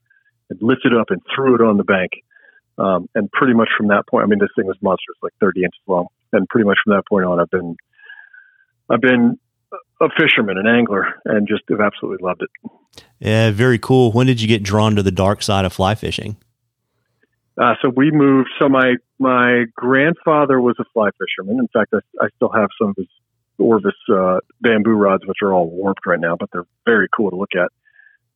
and 0.49 0.59
lifted 0.61 0.91
it 0.93 0.99
up 0.99 1.07
and 1.09 1.21
threw 1.33 1.55
it 1.55 1.61
on 1.61 1.77
the 1.77 1.83
bank. 1.83 2.11
Um, 2.77 3.09
and 3.15 3.31
pretty 3.31 3.53
much 3.53 3.69
from 3.77 3.87
that 3.89 4.03
point, 4.09 4.23
I 4.23 4.27
mean, 4.27 4.39
this 4.39 4.49
thing 4.55 4.65
was 4.65 4.77
monstrous, 4.81 5.17
like 5.21 5.33
30 5.39 5.63
inches 5.63 5.81
long. 5.87 6.07
And 6.31 6.47
pretty 6.47 6.65
much 6.65 6.77
from 6.83 6.95
that 6.95 7.03
point 7.07 7.25
on, 7.25 7.39
I've 7.39 7.49
been, 7.49 7.75
I've 8.89 9.01
been 9.01 9.37
a 10.01 10.09
fisherman, 10.17 10.57
an 10.57 10.67
angler, 10.67 11.05
and 11.25 11.47
just 11.47 11.63
have 11.69 11.81
absolutely 11.81 12.25
loved 12.25 12.41
it. 12.41 13.03
Yeah, 13.19 13.51
very 13.51 13.77
cool. 13.77 14.11
When 14.11 14.27
did 14.27 14.41
you 14.41 14.47
get 14.47 14.63
drawn 14.63 14.95
to 14.95 15.03
the 15.03 15.11
dark 15.11 15.41
side 15.41 15.65
of 15.65 15.73
fly 15.73 15.95
fishing? 15.95 16.37
Uh, 17.59 17.73
so 17.81 17.91
we 17.93 18.09
moved. 18.09 18.49
So 18.57 18.69
my 18.69 18.95
my 19.19 19.65
grandfather 19.75 20.61
was 20.61 20.75
a 20.79 20.85
fly 20.93 21.09
fisherman. 21.19 21.59
In 21.59 21.67
fact, 21.67 21.93
I, 21.93 22.25
I 22.25 22.29
still 22.37 22.49
have 22.49 22.69
some 22.79 22.89
of 22.91 22.95
his 22.95 23.07
Orvis 23.57 23.93
uh, 24.09 24.39
bamboo 24.61 24.91
rods, 24.91 25.25
which 25.25 25.39
are 25.41 25.53
all 25.53 25.69
warped 25.69 26.05
right 26.05 26.19
now, 26.19 26.37
but 26.39 26.49
they're 26.53 26.67
very 26.85 27.07
cool 27.13 27.29
to 27.29 27.35
look 27.35 27.51
at. 27.55 27.69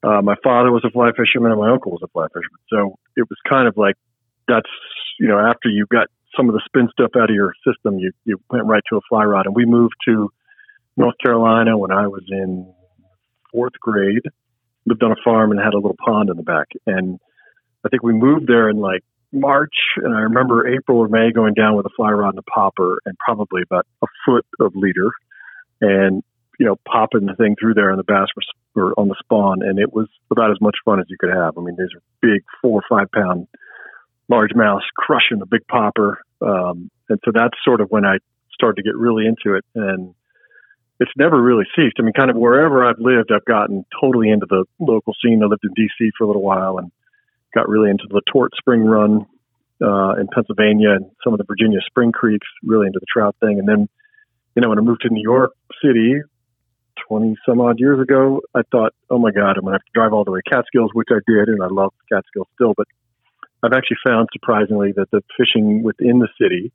Uh, 0.05 0.21
my 0.21 0.35
father 0.43 0.71
was 0.71 0.83
a 0.83 0.91
fly 0.91 1.11
fisherman, 1.15 1.53
and 1.53 1.61
my 1.61 1.71
uncle 1.71 1.93
was 1.93 2.01
a 2.03 2.09
fly 2.09 2.27
fisherman. 2.27 2.59
So 2.69 2.99
it 3.15 3.29
was 3.29 3.37
kind 3.47 3.67
of 3.67 3.77
like 3.77 3.95
that's 4.45 4.69
you 5.19 5.29
know 5.29 5.39
after 5.39 5.69
you 5.69 5.85
got 5.89 6.07
some 6.35 6.49
of 6.49 6.53
the 6.55 6.61
spin 6.65 6.89
stuff 6.91 7.11
out 7.15 7.29
of 7.29 7.35
your 7.35 7.53
system, 7.65 7.99
you 7.99 8.11
you 8.25 8.41
went 8.49 8.65
right 8.65 8.83
to 8.89 8.97
a 8.97 9.01
fly 9.07 9.23
rod. 9.23 9.45
And 9.45 9.55
we 9.55 9.65
moved 9.65 9.95
to 10.05 10.29
North 10.97 11.15
Carolina 11.23 11.77
when 11.77 11.91
I 11.91 12.07
was 12.07 12.23
in 12.29 12.73
fourth 13.51 13.79
grade. 13.79 14.23
Lived 14.85 15.01
on 15.01 15.13
a 15.13 15.23
farm 15.23 15.51
and 15.51 15.61
had 15.61 15.73
a 15.73 15.77
little 15.77 15.95
pond 15.95 16.29
in 16.29 16.35
the 16.35 16.43
back, 16.43 16.67
and 16.85 17.17
I 17.85 17.89
think 17.89 18.03
we 18.03 18.11
moved 18.11 18.47
there 18.47 18.69
in 18.69 18.81
like 18.81 19.01
March, 19.33 19.73
and 19.97 20.13
I 20.15 20.21
remember 20.21 20.67
April 20.67 20.99
or 20.99 21.07
May 21.07 21.31
going 21.31 21.53
down 21.53 21.75
with 21.75 21.85
a 21.85 21.89
fly 21.95 22.11
rod 22.11 22.35
and 22.35 22.39
a 22.39 22.51
popper 22.51 22.99
and 23.05 23.17
probably 23.17 23.61
about 23.63 23.85
a 24.03 24.07
foot 24.25 24.45
of 24.59 24.75
leader, 24.75 25.11
and 25.81 26.23
you 26.59 26.65
know 26.65 26.77
popping 26.87 27.25
the 27.25 27.35
thing 27.35 27.55
through 27.59 27.73
there, 27.73 27.89
and 27.89 27.99
the 27.99 28.03
bass 28.03 28.27
were 28.75 28.93
on 28.97 29.07
the 29.07 29.15
spawn, 29.19 29.61
and 29.63 29.79
it 29.79 29.93
was 29.93 30.07
about 30.31 30.51
as 30.51 30.61
much 30.61 30.77
fun 30.85 30.99
as 30.99 31.05
you 31.09 31.17
could 31.19 31.31
have. 31.31 31.57
I 31.57 31.61
mean, 31.61 31.75
these 31.77 31.89
are 31.95 32.01
big 32.21 32.43
four 32.61 32.81
or 32.81 32.83
five 32.87 33.11
pound 33.11 33.47
largemouth 34.31 34.81
crushing 34.95 35.41
a 35.41 35.45
big 35.45 35.65
popper, 35.67 36.21
um, 36.41 36.89
and 37.09 37.19
so 37.25 37.31
that's 37.33 37.57
sort 37.65 37.81
of 37.81 37.89
when 37.89 38.05
I 38.05 38.17
started 38.53 38.81
to 38.81 38.83
get 38.83 38.95
really 38.95 39.25
into 39.25 39.57
it, 39.57 39.65
and 39.75 40.13
it's 40.99 41.11
never 41.17 41.41
really 41.41 41.65
ceased. 41.75 41.95
I 41.99 42.03
mean, 42.03 42.13
kind 42.13 42.29
of 42.29 42.37
wherever 42.37 42.85
I've 42.85 42.99
lived, 42.99 43.31
I've 43.33 43.45
gotten 43.45 43.85
totally 43.99 44.29
into 44.29 44.45
the 44.49 44.65
local 44.79 45.13
scene. 45.21 45.41
I 45.43 45.47
lived 45.47 45.63
in 45.63 45.73
D.C. 45.73 46.11
for 46.17 46.23
a 46.23 46.27
little 46.27 46.43
while, 46.43 46.77
and 46.77 46.91
got 47.53 47.69
really 47.69 47.89
into 47.89 48.05
the 48.09 48.21
Tort 48.31 48.51
Spring 48.57 48.83
Run 48.83 49.25
uh, 49.81 50.15
in 50.19 50.27
Pennsylvania 50.33 50.91
and 50.91 51.05
some 51.23 51.33
of 51.33 51.39
the 51.39 51.45
Virginia 51.45 51.79
Spring 51.85 52.11
Creeks, 52.11 52.47
really 52.63 52.87
into 52.87 52.99
the 52.99 53.05
trout 53.11 53.35
thing. 53.39 53.59
And 53.59 53.67
then, 53.67 53.89
you 54.55 54.61
know, 54.61 54.69
when 54.69 54.79
I 54.79 54.81
moved 54.81 55.01
to 55.01 55.09
New 55.09 55.23
York 55.23 55.51
City 55.83 56.21
20 57.07 57.35
some 57.47 57.59
odd 57.59 57.79
years 57.79 57.99
ago, 57.99 58.41
I 58.55 58.61
thought, 58.71 58.93
oh 59.09 59.17
my 59.17 59.31
God, 59.31 59.57
I'm 59.57 59.63
going 59.63 59.73
to 59.73 59.79
have 59.79 59.85
to 59.85 59.91
drive 59.93 60.13
all 60.13 60.23
the 60.23 60.31
way 60.31 60.41
to 60.43 60.49
Catskills, 60.49 60.91
which 60.93 61.09
I 61.11 61.19
did, 61.27 61.49
and 61.49 61.61
I 61.61 61.67
love 61.67 61.93
Catskills 62.11 62.47
still. 62.55 62.73
But 62.75 62.87
I've 63.63 63.73
actually 63.73 63.97
found 64.05 64.29
surprisingly 64.33 64.93
that 64.95 65.09
the 65.11 65.21
fishing 65.37 65.83
within 65.83 66.19
the 66.19 66.29
city 66.39 66.71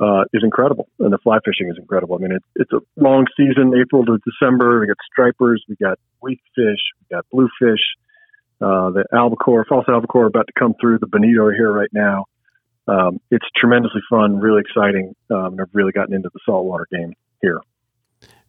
uh, 0.00 0.24
is 0.32 0.42
incredible, 0.42 0.88
and 0.98 1.12
the 1.12 1.18
fly 1.18 1.38
fishing 1.44 1.70
is 1.70 1.78
incredible. 1.78 2.16
I 2.16 2.18
mean, 2.18 2.32
it, 2.32 2.42
it's 2.56 2.72
a 2.72 2.80
long 2.96 3.26
season, 3.36 3.72
April 3.80 4.04
to 4.04 4.18
December. 4.24 4.80
We 4.80 4.88
got 4.88 4.96
stripers, 5.10 5.64
we 5.68 5.76
got 5.76 5.98
weak 6.20 6.40
fish, 6.54 6.80
we 7.00 7.16
got 7.16 7.24
bluefish, 7.30 7.80
uh, 8.60 8.90
the 8.90 9.04
albacore, 9.12 9.64
false 9.68 9.84
albacore, 9.88 10.26
about 10.26 10.46
to 10.46 10.52
come 10.58 10.74
through. 10.80 10.98
The 10.98 11.06
bonito 11.06 11.50
here 11.50 11.72
right 11.72 11.90
now. 11.92 12.24
Um, 12.88 13.20
it's 13.30 13.44
tremendously 13.56 14.00
fun, 14.08 14.38
really 14.38 14.60
exciting. 14.60 15.14
Um, 15.30 15.56
I've 15.60 15.68
really 15.72 15.92
gotten 15.92 16.14
into 16.14 16.30
the 16.32 16.40
saltwater 16.46 16.86
game 16.90 17.14
here. 17.42 17.60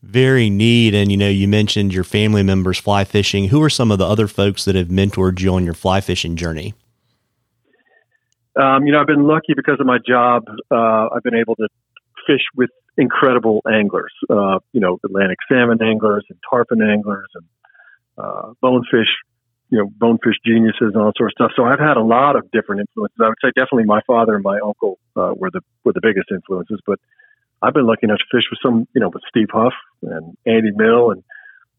Very 0.03 0.49
neat. 0.49 0.93
And 0.93 1.11
you 1.11 1.17
know, 1.17 1.27
you 1.27 1.47
mentioned 1.47 1.93
your 1.93 2.03
family 2.03 2.43
members 2.43 2.77
fly 2.77 3.03
fishing. 3.03 3.49
Who 3.49 3.61
are 3.63 3.69
some 3.69 3.91
of 3.91 3.97
the 3.97 4.05
other 4.05 4.27
folks 4.27 4.63
that 4.65 4.75
have 4.75 4.87
mentored 4.87 5.39
you 5.39 5.53
on 5.53 5.65
your 5.65 5.73
fly 5.73 6.01
fishing 6.01 6.35
journey? 6.35 6.75
Um, 8.59 8.85
you 8.85 8.93
know, 8.93 9.01
I've 9.01 9.07
been 9.07 9.27
lucky 9.27 9.53
because 9.55 9.77
of 9.79 9.85
my 9.85 9.97
job. 10.07 10.43
Uh, 10.71 11.09
I've 11.15 11.23
been 11.23 11.35
able 11.35 11.55
to 11.55 11.67
fish 12.25 12.41
with 12.55 12.69
incredible 12.97 13.61
anglers. 13.71 14.13
Uh, 14.29 14.59
you 14.71 14.79
know, 14.79 14.99
Atlantic 15.03 15.37
salmon 15.47 15.81
anglers 15.81 16.25
and 16.29 16.39
tarpon 16.49 16.81
anglers 16.81 17.27
and 17.35 17.45
uh, 18.17 18.53
bonefish 18.61 19.09
you 19.69 19.77
know, 19.77 19.89
bonefish 19.97 20.35
geniuses 20.45 20.93
and 20.93 20.97
all 20.97 21.11
sorts 21.17 21.35
of 21.39 21.45
stuff. 21.45 21.51
So 21.55 21.63
I've 21.63 21.79
had 21.79 21.97
a 21.97 22.03
lot 22.03 22.35
of 22.35 22.49
different 22.51 22.81
influences. 22.81 23.17
I 23.19 23.27
would 23.27 23.41
say 23.43 23.51
definitely 23.55 23.83
my 23.83 24.01
father 24.07 24.35
and 24.35 24.43
my 24.43 24.59
uncle 24.63 24.99
uh, 25.15 25.33
were 25.35 25.51
the 25.51 25.61
were 25.83 25.93
the 25.93 26.01
biggest 26.01 26.31
influences. 26.31 26.79
But 26.85 26.99
I've 27.61 27.73
been 27.73 27.87
lucky 27.87 28.03
enough 28.03 28.19
to 28.19 28.37
fish 28.37 28.45
with 28.49 28.59
some, 28.63 28.87
you 28.93 29.01
know, 29.01 29.09
with 29.09 29.23
Steve 29.27 29.49
Huff 29.51 29.73
and 30.03 30.37
Andy 30.45 30.71
Mill, 30.71 31.11
and 31.11 31.23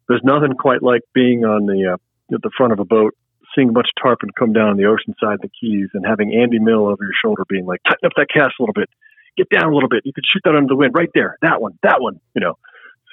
there's 0.09 0.22
nothing 0.25 0.54
quite 0.59 0.82
like 0.82 1.03
being 1.15 1.44
on 1.44 1.66
the 1.66 1.94
uh, 1.94 2.34
at 2.34 2.43
the 2.43 2.50
front 2.56 2.72
of 2.72 2.81
a 2.81 2.84
boat, 2.84 3.16
seeing 3.54 3.71
a 3.71 3.72
bunch 3.72 3.88
of 3.97 4.03
tarpon 4.03 4.31
come 4.38 4.53
down 4.53 4.76
the 4.76 4.84
ocean 4.84 5.15
side, 5.20 5.34
of 5.34 5.41
the 5.41 5.49
Keys, 5.49 5.88
and 5.94 6.05
having 6.05 6.34
Andy 6.34 6.59
Mill 6.59 6.87
over 6.87 7.00
your 7.00 7.16
shoulder, 7.25 7.44
being 7.49 7.65
like, 7.65 7.81
tighten 7.84 8.05
up 8.05 8.12
that 8.16 8.26
cast 8.32 8.55
a 8.59 8.62
little 8.62 8.75
bit, 8.75 8.91
get 9.37 9.49
down 9.49 9.70
a 9.70 9.75
little 9.75 9.88
bit. 9.88 10.03
You 10.05 10.12
can 10.12 10.25
shoot 10.31 10.43
that 10.44 10.55
under 10.55 10.69
the 10.69 10.76
wind 10.76 10.93
right 10.94 11.09
there, 11.15 11.38
that 11.41 11.62
one, 11.62 11.79
that 11.82 12.00
one, 12.00 12.20
you 12.34 12.41
know. 12.41 12.58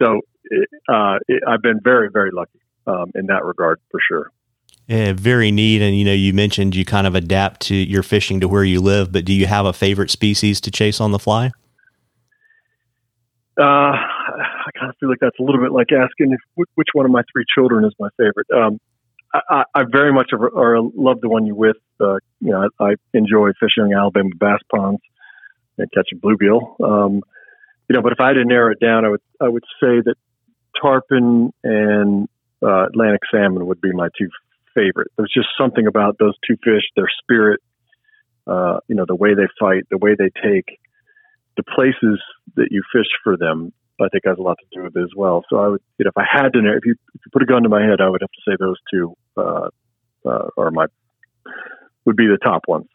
So 0.02 0.22
uh, 0.90 1.20
it, 1.28 1.44
I've 1.48 1.62
been 1.62 1.80
very, 1.82 2.10
very 2.12 2.32
lucky 2.32 2.60
um, 2.88 3.12
in 3.16 3.28
that 3.28 3.46
regard 3.46 3.80
for 3.92 4.00
sure. 4.06 4.32
Yeah, 4.88 5.14
very 5.14 5.52
neat. 5.52 5.82
And 5.82 5.98
you 5.98 6.06
know, 6.06 6.14
you 6.14 6.34
mentioned 6.34 6.76
you 6.76 6.86
kind 6.86 7.08
of 7.08 7.16
adapt 7.16 7.62
to 7.62 7.76
your 7.76 8.04
fishing 8.04 8.40
to 8.42 8.48
where 8.48 8.64
you 8.64 8.82
live, 8.82 9.12
but 9.12 9.26
do 9.26 9.34
you 9.34 9.48
have 9.48 9.66
a 9.66 9.74
favorite 9.74 10.12
species 10.12 10.62
to 10.62 10.72
chase 10.72 11.02
on 11.02 11.12
the 11.12 11.20
fly? 11.20 11.52
Uh, 13.60 13.64
I 13.64 14.70
kind 14.78 14.90
of 14.90 14.96
feel 15.00 15.10
like 15.10 15.20
that's 15.22 15.40
a 15.40 15.44
little 15.44 15.62
bit 15.62 15.72
like 15.72 15.88
asking 15.92 16.34
if, 16.34 16.68
which 16.76 16.90
one 16.94 17.06
of 17.06 17.12
my 17.12 17.24
three 17.32 17.46
children 17.58 17.86
is 17.86 17.94
my 18.00 18.10
favorite. 18.18 18.48
Um, 18.54 18.80
I, 19.34 19.64
I, 19.74 19.84
very 19.90 20.14
much 20.14 20.32
or 20.34 20.82
love 20.96 21.20
the 21.22 21.30
one 21.30 21.46
you 21.46 21.56
with. 21.56 21.78
Uh, 22.00 22.16
you 22.40 22.52
know, 22.52 22.68
I, 22.80 22.84
I, 22.84 22.96
enjoy 23.14 23.52
fishing 23.60 23.94
Alabama 23.94 24.30
bass 24.38 24.60
ponds 24.74 25.02
and 25.78 25.90
catching 25.94 26.20
bluegill. 26.20 26.80
Um, 26.82 27.22
you 27.90 27.96
know, 27.96 28.02
but 28.02 28.14
if 28.14 28.20
I 28.20 28.28
had 28.28 28.34
to 28.34 28.46
narrow 28.46 28.72
it 28.72 28.80
down, 28.80 29.06
I 29.06 29.10
would 29.10 29.22
I 29.42 29.48
would 29.50 29.64
say 29.82 30.02
that 30.06 30.16
tarpon 30.82 31.54
and 31.64 32.30
uh, 32.64 32.88
Atlantic 32.88 33.22
salmon 33.32 33.66
would 33.68 33.82
be 33.82 33.92
my 33.92 34.10
two 34.18 34.30
favorite. 34.76 35.12
There's 35.18 35.32
just 35.34 35.48
something 35.58 35.88
about 35.88 36.18
those 36.20 36.36
two 36.48 36.58
fish, 36.64 36.84
their 36.96 37.10
spirit, 37.24 37.62
uh, 38.46 38.80
you 38.88 38.96
know, 38.96 39.06
the 39.08 39.16
way 39.16 39.34
they 39.34 39.48
fight, 39.60 39.84
the 39.90 39.98
way 39.98 40.16
they 40.18 40.30
take, 40.44 40.78
the 41.58 41.64
places 41.64 42.22
that 42.56 42.68
you 42.70 42.84
fish 42.94 43.08
for 43.24 43.38
them 43.38 43.72
I 44.02 44.10
think 44.10 44.24
has 44.26 44.38
a 44.38 44.42
lot 44.42 44.58
to 44.60 44.78
do 44.78 44.84
with 44.84 44.96
it 44.96 45.02
as 45.02 45.12
well. 45.16 45.44
So 45.50 45.58
I 45.58 45.68
would, 45.70 45.82
you 45.98 46.04
know, 46.06 46.12
if 46.16 46.18
I 46.18 46.26
had 46.30 46.54
to, 46.54 46.60
if 46.60 46.86
you, 46.86 46.96
if 47.14 47.22
you 47.26 47.32
put 47.32 47.42
a 47.42 47.46
gun 47.46 47.64
to 47.64 47.70
my 47.70 47.82
head, 47.82 48.02
I 48.02 48.10
would 48.10 48.22
have 48.22 48.30
to 48.30 48.52
say 48.52 48.56
those 48.60 48.78
two 48.92 49.16
uh, 49.38 49.70
uh, 50.26 50.50
are 50.58 50.72
my 50.72 50.88
would 52.06 52.16
be 52.16 52.28
the 52.28 52.38
top 52.38 52.64
ones. 52.68 52.88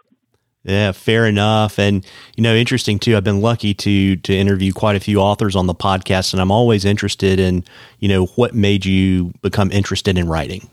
Yeah, 0.63 0.93
fair 0.93 1.27
enough. 1.27 1.79
And 1.79 2.05
you 2.37 2.43
know, 2.43 2.55
interesting 2.55 2.99
too. 2.99 3.17
I've 3.17 3.25
been 3.25 3.41
lucky 3.41 3.73
to 3.73 4.17
to 4.17 4.37
interview 4.37 4.73
quite 4.73 4.95
a 4.95 5.01
few 5.01 5.19
authors 5.19 5.57
on 5.57 5.67
the 5.67 5.75
podcast, 5.75 6.35
and 6.35 6.43
I'm 6.43 6.51
always 6.51 6.85
interested 6.85 7.41
in 7.41 7.65
you 7.99 8.09
know 8.09 8.27
what 8.27 8.55
made 8.55 8.85
you 8.85 9.33
become 9.41 9.73
interested 9.73 10.19
in 10.19 10.29
writing. 10.29 10.69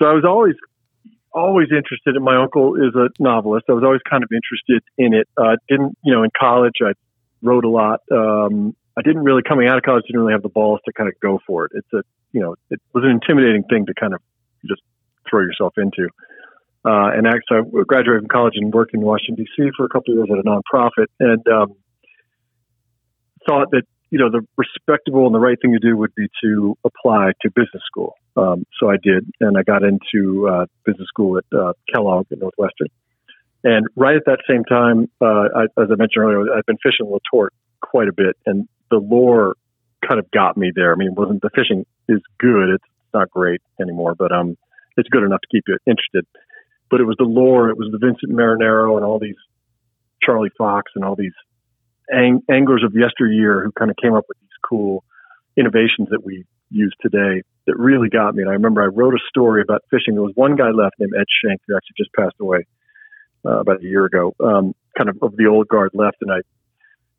So 0.00 0.08
I 0.08 0.12
was 0.12 0.24
always 0.24 0.54
always 1.32 1.68
interested. 1.70 2.16
in 2.16 2.22
My 2.22 2.36
uncle 2.36 2.74
is 2.76 2.94
a 2.94 3.08
novelist. 3.22 3.66
I 3.68 3.72
was 3.72 3.84
always 3.84 4.00
kind 4.08 4.24
of 4.24 4.30
interested 4.32 4.82
in 4.98 5.14
it. 5.14 5.28
Uh, 5.36 5.56
didn't 5.68 5.96
you 6.04 6.14
know 6.14 6.22
in 6.22 6.30
college 6.38 6.74
I 6.82 6.92
wrote 7.42 7.64
a 7.64 7.68
lot. 7.68 8.00
Um, 8.10 8.74
I 8.96 9.02
didn't 9.02 9.22
really 9.22 9.42
coming 9.46 9.68
out 9.68 9.76
of 9.76 9.82
college 9.82 10.04
didn't 10.06 10.20
really 10.20 10.32
have 10.32 10.42
the 10.42 10.48
balls 10.48 10.80
to 10.86 10.92
kind 10.92 11.08
of 11.08 11.14
go 11.20 11.38
for 11.46 11.66
it. 11.66 11.72
It's 11.74 11.92
a 11.92 12.02
you 12.32 12.40
know 12.40 12.56
it 12.70 12.80
was 12.94 13.04
an 13.04 13.10
intimidating 13.10 13.64
thing 13.64 13.86
to 13.86 13.94
kind 13.94 14.14
of 14.14 14.20
just 14.66 14.82
throw 15.28 15.40
yourself 15.40 15.74
into. 15.76 16.08
Uh, 16.82 17.12
and 17.12 17.26
actually, 17.26 17.58
I 17.58 17.84
graduated 17.86 18.22
from 18.22 18.28
college 18.28 18.54
and 18.56 18.72
worked 18.72 18.94
in 18.94 19.02
Washington 19.02 19.44
D.C. 19.44 19.70
for 19.76 19.84
a 19.84 19.88
couple 19.90 20.14
of 20.14 20.18
years 20.18 20.28
at 20.32 20.38
a 20.38 20.48
nonprofit, 20.48 21.08
and 21.20 21.46
um, 21.48 21.74
thought 23.46 23.70
that 23.72 23.82
you 24.10 24.18
know 24.18 24.30
the 24.30 24.46
respectable 24.56 25.26
and 25.26 25.34
the 25.34 25.40
right 25.40 25.58
thing 25.60 25.72
to 25.72 25.78
do 25.78 25.96
would 25.96 26.14
be 26.14 26.28
to 26.42 26.76
apply 26.84 27.32
to 27.42 27.50
business 27.50 27.82
school. 27.86 28.14
Um, 28.36 28.64
so 28.78 28.90
I 28.90 28.96
did, 29.02 29.28
and 29.40 29.56
I 29.56 29.62
got 29.62 29.82
into 29.82 30.48
uh, 30.48 30.66
business 30.84 31.08
school 31.08 31.38
at 31.38 31.44
uh, 31.56 31.72
Kellogg 31.92 32.26
at 32.32 32.38
Northwestern. 32.38 32.88
And 33.62 33.86
right 33.94 34.16
at 34.16 34.24
that 34.26 34.38
same 34.48 34.64
time, 34.64 35.10
uh, 35.20 35.48
I, 35.54 35.62
as 35.80 35.88
I 35.92 35.96
mentioned 35.96 36.24
earlier, 36.24 36.54
I've 36.56 36.64
been 36.66 36.78
fishing 36.78 37.06
Letort 37.06 37.50
quite 37.82 38.08
a 38.08 38.12
bit, 38.12 38.36
and 38.46 38.68
the 38.90 38.96
lore 38.96 39.54
kind 40.06 40.18
of 40.18 40.30
got 40.30 40.56
me 40.56 40.72
there. 40.74 40.92
I 40.92 40.96
mean, 40.96 41.14
wasn't 41.14 41.42
the 41.42 41.50
fishing 41.54 41.84
is 42.08 42.20
good; 42.38 42.70
it's 42.70 42.84
not 43.12 43.30
great 43.30 43.60
anymore, 43.80 44.14
but 44.14 44.32
um, 44.32 44.56
it's 44.96 45.08
good 45.08 45.22
enough 45.22 45.40
to 45.40 45.48
keep 45.50 45.64
you 45.68 45.76
interested 45.86 46.26
but 46.90 47.00
it 47.00 47.04
was 47.04 47.16
the 47.18 47.24
lore. 47.24 47.70
It 47.70 47.78
was 47.78 47.88
the 47.92 47.98
Vincent 47.98 48.32
Marinaro 48.32 48.96
and 48.96 49.04
all 49.04 49.18
these 49.18 49.36
Charlie 50.22 50.50
Fox 50.58 50.92
and 50.94 51.04
all 51.04 51.14
these 51.14 51.32
ang- 52.12 52.42
anglers 52.50 52.82
of 52.84 52.94
yesteryear 52.94 53.62
who 53.64 53.72
kind 53.72 53.90
of 53.90 53.96
came 53.96 54.14
up 54.14 54.24
with 54.28 54.38
these 54.40 54.58
cool 54.68 55.04
innovations 55.56 56.08
that 56.10 56.24
we 56.24 56.44
use 56.70 56.94
today 57.00 57.42
that 57.66 57.76
really 57.76 58.08
got 58.08 58.34
me. 58.34 58.42
And 58.42 58.50
I 58.50 58.54
remember 58.54 58.82
I 58.82 58.86
wrote 58.86 59.14
a 59.14 59.22
story 59.28 59.62
about 59.62 59.82
fishing. 59.90 60.14
There 60.14 60.22
was 60.22 60.34
one 60.34 60.56
guy 60.56 60.70
left 60.70 60.96
named 60.98 61.12
Ed 61.18 61.26
Shenk 61.28 61.58
who 61.66 61.76
actually 61.76 61.96
just 61.98 62.12
passed 62.14 62.36
away 62.40 62.66
uh, 63.44 63.60
about 63.60 63.80
a 63.80 63.84
year 63.84 64.04
ago, 64.04 64.34
um, 64.40 64.74
kind 64.96 65.08
of 65.08 65.18
of 65.22 65.36
the 65.36 65.46
old 65.46 65.68
guard 65.68 65.90
left. 65.94 66.18
And 66.20 66.30
I 66.30 66.40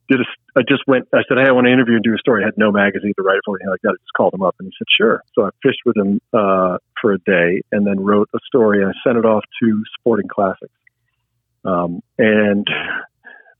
did 0.10 0.22
a, 0.22 0.60
I 0.60 0.62
just 0.68 0.84
went, 0.88 1.08
I 1.14 1.24
said, 1.28 1.38
Hey, 1.38 1.48
I 1.48 1.52
want 1.52 1.68
to 1.68 1.74
interview 1.74 1.96
and 1.96 2.04
do 2.04 2.14
a 2.14 2.18
story. 2.18 2.44
I 2.44 2.48
had 2.48 2.58
no 2.58 2.72
magazine 2.72 3.14
to 3.16 3.24
write 3.24 3.38
it 3.38 3.42
for, 3.46 3.56
anything 3.56 3.72
like 3.72 3.82
that. 3.84 3.90
I 3.90 4.02
just 4.02 4.14
called 4.16 4.34
him 4.34 4.44
up 4.44 4.56
and 4.60 4.68
he 4.68 4.74
said, 4.78 4.88
sure. 4.96 5.24
So 5.36 5.46
I 5.46 5.50
fished 5.64 5.82
with 5.86 5.98
him, 5.98 6.20
uh, 6.34 6.78
for 7.02 7.14
a 7.14 7.18
day 7.20 7.64
and 7.72 7.86
then 7.86 8.00
wrote 8.00 8.30
a 8.36 8.40
story 8.46 8.82
and 8.82 8.90
I 8.90 8.94
sent 9.04 9.18
it 9.18 9.26
off 9.26 9.44
to 9.62 9.84
Sporting 10.00 10.28
Classics. 10.28 10.74
Um, 11.64 12.02
and 12.18 12.68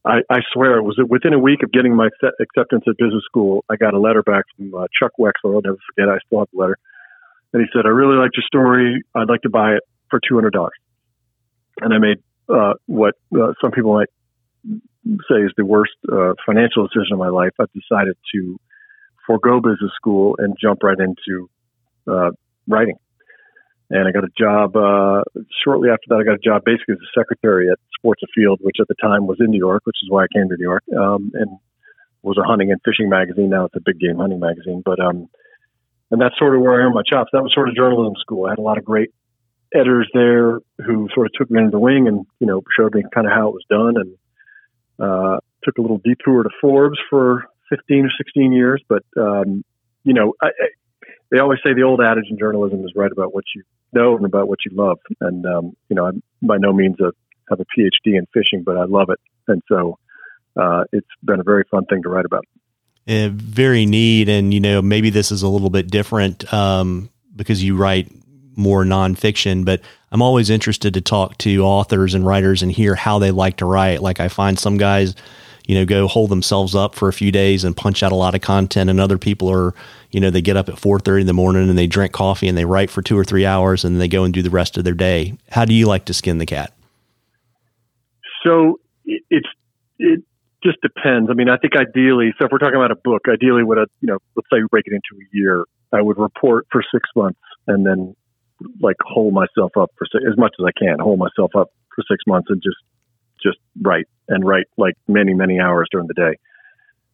I, 0.04 0.22
I, 0.30 0.40
swear 0.52 0.78
it 0.78 0.84
was 0.84 1.00
within 1.10 1.34
a 1.34 1.40
week 1.40 1.62
of 1.64 1.72
getting 1.72 1.96
my 1.96 2.10
acceptance 2.40 2.84
at 2.88 2.98
business 2.98 3.24
school. 3.26 3.64
I 3.70 3.76
got 3.76 3.94
a 3.94 4.00
letter 4.00 4.24
back 4.24 4.46
from 4.56 4.74
uh, 4.74 4.88
Chuck 5.00 5.12
Wechsler. 5.20 5.56
I'll 5.56 5.62
never 5.62 5.78
forget. 5.94 6.10
I 6.10 6.18
still 6.26 6.40
have 6.40 6.48
the 6.52 6.60
letter. 6.60 6.78
And 7.54 7.62
he 7.62 7.68
said, 7.72 7.86
I 7.86 7.90
really 7.90 8.18
liked 8.18 8.36
your 8.36 8.44
story. 8.48 9.04
I'd 9.14 9.30
like 9.30 9.42
to 9.42 9.50
buy 9.50 9.74
it 9.74 9.84
for 10.10 10.20
$200. 10.20 10.70
And 11.82 11.94
I 11.94 12.00
made, 12.00 12.18
uh, 12.50 12.74
what 12.88 13.16
uh, 13.36 13.54
some 13.62 13.72
people 13.72 13.94
might 13.94 14.10
say 15.30 15.42
is 15.46 15.52
the 15.58 15.66
worst 15.66 15.94
uh, 16.12 16.34
financial 16.46 16.88
decision 16.88 17.14
of 17.14 17.20
my 17.20 17.30
life. 17.30 17.52
I 17.60 17.66
decided 17.74 18.18
to 18.34 18.60
forego 19.26 19.60
business 19.60 19.92
school 19.96 20.36
and 20.40 20.56
jump 20.60 20.84
right 20.84 20.98
into 20.98 21.50
uh, 22.08 22.32
writing. 22.68 22.96
And 23.92 24.08
I 24.08 24.12
got 24.12 24.24
a 24.24 24.34
job 24.40 24.76
uh, 24.76 25.24
shortly 25.64 25.90
after 25.90 26.08
that. 26.10 26.20
I 26.20 26.24
got 26.24 26.36
a 26.36 26.44
job 26.44 26.64
basically 26.66 26.94
as 26.94 27.04
a 27.04 27.20
secretary 27.20 27.70
at 27.70 27.78
Sports 27.98 28.22
Afield, 28.24 28.60
which 28.62 28.78
at 28.80 28.88
the 28.88 28.96
time 29.02 29.28
was 29.28 29.38
in 29.40 29.52
New 29.52 29.60
York, 29.60 29.84
which 29.86 29.98
is 30.02 30.10
why 30.10 30.24
I 30.24 30.28
came 30.34 30.48
to 30.50 30.56
New 30.58 30.64
York. 30.64 30.84
Um, 30.98 31.32
and 31.34 31.50
was 32.24 32.38
a 32.38 32.48
hunting 32.48 32.72
and 32.72 32.80
fishing 32.86 33.10
magazine. 33.10 33.50
Now 33.50 33.66
it's 33.66 33.76
a 33.76 33.82
big 33.84 34.00
game 34.00 34.18
hunting 34.18 34.40
magazine. 34.40 34.82
But 34.86 35.00
um, 35.00 35.28
and 36.12 36.22
that's 36.22 36.38
sort 36.38 36.56
of 36.56 36.62
where 36.62 36.74
I 36.74 36.86
earned 36.86 36.94
my 36.94 37.04
chops. 37.08 37.32
That 37.34 37.44
was 37.44 37.54
sort 37.54 37.70
of 37.70 37.76
journalism 37.76 38.14
school. 38.20 38.46
I 38.46 38.52
had 38.52 38.60
a 38.60 38.62
lot 38.62 38.78
of 38.78 38.86
great 38.86 39.10
editors 39.74 40.10
there 40.14 40.60
who 40.86 41.08
sort 41.16 41.28
of 41.28 41.34
took 41.34 41.50
me 41.50 41.60
under 41.60 41.72
the 41.72 41.80
wing 41.80 42.08
and 42.08 42.26
you 42.40 42.48
know 42.48 42.62
showed 42.78 42.94
me 42.94 43.04
kind 43.14 43.26
of 43.26 43.34
how 43.34 43.48
it 43.48 43.54
was 43.54 43.66
done 43.70 43.96
and 43.98 44.18
uh, 45.02 45.40
took 45.64 45.78
a 45.78 45.82
little 45.82 46.00
detour 46.04 46.44
to 46.44 46.50
Forbes 46.62 47.00
for 47.10 47.46
15 47.70 48.06
or 48.06 48.10
16 48.18 48.52
years. 48.52 48.84
But, 48.88 49.04
um, 49.18 49.64
you 50.04 50.14
know, 50.14 50.34
I, 50.42 50.48
I, 50.48 50.68
they 51.32 51.40
always 51.40 51.60
say 51.64 51.74
the 51.74 51.84
old 51.84 52.02
adage 52.02 52.26
in 52.30 52.38
journalism 52.38 52.84
is 52.84 52.92
write 52.96 53.12
about 53.12 53.34
what 53.34 53.46
you 53.56 53.64
know 53.94 54.16
and 54.16 54.26
about 54.26 54.48
what 54.48 54.60
you 54.66 54.76
love. 54.76 55.00
And, 55.20 55.46
um, 55.46 55.76
you 55.90 55.96
know, 55.96 56.06
I'm 56.06 56.24
by 56.42 56.58
no 56.58 56.74
means 56.74 57.00
a, 57.00 57.12
have 57.50 57.60
a 57.60 57.66
PhD 57.66 58.18
in 58.18 58.26
fishing, 58.34 58.64
but 58.64 58.78
I 58.78 58.86
love 58.86 59.10
it. 59.10 59.20
And 59.48 59.62
so 59.68 59.98
uh, 60.60 60.84
it's 60.92 61.08
been 61.24 61.40
a 61.40 61.44
very 61.44 61.64
fun 61.70 61.86
thing 61.86 62.04
to 62.04 62.10
write 62.10 62.26
about. 62.26 62.46
Uh, 63.08 63.30
very 63.32 63.86
neat. 63.86 64.30
And, 64.30 64.54
you 64.54 64.60
know, 64.60 64.82
maybe 64.82 65.10
this 65.10 65.32
is 65.32 65.44
a 65.44 65.48
little 65.48 65.70
bit 65.70 65.90
different 65.90 66.52
um, 66.54 67.10
because 67.36 67.64
you 67.64 67.76
write 67.76 68.12
more 68.56 68.84
nonfiction, 68.84 69.66
but 69.66 69.82
I'm 70.12 70.22
always 70.22 70.50
interested 70.50 70.94
to 70.94 71.02
talk 71.02 71.38
to 71.40 71.64
authors 71.64 72.14
and 72.14 72.26
writers 72.26 72.62
and 72.62 72.72
hear 72.72 72.96
how 72.96 73.18
they 73.20 73.32
like 73.32 73.58
to 73.58 73.66
write. 73.66 74.02
Like 74.02 74.20
I 74.20 74.28
find 74.28 74.60
some 74.60 74.78
guys, 74.78 75.16
you 75.72 75.80
know, 75.80 75.86
go 75.86 76.06
hold 76.06 76.30
themselves 76.30 76.76
up 76.76 76.96
for 76.96 77.08
a 77.08 77.14
few 77.14 77.32
days 77.32 77.64
and 77.64 77.78
punch 77.78 78.04
out 78.04 78.12
a 78.12 78.16
lot 78.16 78.36
of 78.36 78.42
content, 78.42 78.90
and 78.90 79.00
other 79.00 79.18
people 79.18 79.50
are, 79.50 79.74
you 80.10 80.20
know, 80.20 80.30
they 80.30 80.42
get 80.42 80.58
up 80.58 80.68
at 80.68 80.76
4:30 80.76 81.22
in 81.22 81.28
the 81.28 81.34
morning 81.34 81.70
and 81.70 81.78
they 81.78 81.88
drink 81.88 82.12
coffee 82.12 82.50
and 82.50 82.58
they 82.58 82.66
write 82.66 82.90
for 82.90 83.02
two 83.02 83.18
or 83.18 83.24
three 83.24 83.46
hours 83.46 83.86
and 83.86 84.02
they 84.02 84.10
go 84.10 84.26
and 84.26 84.34
do 84.34 84.42
the 84.42 84.50
rest 84.50 84.78
of 84.78 84.84
their 84.84 84.94
day. 84.94 85.38
How 85.50 85.64
do 85.64 85.74
you 85.74 85.88
like 85.88 86.04
to 86.06 86.14
skin 86.14 86.40
the 86.40 86.46
cat? 86.46 86.74
So 88.46 88.82
it's 89.06 89.48
it 89.98 90.22
just 90.62 90.82
depends. 90.82 91.30
I 91.32 91.36
mean, 91.36 91.48
I 91.48 91.56
think 91.56 91.78
ideally, 91.78 92.34
so 92.38 92.48
if 92.48 92.52
we're 92.52 92.58
talking 92.58 92.76
about 92.76 92.92
a 92.92 93.00
book, 93.02 93.22
ideally, 93.30 93.64
what 93.64 93.78
a 93.78 93.88
you 94.02 94.08
know, 94.08 94.18
let's 94.36 94.50
say 94.52 94.60
we 94.60 94.68
break 94.70 94.88
it 94.88 94.94
into 94.94 95.24
a 95.24 95.26
year, 95.32 95.64
I 95.94 96.02
would 96.02 96.18
report 96.18 96.68
for 96.70 96.84
six 96.94 97.08
months 97.16 97.40
and 97.68 97.86
then 97.86 98.14
like 98.82 98.98
hold 99.06 99.34
myself 99.34 99.72
up 99.80 99.92
for 99.98 100.06
as 100.30 100.38
much 100.38 100.52
as 100.60 100.66
I 100.66 100.74
can, 100.78 101.00
hold 101.00 101.18
myself 101.18 101.56
up 101.56 101.70
for 101.96 102.04
six 102.10 102.24
months 102.28 102.50
and 102.50 102.62
just 102.62 102.76
just 103.42 103.58
write 103.82 104.08
and 104.32 104.46
write 104.46 104.66
like 104.78 104.96
many 105.08 105.34
many 105.34 105.60
hours 105.60 105.88
during 105.92 106.08
the 106.08 106.14
day. 106.14 106.38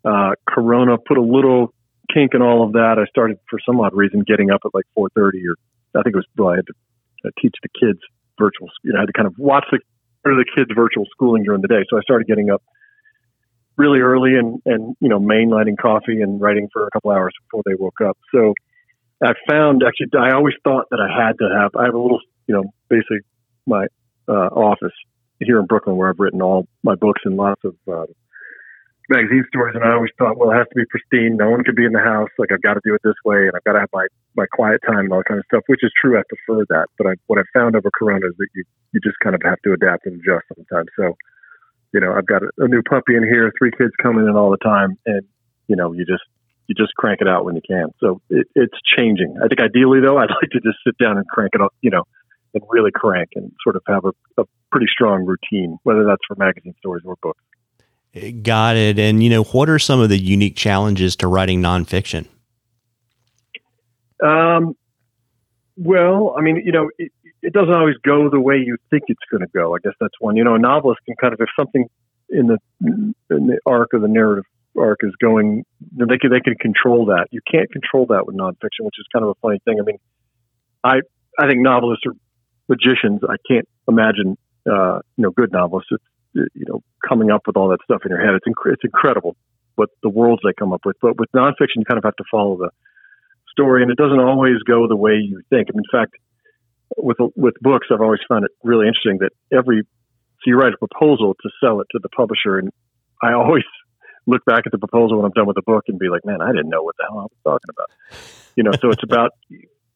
Uh, 0.05 0.31
Corona 0.47 0.97
put 0.97 1.17
a 1.17 1.21
little 1.21 1.73
kink 2.13 2.33
in 2.33 2.41
all 2.41 2.63
of 2.63 2.73
that. 2.73 2.95
I 2.97 3.05
started 3.09 3.37
for 3.49 3.59
some 3.65 3.79
odd 3.81 3.93
reason 3.93 4.21
getting 4.21 4.51
up 4.51 4.61
at 4.65 4.73
like 4.73 4.85
4:30 4.97 5.43
or 5.49 5.55
I 5.99 6.03
think 6.03 6.15
it 6.15 6.17
was 6.17 6.25
well, 6.37 6.49
I 6.49 6.55
had 6.57 6.67
to 6.67 6.73
uh, 7.25 7.31
teach 7.41 7.55
the 7.61 7.69
kids 7.69 7.99
virtual. 8.39 8.69
You 8.83 8.93
know, 8.93 8.99
I 8.99 9.01
had 9.01 9.07
to 9.07 9.13
kind 9.13 9.27
of 9.27 9.35
watch 9.37 9.65
the 9.71 9.79
the 10.23 10.45
kids 10.55 10.69
virtual 10.75 11.05
schooling 11.11 11.43
during 11.43 11.61
the 11.61 11.69
day. 11.69 11.85
So 11.89 11.97
I 11.97 12.01
started 12.01 12.27
getting 12.27 12.49
up 12.49 12.61
really 13.77 13.99
early 13.99 14.35
and 14.35 14.61
and 14.65 14.95
you 14.99 15.09
know 15.09 15.19
mainlining 15.19 15.77
coffee 15.77 16.21
and 16.21 16.41
writing 16.41 16.67
for 16.73 16.85
a 16.85 16.91
couple 16.91 17.11
hours 17.11 17.33
before 17.45 17.63
they 17.65 17.75
woke 17.75 18.01
up. 18.01 18.17
So 18.33 18.53
I 19.23 19.33
found 19.49 19.83
actually, 19.87 20.07
I 20.19 20.33
always 20.35 20.55
thought 20.63 20.85
that 20.91 20.99
I 20.99 21.09
had 21.09 21.37
to 21.39 21.49
have, 21.59 21.71
I 21.75 21.85
have 21.85 21.95
a 21.95 21.99
little, 21.99 22.19
you 22.45 22.55
know, 22.55 22.63
basically 22.89 23.21
my 23.65 23.87
uh, 24.27 24.49
office 24.53 24.93
here 25.39 25.59
in 25.59 25.65
Brooklyn 25.65 25.97
where 25.97 26.09
I've 26.09 26.19
written 26.19 26.41
all 26.41 26.67
my 26.83 26.95
books 26.95 27.21
and 27.25 27.37
lots 27.37 27.61
of 27.63 27.75
uh, 27.87 28.05
magazine 29.09 29.45
stories. 29.47 29.75
And 29.75 29.83
I 29.83 29.93
always 29.93 30.11
thought, 30.17 30.37
well, 30.37 30.51
it 30.51 30.57
has 30.57 30.67
to 30.69 30.75
be 30.75 30.85
pristine. 30.89 31.37
No 31.37 31.49
one 31.49 31.63
could 31.63 31.75
be 31.75 31.85
in 31.85 31.93
the 31.93 32.03
house. 32.03 32.29
Like 32.37 32.51
I've 32.51 32.61
got 32.61 32.75
to 32.75 32.81
do 32.83 32.93
it 32.95 33.01
this 33.03 33.17
way, 33.25 33.47
and 33.47 33.53
I've 33.55 33.63
got 33.63 33.73
to 33.73 33.79
have 33.79 33.93
my 33.93 34.07
my 34.35 34.45
quiet 34.51 34.81
time 34.85 35.05
and 35.07 35.11
all 35.11 35.19
that 35.19 35.27
kind 35.27 35.39
of 35.39 35.45
stuff. 35.45 35.63
Which 35.67 35.83
is 35.83 35.91
true. 35.99 36.19
I 36.19 36.23
prefer 36.27 36.65
that. 36.69 36.87
But 36.97 37.07
I, 37.07 37.13
what 37.27 37.39
I've 37.39 37.51
found 37.53 37.75
over 37.75 37.89
Corona 37.91 38.27
is 38.27 38.35
that 38.37 38.47
you 38.55 38.63
you 38.93 38.99
just 39.01 39.17
kind 39.23 39.35
of 39.35 39.41
have 39.43 39.61
to 39.63 39.73
adapt 39.73 40.05
and 40.05 40.19
adjust 40.19 40.45
sometimes. 40.53 40.89
So, 40.97 41.15
you 41.93 41.99
know, 41.99 42.13
I've 42.13 42.27
got 42.27 42.43
a, 42.43 42.49
a 42.57 42.67
new 42.67 42.81
puppy 42.81 43.15
in 43.15 43.23
here, 43.23 43.51
three 43.57 43.71
kids 43.71 43.91
coming 44.01 44.27
in 44.27 44.35
all 44.35 44.51
the 44.51 44.63
time, 44.63 44.97
and 45.05 45.21
you 45.67 45.75
know, 45.75 45.93
you 45.93 46.05
just 46.05 46.23
you 46.67 46.75
just 46.75 46.93
crank 46.95 47.21
it 47.21 47.27
out 47.27 47.45
when 47.45 47.55
you 47.55 47.61
can. 47.65 47.87
So 47.99 48.21
it, 48.29 48.47
it's 48.55 48.77
changing. 48.97 49.37
I 49.43 49.47
think 49.47 49.61
ideally, 49.61 49.99
though, 50.01 50.17
I'd 50.17 50.29
like 50.41 50.51
to 50.51 50.59
just 50.59 50.77
sit 50.85 50.97
down 50.97 51.17
and 51.17 51.27
crank 51.27 51.51
it 51.53 51.61
up, 51.61 51.73
you 51.81 51.89
know, 51.89 52.03
and 52.61 52.69
really 52.69 52.91
crank 52.91 53.29
and 53.35 53.51
sort 53.63 53.75
of 53.75 53.81
have 53.87 54.05
a, 54.05 54.41
a 54.41 54.45
pretty 54.71 54.87
strong 54.91 55.25
routine, 55.25 55.77
whether 55.83 56.03
that's 56.05 56.21
for 56.27 56.35
magazine 56.35 56.75
stories 56.79 57.03
or 57.05 57.15
books. 57.21 57.41
Got 58.41 58.75
it. 58.77 58.97
And, 58.99 59.23
you 59.23 59.29
know, 59.29 59.43
what 59.43 59.69
are 59.69 59.79
some 59.79 59.99
of 59.99 60.09
the 60.09 60.17
unique 60.17 60.55
challenges 60.55 61.15
to 61.17 61.27
writing 61.27 61.61
nonfiction? 61.61 62.27
Um, 64.23 64.75
well, 65.75 66.35
I 66.37 66.41
mean, 66.41 66.61
you 66.65 66.71
know, 66.71 66.89
it, 66.97 67.11
it 67.43 67.53
doesn't 67.53 67.73
always 67.73 67.95
go 68.03 68.29
the 68.29 68.39
way 68.39 68.57
you 68.57 68.77
think 68.89 69.03
it's 69.07 69.21
going 69.29 69.41
to 69.41 69.49
go. 69.53 69.75
I 69.75 69.79
guess 69.83 69.93
that's 69.99 70.15
one. 70.19 70.35
You 70.35 70.43
know, 70.43 70.55
a 70.55 70.59
novelist 70.59 71.01
can 71.05 71.15
kind 71.21 71.33
of, 71.33 71.39
if 71.39 71.49
something 71.57 71.87
in 72.29 72.47
the 72.47 72.57
in 72.81 73.15
the 73.29 73.59
arc 73.65 73.93
of 73.93 74.01
the 74.01 74.07
narrative 74.07 74.45
arc 74.77 74.99
is 75.03 75.13
going, 75.21 75.63
they 75.95 76.17
can 76.17 76.31
they 76.31 76.39
can 76.39 76.55
control 76.55 77.05
that. 77.05 77.27
You 77.31 77.41
can't 77.49 77.71
control 77.71 78.07
that 78.07 78.25
with 78.25 78.35
nonfiction, 78.35 78.81
which 78.81 78.95
is 78.99 79.05
kind 79.13 79.23
of 79.23 79.29
a 79.29 79.35
funny 79.35 79.59
thing. 79.63 79.79
I 79.79 79.83
mean, 79.83 79.99
I 80.83 81.01
I 81.39 81.47
think 81.47 81.61
novelists 81.61 82.03
are 82.07 82.13
magicians. 82.67 83.21
I 83.27 83.35
can't 83.49 83.67
imagine 83.87 84.37
uh, 84.69 84.99
you 85.17 85.23
know 85.23 85.31
good 85.31 85.51
novelists. 85.51 85.91
You 86.33 86.47
know 86.55 86.83
coming 87.07 87.31
up 87.31 87.47
with 87.47 87.57
all 87.57 87.69
that 87.69 87.79
stuff 87.83 88.01
in 88.05 88.09
your 88.09 88.19
head. 88.19 88.35
It's 88.35 88.47
inc- 88.47 88.71
it's 88.71 88.83
incredible 88.83 89.35
what 89.75 89.89
the 90.01 90.09
worlds 90.09 90.41
they 90.43 90.53
come 90.57 90.73
up 90.73 90.81
with. 90.85 90.97
But 91.01 91.19
with 91.19 91.31
nonfiction, 91.31 91.77
you 91.77 91.85
kind 91.85 91.97
of 91.97 92.03
have 92.03 92.15
to 92.15 92.23
follow 92.29 92.57
the 92.57 92.69
story, 93.51 93.83
and 93.83 93.91
it 93.91 93.97
doesn't 93.97 94.19
always 94.19 94.57
go 94.67 94.87
the 94.87 94.95
way 94.95 95.13
you 95.13 95.41
think. 95.49 95.69
And 95.69 95.77
in 95.77 95.85
fact, 95.91 96.15
with 96.97 97.17
with 97.35 97.55
books, 97.61 97.87
I've 97.91 98.01
always 98.01 98.19
found 98.27 98.45
it 98.45 98.51
really 98.63 98.87
interesting 98.87 99.19
that 99.19 99.31
every 99.55 99.81
so 99.81 100.43
you 100.45 100.57
write 100.59 100.73
a 100.73 100.77
proposal 100.77 101.35
to 101.41 101.49
sell 101.63 101.81
it 101.81 101.87
to 101.91 101.99
the 102.01 102.09
publisher, 102.09 102.59
and 102.59 102.69
I 103.21 103.33
always 103.33 103.63
look 104.27 104.43
back 104.45 104.63
at 104.65 104.71
the 104.71 104.77
proposal 104.77 105.17
when 105.17 105.25
I'm 105.25 105.31
done 105.31 105.47
with 105.47 105.55
the 105.55 105.61
book 105.61 105.85
and 105.87 105.97
be 105.97 106.09
like, 106.09 106.25
man, 106.25 106.41
I 106.41 106.51
didn't 106.51 106.69
know 106.69 106.83
what 106.83 106.95
the 106.97 107.05
hell 107.09 107.19
I 107.19 107.23
was 107.23 107.31
talking 107.43 107.69
about. 107.69 107.89
You 108.55 108.63
know, 108.63 108.71
so 108.81 108.89
it's 108.89 109.03
about 109.03 109.31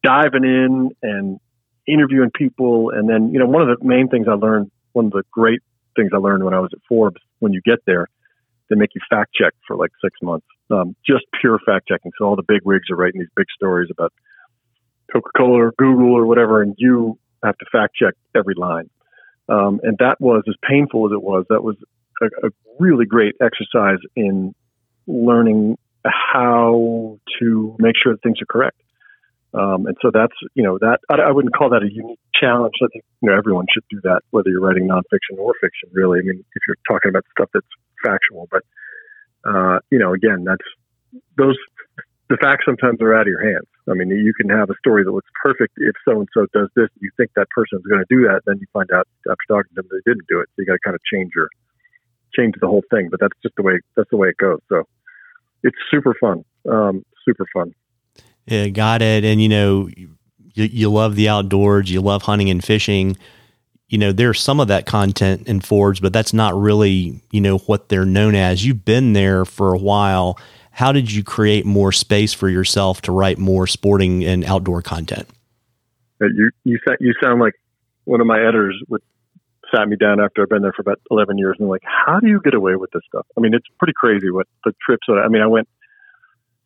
diving 0.02 0.44
in 0.44 0.90
and 1.02 1.38
interviewing 1.86 2.30
people, 2.34 2.90
and 2.90 3.08
then 3.08 3.32
you 3.32 3.38
know, 3.38 3.46
one 3.46 3.62
of 3.62 3.68
the 3.68 3.84
main 3.84 4.08
things 4.08 4.26
I 4.28 4.34
learned, 4.34 4.70
one 4.92 5.06
of 5.06 5.12
the 5.12 5.22
great 5.30 5.60
things 5.96 6.10
I 6.14 6.18
learned 6.18 6.44
when 6.44 6.54
I 6.54 6.60
was 6.60 6.70
at 6.72 6.80
Forbes, 6.88 7.20
when 7.40 7.52
you 7.52 7.60
get 7.64 7.80
there, 7.86 8.08
they 8.68 8.76
make 8.76 8.90
you 8.94 9.00
fact 9.10 9.32
check 9.34 9.52
for 9.66 9.76
like 9.76 9.90
six 10.02 10.16
months, 10.22 10.46
um, 10.70 10.96
just 11.06 11.24
pure 11.40 11.58
fact 11.64 11.88
checking. 11.88 12.12
So 12.18 12.24
all 12.24 12.36
the 12.36 12.42
big 12.46 12.60
wigs 12.64 12.90
are 12.90 12.96
writing 12.96 13.20
these 13.20 13.30
big 13.36 13.46
stories 13.54 13.90
about 13.90 14.12
Coca 15.12 15.30
Cola 15.36 15.66
or 15.66 15.72
Google 15.76 16.14
or 16.16 16.26
whatever, 16.26 16.62
and 16.62 16.74
you 16.78 17.18
have 17.44 17.56
to 17.58 17.66
fact 17.70 17.94
check 17.96 18.14
every 18.34 18.54
line. 18.56 18.88
Um, 19.48 19.80
and 19.82 19.98
that 19.98 20.20
was 20.20 20.44
as 20.48 20.54
painful 20.66 21.06
as 21.06 21.12
it 21.12 21.22
was. 21.22 21.44
That 21.50 21.62
was 21.62 21.76
a, 22.22 22.46
a 22.46 22.50
really 22.78 23.04
great 23.04 23.34
exercise 23.40 23.98
in 24.16 24.54
learning 25.06 25.76
how 26.04 27.18
to 27.40 27.76
make 27.78 27.94
sure 28.02 28.12
that 28.14 28.22
things 28.22 28.40
are 28.40 28.46
correct. 28.46 28.80
Um, 29.54 29.86
and 29.86 29.96
so 30.00 30.10
that's, 30.12 30.32
you 30.54 30.62
know, 30.62 30.78
that 30.78 31.00
I, 31.10 31.28
I, 31.28 31.30
wouldn't 31.30 31.54
call 31.54 31.68
that 31.70 31.82
a 31.82 31.92
unique 31.92 32.20
challenge. 32.32 32.72
I 32.82 32.88
think, 32.88 33.04
you 33.20 33.28
know, 33.28 33.36
everyone 33.36 33.66
should 33.72 33.84
do 33.90 34.00
that, 34.04 34.22
whether 34.30 34.48
you're 34.48 34.64
writing 34.64 34.88
nonfiction 34.88 35.36
or 35.36 35.52
fiction, 35.60 35.90
really. 35.92 36.20
I 36.20 36.22
mean, 36.22 36.44
if 36.54 36.62
you're 36.66 36.80
talking 36.88 37.10
about 37.10 37.24
stuff 37.36 37.50
that's 37.52 37.66
factual, 38.02 38.48
but, 38.50 38.64
uh, 39.44 39.78
you 39.90 39.98
know, 39.98 40.14
again, 40.14 40.44
that's 40.44 40.64
those, 41.36 41.56
the 42.30 42.38
facts 42.40 42.64
sometimes 42.64 43.02
are 43.02 43.12
out 43.12 43.22
of 43.22 43.26
your 43.26 43.44
hands. 43.44 43.68
I 43.90 43.92
mean, 43.92 44.08
you 44.08 44.32
can 44.32 44.48
have 44.48 44.70
a 44.70 44.78
story 44.78 45.04
that 45.04 45.12
looks 45.12 45.28
perfect 45.44 45.74
if 45.76 45.92
so 46.08 46.20
and 46.20 46.28
so 46.32 46.46
does 46.54 46.68
this. 46.74 46.88
You 47.00 47.10
think 47.18 47.30
that 47.36 47.50
person's 47.50 47.84
going 47.84 48.00
to 48.00 48.08
do 48.08 48.22
that, 48.28 48.40
then 48.46 48.56
you 48.58 48.66
find 48.72 48.88
out 48.90 49.06
after 49.28 49.44
talking 49.48 49.68
to 49.74 49.82
them 49.82 49.88
they 49.90 50.00
didn't 50.10 50.26
do 50.28 50.40
it. 50.40 50.48
So 50.54 50.62
you 50.62 50.66
got 50.66 50.80
to 50.80 50.84
kind 50.84 50.94
of 50.94 51.02
change 51.12 51.32
your 51.36 51.48
change 52.32 52.54
the 52.60 52.68
whole 52.68 52.84
thing. 52.90 53.08
But 53.10 53.20
that's 53.20 53.36
just 53.42 53.56
the 53.56 53.62
way 53.62 53.74
that's 53.96 54.08
the 54.10 54.16
way 54.16 54.28
it 54.28 54.38
goes. 54.38 54.60
So 54.68 54.84
it's 55.62 55.76
super 55.90 56.14
fun, 56.18 56.44
um, 56.70 57.04
super 57.24 57.44
fun. 57.52 57.74
Yeah, 58.46 58.68
got 58.68 59.02
it. 59.02 59.24
And 59.24 59.40
you 59.42 59.48
know, 59.48 59.88
you, 59.94 60.08
you 60.54 60.90
love 60.90 61.14
the 61.14 61.28
outdoors, 61.28 61.90
you 61.90 62.00
love 62.00 62.22
hunting 62.22 62.50
and 62.50 62.62
fishing. 62.62 63.16
You 63.88 63.98
know, 63.98 64.12
there's 64.12 64.40
some 64.40 64.58
of 64.58 64.68
that 64.68 64.86
content 64.86 65.46
in 65.48 65.60
Forbes, 65.60 66.00
but 66.00 66.12
that's 66.12 66.32
not 66.32 66.54
really 66.54 67.20
you 67.30 67.40
know 67.40 67.58
what 67.58 67.88
they're 67.88 68.06
known 68.06 68.34
as. 68.34 68.64
You've 68.64 68.84
been 68.84 69.12
there 69.12 69.44
for 69.44 69.74
a 69.74 69.78
while 69.78 70.38
how 70.72 70.90
did 70.90 71.12
you 71.12 71.22
create 71.22 71.64
more 71.64 71.92
space 71.92 72.32
for 72.32 72.48
yourself 72.48 73.02
to 73.02 73.12
write 73.12 73.38
more 73.38 73.66
sporting 73.66 74.24
and 74.24 74.44
outdoor 74.44 74.82
content? 74.82 75.28
Uh, 76.20 76.26
you 76.34 76.50
you 76.64 76.78
you 76.98 77.12
sound 77.22 77.40
like 77.40 77.52
one 78.04 78.20
of 78.20 78.26
my 78.26 78.40
editors 78.40 78.82
would 78.88 79.02
sat 79.74 79.86
me 79.88 79.96
down 79.96 80.18
after 80.18 80.42
I've 80.42 80.48
been 80.48 80.62
there 80.62 80.72
for 80.72 80.82
about 80.82 81.00
11 81.10 81.38
years 81.38 81.56
and 81.58 81.68
like, 81.68 81.82
how 81.84 82.20
do 82.20 82.26
you 82.26 82.40
get 82.42 82.54
away 82.54 82.76
with 82.76 82.90
this 82.90 83.02
stuff? 83.06 83.26
I 83.38 83.40
mean, 83.40 83.54
it's 83.54 83.66
pretty 83.78 83.94
crazy 83.94 84.30
what 84.30 84.46
the 84.64 84.74
trips. 84.84 85.06
Are. 85.08 85.22
I 85.22 85.28
mean, 85.28 85.42
I 85.42 85.46
went 85.46 85.68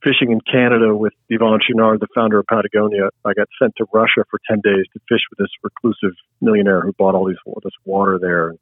fishing 0.07 0.31
in 0.31 0.41
Canada 0.41 0.95
with 0.95 1.13
Yvon 1.31 1.59
Chouinard, 1.59 1.99
the 1.99 2.07
founder 2.15 2.39
of 2.39 2.47
Patagonia. 2.47 3.09
I 3.25 3.35
got 3.35 3.49
sent 3.61 3.75
to 3.79 3.87
Russia 3.93 4.25
for 4.31 4.39
10 4.49 4.61
days 4.63 4.85
to 4.93 5.01
fish 5.09 5.23
with 5.31 5.39
this 5.39 5.51
reclusive 5.65 6.17
millionaire 6.41 6.81
who 6.81 6.93
bought 6.93 7.17
all 7.17 7.27
these 7.27 7.37
this 7.65 7.73
water 7.85 8.19
there. 8.21 8.53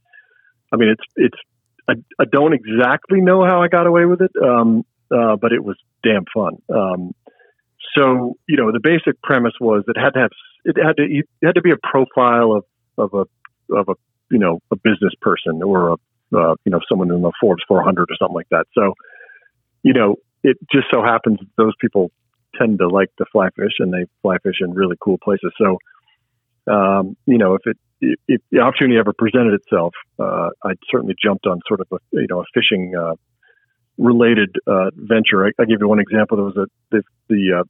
I 0.72 0.76
mean, 0.76 0.88
it's 0.88 1.04
it's 1.16 1.36
I, 1.88 1.92
I 2.18 2.24
don't 2.30 2.54
exactly 2.54 3.20
know 3.20 3.44
how 3.44 3.62
I 3.62 3.68
got 3.68 3.86
away 3.86 4.06
with 4.06 4.22
it. 4.22 4.30
Um, 4.42 4.84
uh, 5.14 5.36
but 5.36 5.52
it 5.52 5.62
was 5.62 5.76
damn 6.02 6.24
fun. 6.32 6.56
Um, 6.74 7.14
so 7.96 8.36
you 8.48 8.56
know, 8.56 8.72
the 8.72 8.80
basic 8.82 9.20
premise 9.22 9.52
was 9.60 9.84
it 9.86 9.96
had 9.98 10.14
to 10.14 10.20
have 10.20 10.30
it 10.64 10.76
had 10.82 10.96
to 10.96 11.02
it 11.02 11.26
had 11.44 11.54
to 11.56 11.62
be 11.62 11.72
a 11.72 11.76
profile 11.82 12.52
of 12.52 12.64
of 12.96 13.12
a 13.12 13.74
of 13.74 13.88
a 13.88 13.94
you 14.30 14.38
know 14.38 14.60
a 14.72 14.76
business 14.76 15.12
person 15.20 15.62
or 15.62 15.90
a 15.90 15.94
uh, 16.36 16.54
you 16.64 16.72
know 16.72 16.80
someone 16.88 17.10
in 17.10 17.20
the 17.20 17.32
Forbes 17.38 17.62
400 17.68 18.02
or 18.02 18.06
something 18.18 18.34
like 18.34 18.48
that. 18.50 18.66
So 18.74 18.94
you 19.82 19.92
know, 19.92 20.16
it 20.44 20.56
just 20.70 20.86
so 20.92 21.02
happens 21.02 21.38
those 21.56 21.72
people 21.80 22.12
tend 22.56 22.78
to 22.78 22.88
like 22.88 23.08
to 23.16 23.24
fly 23.32 23.48
fish 23.56 23.72
and 23.80 23.92
they 23.92 24.06
fly 24.22 24.36
fish 24.38 24.56
in 24.60 24.72
really 24.72 24.96
cool 25.00 25.18
places. 25.18 25.52
So 25.58 25.78
um, 26.66 27.16
you 27.26 27.38
know, 27.38 27.54
if 27.54 27.62
it 27.66 27.78
if 28.28 28.40
the 28.50 28.60
opportunity 28.60 28.98
ever 28.98 29.12
presented 29.12 29.54
itself, 29.54 29.94
uh, 30.18 30.50
I 30.62 30.72
certainly 30.90 31.14
jumped 31.22 31.46
on 31.46 31.60
sort 31.66 31.80
of 31.80 31.88
a 31.92 31.96
you 32.12 32.26
know 32.28 32.40
a 32.40 32.44
fishing 32.54 32.94
uh, 32.96 33.14
related 33.98 34.54
uh, 34.66 34.90
venture. 34.94 35.46
I, 35.46 35.50
I 35.58 35.64
give 35.64 35.80
you 35.80 35.88
one 35.88 36.00
example. 36.00 36.36
There 36.36 36.46
was 36.46 36.56
a 36.56 36.66
the 36.90 37.02
the, 37.28 37.60
uh, 37.60 37.64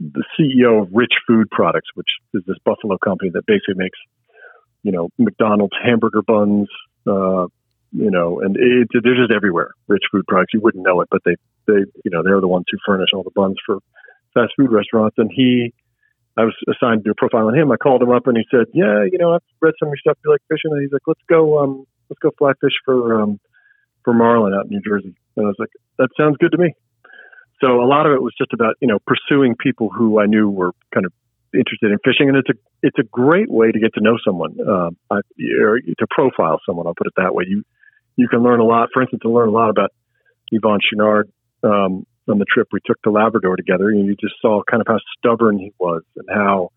the 0.00 0.24
CEO 0.38 0.82
of 0.82 0.88
Rich 0.92 1.12
Food 1.26 1.50
Products, 1.50 1.88
which 1.94 2.08
is 2.34 2.42
this 2.46 2.56
Buffalo 2.64 2.98
company 2.98 3.30
that 3.34 3.46
basically 3.46 3.74
makes 3.76 3.98
you 4.82 4.92
know 4.92 5.08
McDonald's 5.18 5.76
hamburger 5.82 6.22
buns. 6.22 6.68
You 7.92 8.10
know, 8.10 8.40
and 8.40 8.56
it, 8.56 8.88
they're 8.92 9.16
just 9.16 9.32
everywhere. 9.34 9.70
Rich 9.88 10.04
Food 10.12 10.26
Products. 10.26 10.52
You 10.54 10.60
wouldn't 10.60 10.84
know 10.84 11.00
it, 11.00 11.08
but 11.10 11.22
they 11.24 11.36
they 11.66 11.84
you 12.04 12.10
know 12.10 12.22
they're 12.22 12.40
the 12.40 12.48
ones 12.48 12.66
who 12.70 12.78
furnish 12.84 13.10
all 13.14 13.22
the 13.22 13.30
buns 13.30 13.56
for 13.64 13.78
fast 14.34 14.52
food 14.56 14.70
restaurants. 14.70 15.16
And 15.18 15.30
he, 15.32 15.72
I 16.36 16.44
was 16.44 16.54
assigned 16.68 17.04
to 17.04 17.08
do 17.08 17.10
a 17.12 17.14
profile 17.14 17.46
on 17.46 17.56
him. 17.56 17.72
I 17.72 17.76
called 17.76 18.02
him 18.02 18.10
up 18.10 18.26
and 18.26 18.36
he 18.36 18.44
said, 18.50 18.66
"Yeah, 18.74 19.04
you 19.10 19.18
know, 19.18 19.34
I've 19.34 19.42
read 19.60 19.74
some 19.78 19.88
of 19.88 19.92
your 19.92 19.98
stuff. 19.98 20.18
You 20.24 20.30
like 20.32 20.42
fishing?" 20.48 20.72
And 20.72 20.82
he's 20.82 20.92
like, 20.92 21.06
"Let's 21.06 21.22
go, 21.28 21.58
um, 21.58 21.86
let's 22.10 22.18
go 22.20 22.30
fly 22.36 22.52
fish 22.60 22.74
for 22.84 23.20
um, 23.20 23.40
for 24.06 24.14
Marlin 24.14 24.54
out 24.54 24.64
in 24.64 24.70
New 24.70 24.80
Jersey. 24.80 25.14
And 25.36 25.44
I 25.44 25.48
was 25.48 25.56
like, 25.58 25.68
that 25.98 26.08
sounds 26.16 26.36
good 26.38 26.52
to 26.52 26.58
me. 26.58 26.72
So 27.60 27.82
a 27.82 27.88
lot 27.88 28.06
of 28.06 28.12
it 28.12 28.22
was 28.22 28.32
just 28.38 28.52
about, 28.54 28.76
you 28.80 28.88
know, 28.88 28.98
pursuing 29.06 29.56
people 29.56 29.90
who 29.90 30.20
I 30.20 30.26
knew 30.26 30.48
were 30.48 30.70
kind 30.94 31.04
of 31.04 31.12
interested 31.56 31.90
in 31.90 31.98
fishing. 32.04 32.28
And 32.28 32.36
it's 32.36 32.48
a, 32.48 32.54
it's 32.82 32.98
a 32.98 33.02
great 33.02 33.50
way 33.50 33.72
to 33.72 33.78
get 33.78 33.94
to 33.94 34.00
know 34.00 34.16
someone, 34.24 34.56
I, 35.10 35.20
or 35.60 35.80
to 35.80 36.06
profile 36.10 36.60
someone. 36.66 36.86
I'll 36.86 36.94
put 36.94 37.06
it 37.06 37.14
that 37.16 37.34
way. 37.34 37.44
You, 37.48 37.64
you 38.16 38.28
can 38.28 38.42
learn 38.42 38.60
a 38.60 38.64
lot, 38.64 38.90
for 38.92 39.02
instance, 39.02 39.22
to 39.22 39.30
learn 39.30 39.48
a 39.48 39.52
lot 39.52 39.70
about 39.70 39.90
Yvon 40.52 40.78
Chouinard, 40.80 41.24
um, 41.62 42.06
on 42.28 42.38
the 42.38 42.46
trip 42.52 42.68
we 42.72 42.80
took 42.84 43.00
to 43.02 43.10
Labrador 43.10 43.56
together. 43.56 43.88
And 43.88 44.04
you 44.06 44.16
just 44.20 44.34
saw 44.40 44.62
kind 44.68 44.80
of 44.80 44.86
how 44.88 44.98
stubborn 45.16 45.58
he 45.58 45.72
was 45.78 46.02
and 46.16 46.26
how, 46.28 46.70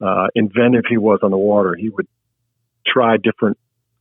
uh, 0.00 0.26
inventive 0.34 0.84
he 0.88 0.98
was 0.98 1.20
on 1.22 1.30
the 1.30 1.36
water. 1.36 1.76
He 1.78 1.88
would 1.88 2.08
try 2.86 3.16
different 3.16 3.58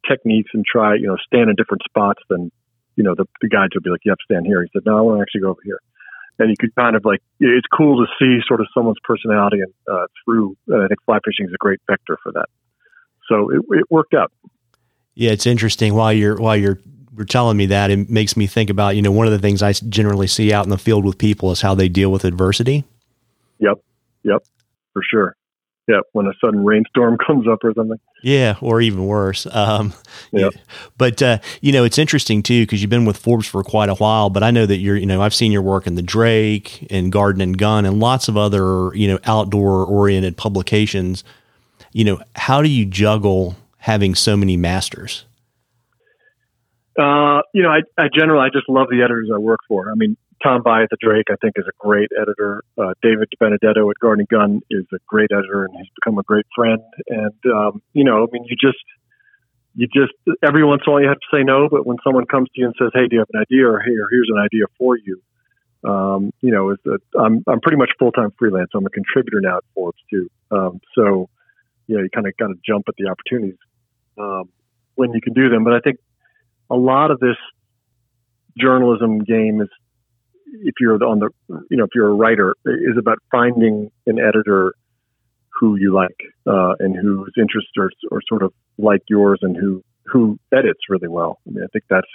techniques 0.09 0.49
and 0.53 0.65
try, 0.65 0.95
you 0.95 1.07
know, 1.07 1.17
stand 1.25 1.49
in 1.49 1.55
different 1.55 1.83
spots 1.83 2.21
than, 2.29 2.51
you 2.95 3.03
know, 3.03 3.13
the, 3.15 3.25
the 3.41 3.47
guides 3.47 3.75
would 3.75 3.83
be 3.83 3.91
like, 3.91 4.01
to 4.01 4.15
stand 4.23 4.47
here. 4.47 4.63
He 4.63 4.69
said, 4.73 4.81
no, 4.85 4.97
I 4.97 5.01
want 5.01 5.19
to 5.19 5.21
actually 5.21 5.41
go 5.41 5.49
over 5.49 5.61
here. 5.63 5.79
And 6.41 6.49
you 6.49 6.55
could 6.59 6.73
kind 6.75 6.95
of 6.95 7.05
like, 7.05 7.21
it's 7.39 7.67
cool 7.67 8.05
to 8.05 8.11
see 8.19 8.39
sort 8.47 8.61
of 8.61 8.67
someone's 8.73 8.97
personality 9.03 9.59
and 9.59 9.73
uh, 9.91 10.07
through, 10.23 10.57
uh, 10.71 10.85
I 10.85 10.87
think 10.87 11.01
fly 11.05 11.19
fishing 11.23 11.45
is 11.45 11.53
a 11.53 11.57
great 11.57 11.79
vector 11.87 12.17
for 12.23 12.31
that. 12.31 12.47
So 13.27 13.49
it, 13.51 13.61
it 13.69 13.85
worked 13.89 14.13
out. 14.13 14.31
Yeah, 15.13 15.31
it's 15.31 15.45
interesting. 15.45 15.93
While 15.93 16.13
you're 16.13 16.37
while 16.37 16.57
you're 16.57 16.79
you're 17.15 17.25
telling 17.25 17.57
me 17.57 17.67
that, 17.67 17.91
it 17.91 18.09
makes 18.09 18.35
me 18.35 18.47
think 18.47 18.69
about 18.69 18.95
you 18.95 19.01
know 19.01 19.11
one 19.11 19.27
of 19.27 19.33
the 19.33 19.39
things 19.39 19.61
I 19.61 19.73
generally 19.73 20.27
see 20.27 20.51
out 20.51 20.65
in 20.65 20.69
the 20.69 20.77
field 20.77 21.05
with 21.05 21.17
people 21.17 21.51
is 21.51 21.61
how 21.61 21.75
they 21.75 21.89
deal 21.89 22.11
with 22.11 22.25
adversity. 22.25 22.85
Yep, 23.59 23.77
yep, 24.23 24.43
for 24.93 25.03
sure 25.03 25.35
yeah, 25.91 25.99
when 26.13 26.25
a 26.25 26.33
sudden 26.39 26.63
rainstorm 26.63 27.17
comes 27.25 27.47
up 27.47 27.63
or 27.63 27.73
something. 27.73 27.99
Yeah, 28.23 28.55
or 28.61 28.81
even 28.81 29.05
worse. 29.05 29.45
Um, 29.51 29.93
yeah. 30.31 30.49
But 30.97 31.21
uh, 31.21 31.39
you 31.61 31.71
know, 31.71 31.83
it's 31.83 31.97
interesting 31.97 32.43
too 32.43 32.63
because 32.63 32.81
you've 32.81 32.89
been 32.89 33.05
with 33.05 33.17
Forbes 33.17 33.47
for 33.47 33.63
quite 33.63 33.89
a 33.89 33.95
while. 33.95 34.29
But 34.29 34.43
I 34.43 34.51
know 34.51 34.65
that 34.65 34.77
you're, 34.77 34.95
you 34.95 35.05
know, 35.05 35.21
I've 35.21 35.33
seen 35.33 35.51
your 35.51 35.61
work 35.61 35.87
in 35.87 35.95
the 35.95 36.01
Drake 36.01 36.87
and 36.89 37.11
Garden 37.11 37.41
and 37.41 37.57
Gun 37.57 37.85
and 37.85 37.99
lots 37.99 38.27
of 38.27 38.37
other, 38.37 38.95
you 38.95 39.07
know, 39.07 39.19
outdoor 39.25 39.85
oriented 39.85 40.37
publications. 40.37 41.23
You 41.91 42.05
know, 42.05 42.21
how 42.35 42.61
do 42.61 42.69
you 42.69 42.85
juggle 42.85 43.55
having 43.77 44.15
so 44.15 44.37
many 44.37 44.55
masters? 44.55 45.25
Uh, 46.97 47.41
you 47.53 47.63
know, 47.63 47.69
I, 47.69 47.81
I 47.97 48.07
generally 48.13 48.45
I 48.45 48.49
just 48.49 48.69
love 48.69 48.87
the 48.89 49.01
editors 49.01 49.29
I 49.33 49.39
work 49.39 49.59
for. 49.67 49.91
I 49.91 49.95
mean, 49.95 50.15
Tom 50.43 50.63
Bie 50.63 50.83
at 50.83 50.89
Drake, 50.99 51.27
I 51.29 51.35
think, 51.41 51.53
is 51.57 51.65
a 51.67 51.75
great 51.77 52.09
editor. 52.19 52.63
Uh, 52.77 52.93
David 53.01 53.29
Benedetto 53.39 53.89
at 53.89 53.99
Garden 53.99 54.25
Gun 54.29 54.61
is 54.69 54.85
a 54.93 54.97
great 55.07 55.29
editor, 55.31 55.65
and 55.65 55.75
he's 55.77 55.91
become 55.95 56.17
a 56.17 56.23
great 56.23 56.45
friend. 56.55 56.81
And 57.07 57.53
um, 57.53 57.81
you 57.93 58.03
know, 58.03 58.23
I 58.23 58.27
mean, 58.31 58.45
you 58.45 58.55
just, 58.59 58.83
you 59.75 59.87
just 59.87 60.13
every 60.43 60.63
once 60.63 60.81
in 60.85 60.89
a 60.89 60.93
while 60.93 61.01
you 61.01 61.09
have 61.09 61.19
to 61.19 61.37
say 61.37 61.43
no, 61.43 61.69
but 61.69 61.85
when 61.85 61.97
someone 62.03 62.25
comes 62.25 62.49
to 62.55 62.61
you 62.61 62.65
and 62.67 62.75
says, 62.79 62.91
"Hey, 62.93 63.07
do 63.07 63.15
you 63.15 63.19
have 63.19 63.29
an 63.33 63.41
idea?" 63.41 63.67
or 63.67 63.79
"Hey, 63.79 63.91
or 63.91 64.07
here's 64.09 64.29
an 64.33 64.39
idea 64.39 64.65
for 64.77 64.97
you," 64.97 65.21
um, 65.83 66.31
you 66.41 66.51
know, 66.51 66.71
is 66.71 66.77
that 66.85 66.99
I'm 67.19 67.43
I'm 67.47 67.61
pretty 67.61 67.77
much 67.77 67.91
full 67.97 68.11
time 68.11 68.31
freelance. 68.37 68.69
I'm 68.73 68.85
a 68.85 68.89
contributor 68.89 69.41
now 69.41 69.57
at 69.57 69.63
Forbes 69.73 69.97
too. 70.09 70.29
Um, 70.51 70.81
so, 70.95 71.29
you 71.87 71.97
know, 71.97 72.03
you 72.03 72.09
kind 72.13 72.27
of 72.27 72.35
got 72.37 72.47
to 72.47 72.55
jump 72.65 72.85
at 72.87 72.95
the 72.97 73.09
opportunities 73.09 73.57
um, 74.17 74.49
when 74.95 75.13
you 75.13 75.21
can 75.21 75.33
do 75.33 75.49
them. 75.49 75.63
But 75.63 75.73
I 75.73 75.79
think 75.79 75.97
a 76.69 76.75
lot 76.75 77.11
of 77.11 77.19
this 77.19 77.37
journalism 78.57 79.19
game 79.19 79.61
is 79.61 79.69
if 80.51 80.75
you're 80.79 81.01
on 81.03 81.19
the, 81.19 81.29
you 81.69 81.77
know, 81.77 81.85
if 81.85 81.91
you're 81.95 82.09
a 82.09 82.13
writer, 82.13 82.55
is 82.65 82.97
about 82.97 83.19
finding 83.31 83.91
an 84.05 84.19
editor 84.19 84.73
who 85.59 85.75
you 85.77 85.93
like 85.93 86.17
uh, 86.47 86.73
and 86.79 86.95
whose 86.95 87.31
interests 87.37 87.71
are, 87.77 87.91
are 88.11 88.21
sort 88.27 88.43
of 88.43 88.53
like 88.77 89.01
yours 89.07 89.39
and 89.41 89.55
who 89.55 89.83
who 90.05 90.39
edits 90.51 90.79
really 90.89 91.07
well. 91.07 91.39
I 91.47 91.51
mean, 91.51 91.63
I 91.63 91.67
think 91.71 91.85
that's 91.89 92.07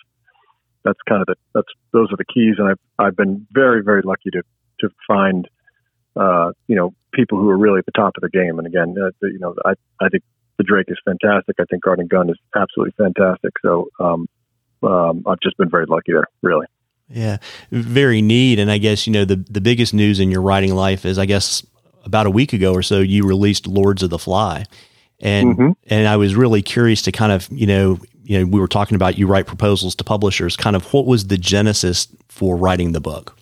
that's 0.84 0.98
kind 1.08 1.20
of 1.22 1.26
the 1.26 1.36
that's 1.54 1.68
those 1.92 2.08
are 2.12 2.16
the 2.16 2.24
keys, 2.24 2.56
and 2.58 2.68
I've 2.68 2.80
I've 2.98 3.16
been 3.16 3.46
very 3.52 3.82
very 3.82 4.02
lucky 4.04 4.30
to 4.32 4.42
to 4.80 4.88
find 5.06 5.48
uh, 6.16 6.52
you 6.66 6.76
know 6.76 6.94
people 7.12 7.38
who 7.38 7.48
are 7.48 7.58
really 7.58 7.78
at 7.78 7.86
the 7.86 7.92
top 7.92 8.14
of 8.16 8.22
the 8.22 8.30
game. 8.30 8.58
And 8.58 8.66
again, 8.66 8.94
uh, 9.00 9.10
you 9.22 9.38
know, 9.38 9.54
I 9.64 9.74
I 10.00 10.08
think 10.08 10.24
the 10.58 10.64
Drake 10.64 10.86
is 10.88 10.98
fantastic. 11.04 11.56
I 11.60 11.64
think 11.70 11.82
Garden 11.82 12.06
Gun 12.06 12.30
is 12.30 12.36
absolutely 12.54 12.94
fantastic. 12.96 13.52
So 13.62 13.88
um, 14.00 14.26
um, 14.82 15.22
I've 15.26 15.40
just 15.40 15.56
been 15.56 15.70
very 15.70 15.86
lucky 15.86 16.12
there, 16.12 16.26
really. 16.42 16.66
Yeah, 17.08 17.38
very 17.70 18.20
neat. 18.20 18.58
And 18.58 18.70
I 18.70 18.78
guess 18.78 19.06
you 19.06 19.12
know 19.12 19.24
the 19.24 19.36
the 19.36 19.60
biggest 19.60 19.94
news 19.94 20.20
in 20.20 20.30
your 20.30 20.42
writing 20.42 20.74
life 20.74 21.04
is 21.04 21.18
I 21.18 21.26
guess 21.26 21.64
about 22.04 22.26
a 22.26 22.30
week 22.30 22.52
ago 22.52 22.72
or 22.72 22.82
so 22.82 23.00
you 23.00 23.26
released 23.26 23.66
Lords 23.66 24.02
of 24.02 24.10
the 24.10 24.18
Fly, 24.18 24.64
and 25.20 25.56
mm-hmm. 25.56 25.72
and 25.88 26.08
I 26.08 26.16
was 26.16 26.34
really 26.34 26.62
curious 26.62 27.02
to 27.02 27.12
kind 27.12 27.32
of 27.32 27.48
you 27.50 27.66
know 27.66 27.98
you 28.24 28.38
know 28.38 28.46
we 28.46 28.58
were 28.58 28.68
talking 28.68 28.96
about 28.96 29.18
you 29.18 29.26
write 29.26 29.46
proposals 29.46 29.94
to 29.96 30.04
publishers. 30.04 30.56
Kind 30.56 30.74
of 30.74 30.92
what 30.92 31.06
was 31.06 31.28
the 31.28 31.38
genesis 31.38 32.08
for 32.28 32.56
writing 32.56 32.92
the 32.92 33.00
book? 33.00 33.38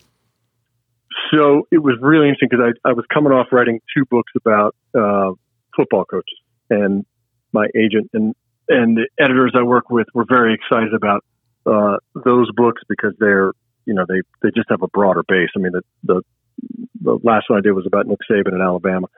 So 1.32 1.66
it 1.70 1.82
was 1.82 1.96
really 2.00 2.28
interesting 2.28 2.48
because 2.50 2.74
I, 2.84 2.90
I 2.90 2.92
was 2.92 3.04
coming 3.12 3.32
off 3.32 3.48
writing 3.50 3.80
two 3.96 4.04
books 4.04 4.32
about 4.36 4.76
uh, 4.94 5.32
football 5.74 6.04
coaches, 6.04 6.38
and 6.68 7.06
my 7.52 7.66
agent 7.74 8.10
and 8.12 8.34
and 8.68 8.96
the 8.96 9.08
editors 9.18 9.52
I 9.54 9.62
work 9.62 9.88
with 9.90 10.06
were 10.14 10.26
very 10.28 10.54
excited 10.54 10.94
about 10.94 11.24
uh, 11.66 11.96
those 12.24 12.50
books 12.54 12.82
because 12.88 13.14
they're 13.18 13.52
you 13.84 13.94
know 13.94 14.04
they 14.08 14.22
they 14.42 14.50
just 14.54 14.68
have 14.70 14.82
a 14.82 14.88
broader 14.88 15.22
base. 15.26 15.50
I 15.56 15.60
mean 15.60 15.72
the 15.72 15.82
the 16.02 16.22
the 17.00 17.18
last 17.22 17.48
one 17.48 17.58
I 17.58 17.62
did 17.62 17.72
was 17.72 17.86
about 17.86 18.06
Nick 18.06 18.20
Saban 18.30 18.54
in 18.54 18.62
Alabama, 18.62 19.08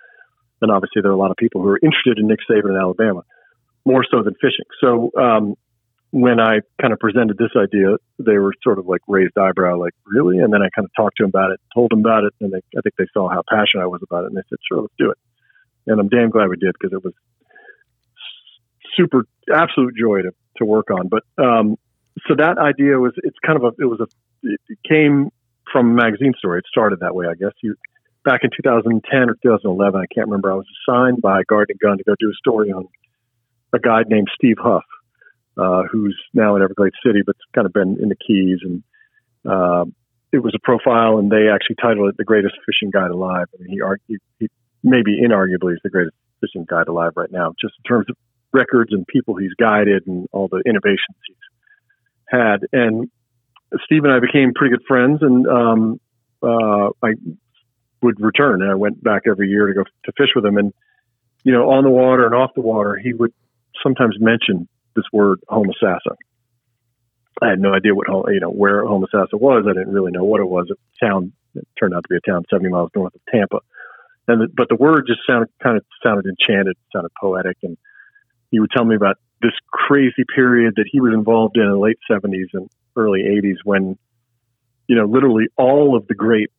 and 0.61 0.71
obviously 0.71 1.03
there 1.03 1.11
are 1.11 1.15
a 1.15 1.19
lot 1.19 1.31
of 1.31 1.37
people 1.37 1.63
who 1.63 1.69
are 1.69 1.81
interested 1.83 2.19
in 2.19 2.27
Nick 2.27 2.41
Saban 2.51 2.71
in 2.71 2.77
Alabama 2.77 3.23
more 3.85 4.05
so 4.11 4.23
than 4.23 4.35
fishing. 4.35 4.67
So 4.81 5.13
um, 5.17 5.55
when 6.11 6.41
I 6.41 6.61
kind 6.81 6.93
of 6.93 6.99
presented 6.99 7.39
this 7.39 7.53
idea, 7.57 7.97
they 8.19 8.39
were 8.39 8.53
sort 8.63 8.79
of 8.79 8.87
like 8.87 9.01
raised 9.07 9.39
eyebrow, 9.39 9.79
like 9.79 9.93
really. 10.07 10.39
And 10.39 10.53
then 10.53 10.63
I 10.63 10.69
kind 10.75 10.85
of 10.85 10.91
talked 10.97 11.19
to 11.19 11.23
them 11.23 11.31
about 11.31 11.51
it, 11.53 11.61
told 11.75 11.91
them 11.91 12.01
about 12.01 12.25
it, 12.25 12.33
and 12.41 12.53
they, 12.53 12.63
I 12.77 12.81
think 12.83 12.95
they 12.99 13.07
saw 13.13 13.29
how 13.29 13.43
passionate 13.49 13.85
I 13.85 13.87
was 13.87 14.01
about 14.03 14.25
it, 14.25 14.29
and 14.29 14.37
they 14.37 14.47
said, 14.49 14.59
"Sure, 14.67 14.83
let's 14.83 14.95
do 14.99 15.11
it." 15.11 15.19
And 15.87 16.01
I'm 16.01 16.09
damn 16.09 16.31
glad 16.31 16.49
we 16.49 16.57
did 16.57 16.75
because 16.79 16.93
it 16.93 17.05
was 17.05 17.15
super, 18.97 19.25
absolute 19.53 19.95
joy 19.99 20.23
to 20.23 20.33
to 20.59 20.65
work 20.65 20.91
on. 20.91 21.09
But 21.09 21.23
um, 21.43 21.77
so 22.27 22.35
that 22.37 22.59
idea 22.59 22.99
was 22.99 23.13
it's 23.17 23.37
kind 23.45 23.57
of 23.57 23.65
a 23.65 23.83
it 23.83 23.87
was 23.87 24.01
a 24.01 24.07
it 24.43 24.79
came 24.89 25.31
from 25.73 25.91
a 25.91 25.95
magazine 25.95 26.33
story. 26.39 26.59
It 26.59 26.65
started 26.69 27.01
that 27.01 27.15
way, 27.15 27.27
I 27.27 27.35
guess. 27.35 27.53
You 27.63 27.75
back 28.25 28.41
in 28.43 28.51
2010 28.51 29.31
or 29.31 29.35
2011, 29.43 30.01
I 30.01 30.07
can't 30.13 30.27
remember. 30.29 30.53
I 30.53 30.57
was 30.57 30.67
assigned 30.89 31.21
by 31.21 31.43
Garden 31.49 31.77
Gun 31.81 31.99
to 31.99 32.05
go 32.05 32.15
do 32.19 32.31
a 32.31 32.35
story 32.35 32.73
on 32.73 32.89
a 33.73 33.79
guy 33.79 34.03
named 34.09 34.29
Steve 34.35 34.57
Huff, 34.59 34.85
uh, 35.57 35.83
who's 35.91 36.19
now 36.33 36.57
in 36.57 36.63
Everglades 36.63 36.97
City, 37.05 37.21
but's 37.25 37.39
kind 37.55 37.67
of 37.67 37.73
been 37.73 37.99
in 38.01 38.09
the 38.09 38.17
Keys. 38.17 38.59
And 38.63 38.83
uh, 39.45 39.85
it 40.33 40.39
was 40.39 40.55
a 40.55 40.61
profile, 40.63 41.19
and 41.19 41.31
they 41.31 41.49
actually 41.53 41.77
titled 41.81 42.09
it 42.09 42.17
"The 42.17 42.25
Greatest 42.25 42.55
Fishing 42.65 42.91
Guide 42.91 43.11
Alive." 43.11 43.47
I 43.55 43.63
mean, 43.63 43.71
he, 43.71 43.81
argued, 43.81 44.21
he 44.39 44.49
maybe 44.83 45.21
inarguably 45.21 45.75
is 45.75 45.81
the 45.83 45.91
greatest 45.91 46.17
fishing 46.41 46.67
guide 46.69 46.89
alive 46.89 47.13
right 47.17 47.31
now, 47.31 47.55
just 47.61 47.75
in 47.79 47.89
terms 47.89 48.07
of 48.11 48.17
records 48.53 48.93
and 48.93 49.07
people 49.07 49.37
he's 49.37 49.55
guided 49.59 50.07
and 50.07 50.27
all 50.33 50.49
the 50.49 50.63
innovations 50.67 51.17
he's 51.27 51.37
had. 52.29 52.67
And 52.73 53.11
Steve 53.85 54.05
and 54.05 54.13
I 54.13 54.21
became 54.21 54.53
pretty 54.55 54.77
good 54.77 54.87
friends, 54.87 55.19
and 55.23 55.47
um, 55.47 56.01
uh, 56.43 56.91
I 57.03 57.15
would 58.03 58.21
return, 58.21 58.63
and 58.63 58.71
I 58.71 58.75
went 58.75 59.03
back 59.03 59.23
every 59.27 59.49
year 59.49 59.67
to 59.67 59.75
go 59.75 59.85
to 59.85 60.13
fish 60.17 60.31
with 60.35 60.45
him. 60.45 60.57
And 60.57 60.73
you 61.45 61.53
know, 61.53 61.71
on 61.71 61.85
the 61.85 61.91
water 61.91 62.27
and 62.27 62.35
off 62.35 62.51
the 62.55 62.61
water, 62.61 62.97
he 62.97 63.13
would 63.13 63.33
sometimes 63.83 64.17
mention 64.19 64.69
this 64.95 65.05
word 65.13 65.41
Home 65.49 65.69
Homosassa. 65.83 66.17
I 67.43 67.51
had 67.51 67.61
no 67.61 67.75
idea 67.75 67.95
what 67.95 68.07
you 68.33 68.41
know 68.41 68.51
where 68.51 68.85
Homosassa 68.85 69.35
was. 69.35 69.67
I 69.69 69.73
didn't 69.73 69.93
really 69.93 70.13
know 70.13 70.25
what 70.25 70.41
it 70.41 70.49
was. 70.49 70.71
A 70.71 71.05
town 71.05 71.33
it 71.55 71.67
turned 71.79 71.95
out 71.95 72.03
to 72.05 72.09
be 72.09 72.17
a 72.17 72.31
town 72.31 72.45
70 72.51 72.69
miles 72.69 72.91
north 72.95 73.15
of 73.15 73.21
Tampa, 73.31 73.61
and 74.29 74.43
the, 74.43 74.49
but 74.55 74.69
the 74.69 74.77
word 74.77 75.05
just 75.07 75.21
sounded 75.27 75.49
kind 75.63 75.77
of 75.77 75.85
sounded 76.03 76.27
enchanted, 76.27 76.77
sounded 76.93 77.13
poetic, 77.21 77.57
and 77.63 77.77
he 78.51 78.61
would 78.61 78.71
tell 78.71 78.85
me 78.85 78.97
about 78.97 79.17
this 79.43 79.53
crazy 79.71 80.25
period 80.35 80.75
that 80.77 80.87
he 80.91 81.01
was 81.01 81.13
involved 81.15 81.57
in 81.57 81.63
in 81.63 81.71
the 81.71 81.79
late 81.79 81.99
70s 82.11 82.49
and 82.55 82.69
early 82.97 83.23
80s 83.23 83.57
when, 83.65 83.99
you 84.87 84.97
know, 84.97 85.05
literally 85.05 85.47
all 85.57 85.97
of 85.97 86.07
the 86.07 86.15
great, 86.15 86.51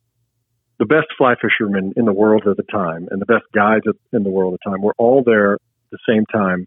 the 0.78 0.86
best 0.86 1.08
fly 1.16 1.34
fishermen 1.40 1.92
in 1.96 2.04
the 2.04 2.12
world 2.12 2.44
at 2.46 2.56
the 2.56 2.62
time 2.62 3.08
and 3.10 3.20
the 3.20 3.26
best 3.26 3.44
guides 3.52 3.84
in 4.12 4.22
the 4.22 4.30
world 4.30 4.54
at 4.54 4.60
the 4.62 4.70
time 4.70 4.80
were 4.80 4.94
all 4.96 5.22
there 5.24 5.54
at 5.54 5.60
the 5.90 5.98
same 6.08 6.24
time 6.26 6.66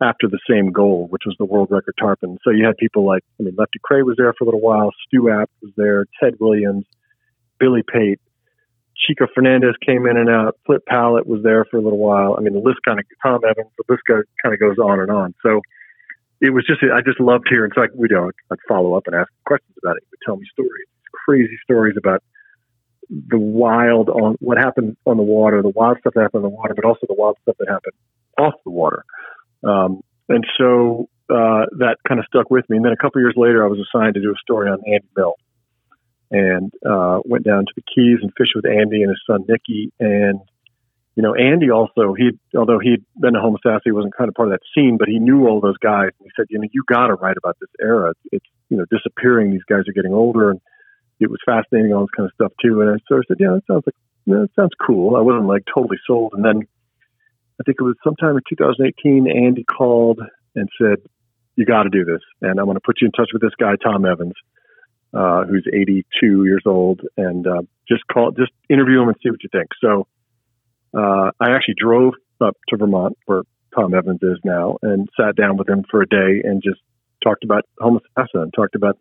after 0.00 0.28
the 0.28 0.38
same 0.48 0.70
goal, 0.70 1.06
which 1.10 1.22
was 1.26 1.34
the 1.38 1.44
world 1.44 1.68
record 1.70 1.94
tarpon. 1.98 2.38
So 2.44 2.50
you 2.50 2.64
had 2.64 2.76
people 2.76 3.06
like, 3.06 3.22
I 3.40 3.44
mean, 3.44 3.54
Lefty 3.56 3.78
Kreh 3.78 4.04
was 4.04 4.16
there 4.16 4.32
for 4.36 4.44
a 4.44 4.46
little 4.46 4.60
while, 4.60 4.90
Stu 5.06 5.22
Apte 5.22 5.46
was 5.62 5.72
there, 5.76 6.06
Ted 6.22 6.34
Williams, 6.38 6.84
Billy 7.58 7.82
Pate, 7.86 8.20
Chico 9.06 9.26
Fernandez 9.34 9.74
came 9.84 10.06
in 10.06 10.16
and 10.16 10.30
out. 10.30 10.58
Flip 10.66 10.84
Pallot 10.86 11.26
was 11.26 11.42
there 11.42 11.64
for 11.70 11.76
a 11.76 11.80
little 11.82 11.98
while. 11.98 12.36
I 12.38 12.40
mean, 12.40 12.54
the 12.54 12.60
list 12.60 12.78
kind 12.86 12.98
of 12.98 13.04
Tom 13.22 13.40
Evans. 13.44 13.70
The 13.76 13.84
list 13.88 14.02
kind 14.08 14.54
of 14.54 14.60
goes 14.60 14.78
on 14.78 15.00
and 15.00 15.10
on. 15.10 15.34
So 15.42 15.60
it 16.40 16.50
was 16.50 16.64
just 16.66 16.80
I 16.82 17.00
just 17.00 17.20
loved 17.20 17.46
hearing. 17.48 17.70
So 17.74 17.82
I, 17.82 17.86
we 17.94 18.08
do. 18.08 18.30
I'd 18.50 18.58
follow 18.68 18.94
up 18.94 19.04
and 19.06 19.14
ask 19.14 19.28
questions 19.46 19.76
about 19.82 19.96
it. 19.96 20.04
He 20.04 20.08
would 20.12 20.24
tell 20.24 20.36
me 20.36 20.46
stories, 20.52 20.86
crazy 21.26 21.58
stories 21.62 21.96
about 21.96 22.22
the 23.10 23.38
wild 23.38 24.08
on 24.08 24.36
what 24.40 24.58
happened 24.58 24.96
on 25.04 25.16
the 25.16 25.22
water, 25.22 25.62
the 25.62 25.68
wild 25.68 25.98
stuff 26.00 26.14
that 26.14 26.22
happened 26.22 26.44
on 26.44 26.50
the 26.50 26.56
water, 26.56 26.74
but 26.74 26.84
also 26.84 27.06
the 27.08 27.14
wild 27.14 27.36
stuff 27.42 27.56
that 27.58 27.68
happened 27.68 27.94
off 28.38 28.54
the 28.64 28.70
water. 28.70 29.04
Um, 29.62 30.02
and 30.28 30.44
so 30.58 31.08
uh, 31.28 31.68
that 31.78 31.96
kind 32.08 32.18
of 32.18 32.26
stuck 32.26 32.50
with 32.50 32.68
me. 32.68 32.76
And 32.76 32.84
then 32.84 32.92
a 32.92 32.96
couple 32.96 33.20
years 33.20 33.34
later, 33.36 33.64
I 33.64 33.68
was 33.68 33.78
assigned 33.78 34.14
to 34.14 34.20
do 34.20 34.30
a 34.30 34.38
story 34.40 34.70
on 34.70 34.78
Andy 34.86 35.08
Mill 35.16 35.34
and 36.30 36.72
uh, 36.88 37.20
went 37.24 37.44
down 37.44 37.66
to 37.66 37.72
the 37.76 37.82
Keys 37.82 38.18
and 38.22 38.32
fished 38.36 38.54
with 38.54 38.66
Andy 38.66 39.02
and 39.02 39.10
his 39.10 39.20
son 39.26 39.44
Nicky. 39.48 39.92
And 40.00 40.40
you 41.16 41.22
know, 41.22 41.34
Andy 41.34 41.70
also 41.70 42.14
he 42.14 42.30
although 42.56 42.78
he'd 42.78 43.04
been 43.18 43.36
a 43.36 43.40
Homosassa, 43.40 43.80
he 43.84 43.92
wasn't 43.92 44.16
kind 44.16 44.28
of 44.28 44.34
part 44.34 44.48
of 44.48 44.58
that 44.58 44.66
scene, 44.74 44.96
but 44.98 45.08
he 45.08 45.18
knew 45.18 45.46
all 45.46 45.60
those 45.60 45.78
guys. 45.78 46.10
And 46.18 46.26
he 46.26 46.30
said, 46.36 46.46
you 46.50 46.58
know, 46.58 46.68
you 46.72 46.82
got 46.86 47.08
to 47.08 47.14
write 47.14 47.36
about 47.36 47.56
this 47.60 47.70
era. 47.80 48.14
It's, 48.32 48.46
you 48.70 48.76
know 48.76 48.84
disappearing. 48.90 49.50
These 49.50 49.68
guys 49.68 49.82
are 49.88 49.92
getting 49.92 50.14
older, 50.14 50.50
and 50.50 50.60
it 51.20 51.30
was 51.30 51.38
fascinating 51.46 51.92
all 51.92 52.02
this 52.02 52.16
kind 52.16 52.26
of 52.26 52.34
stuff 52.34 52.52
too. 52.62 52.80
And 52.80 52.90
I 52.90 52.96
said, 53.08 53.36
yeah, 53.38 53.54
that 53.54 53.62
sounds 53.68 53.84
like 53.86 53.94
that 54.26 54.48
sounds 54.56 54.72
cool. 54.84 55.16
I 55.16 55.20
wasn't 55.20 55.46
like 55.46 55.62
totally 55.72 55.98
sold. 56.06 56.32
And 56.34 56.44
then 56.44 56.62
I 57.60 57.62
think 57.64 57.76
it 57.78 57.84
was 57.84 57.96
sometime 58.02 58.36
in 58.36 58.42
2018, 58.48 59.28
Andy 59.30 59.64
called 59.64 60.20
and 60.56 60.68
said, 60.80 60.98
you 61.56 61.64
got 61.64 61.84
to 61.84 61.90
do 61.90 62.04
this, 62.04 62.22
and 62.42 62.58
I'm 62.58 62.66
going 62.66 62.76
to 62.76 62.80
put 62.84 63.00
you 63.00 63.06
in 63.06 63.12
touch 63.12 63.30
with 63.32 63.42
this 63.42 63.54
guy, 63.60 63.74
Tom 63.76 64.04
Evans 64.04 64.34
uh, 65.14 65.44
who's 65.44 65.66
82 65.72 66.44
years 66.44 66.62
old, 66.66 67.02
and 67.16 67.46
uh, 67.46 67.62
just 67.88 68.02
call, 68.12 68.32
just 68.32 68.52
interview 68.68 69.00
him 69.00 69.08
and 69.08 69.16
see 69.22 69.30
what 69.30 69.42
you 69.42 69.48
think. 69.52 69.68
So 69.80 70.06
uh, 70.96 71.30
I 71.40 71.52
actually 71.54 71.76
drove 71.78 72.14
up 72.40 72.56
to 72.68 72.76
Vermont, 72.76 73.16
where 73.26 73.42
Tom 73.74 73.94
Evans 73.94 74.20
is 74.22 74.38
now, 74.44 74.76
and 74.82 75.08
sat 75.18 75.36
down 75.36 75.56
with 75.56 75.68
him 75.68 75.84
for 75.90 76.02
a 76.02 76.06
day 76.06 76.42
and 76.42 76.62
just 76.62 76.80
talked 77.22 77.44
about 77.44 77.64
Homosassa 77.80 78.42
and 78.42 78.52
talked 78.54 78.74
about 78.74 78.98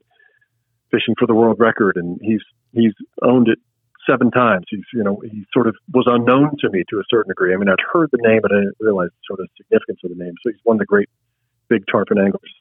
fishing 0.91 1.15
for 1.17 1.27
the 1.27 1.35
world 1.35 1.57
record. 1.59 1.97
And 1.97 2.19
he's 2.21 2.41
he's 2.73 2.93
owned 3.21 3.47
it 3.47 3.59
seven 4.07 4.31
times. 4.31 4.65
He's 4.69 4.85
you 4.93 5.03
know 5.03 5.21
he 5.23 5.45
sort 5.53 5.67
of 5.67 5.75
was 5.93 6.05
unknown 6.07 6.57
to 6.59 6.69
me 6.69 6.83
to 6.89 6.99
a 6.99 7.03
certain 7.09 7.29
degree. 7.29 7.53
I 7.53 7.57
mean 7.57 7.69
I'd 7.69 7.83
heard 7.91 8.09
the 8.11 8.21
name, 8.21 8.39
but 8.41 8.51
I 8.51 8.59
didn't 8.59 8.77
realize 8.79 9.09
the 9.09 9.25
sort 9.27 9.39
of 9.39 9.47
significance 9.57 9.99
of 10.03 10.09
the 10.15 10.23
name. 10.23 10.33
So 10.43 10.51
he's 10.51 10.61
one 10.63 10.75
of 10.75 10.79
the 10.79 10.85
great 10.85 11.09
big 11.69 11.83
tarpon 11.91 12.19
anglers 12.19 12.53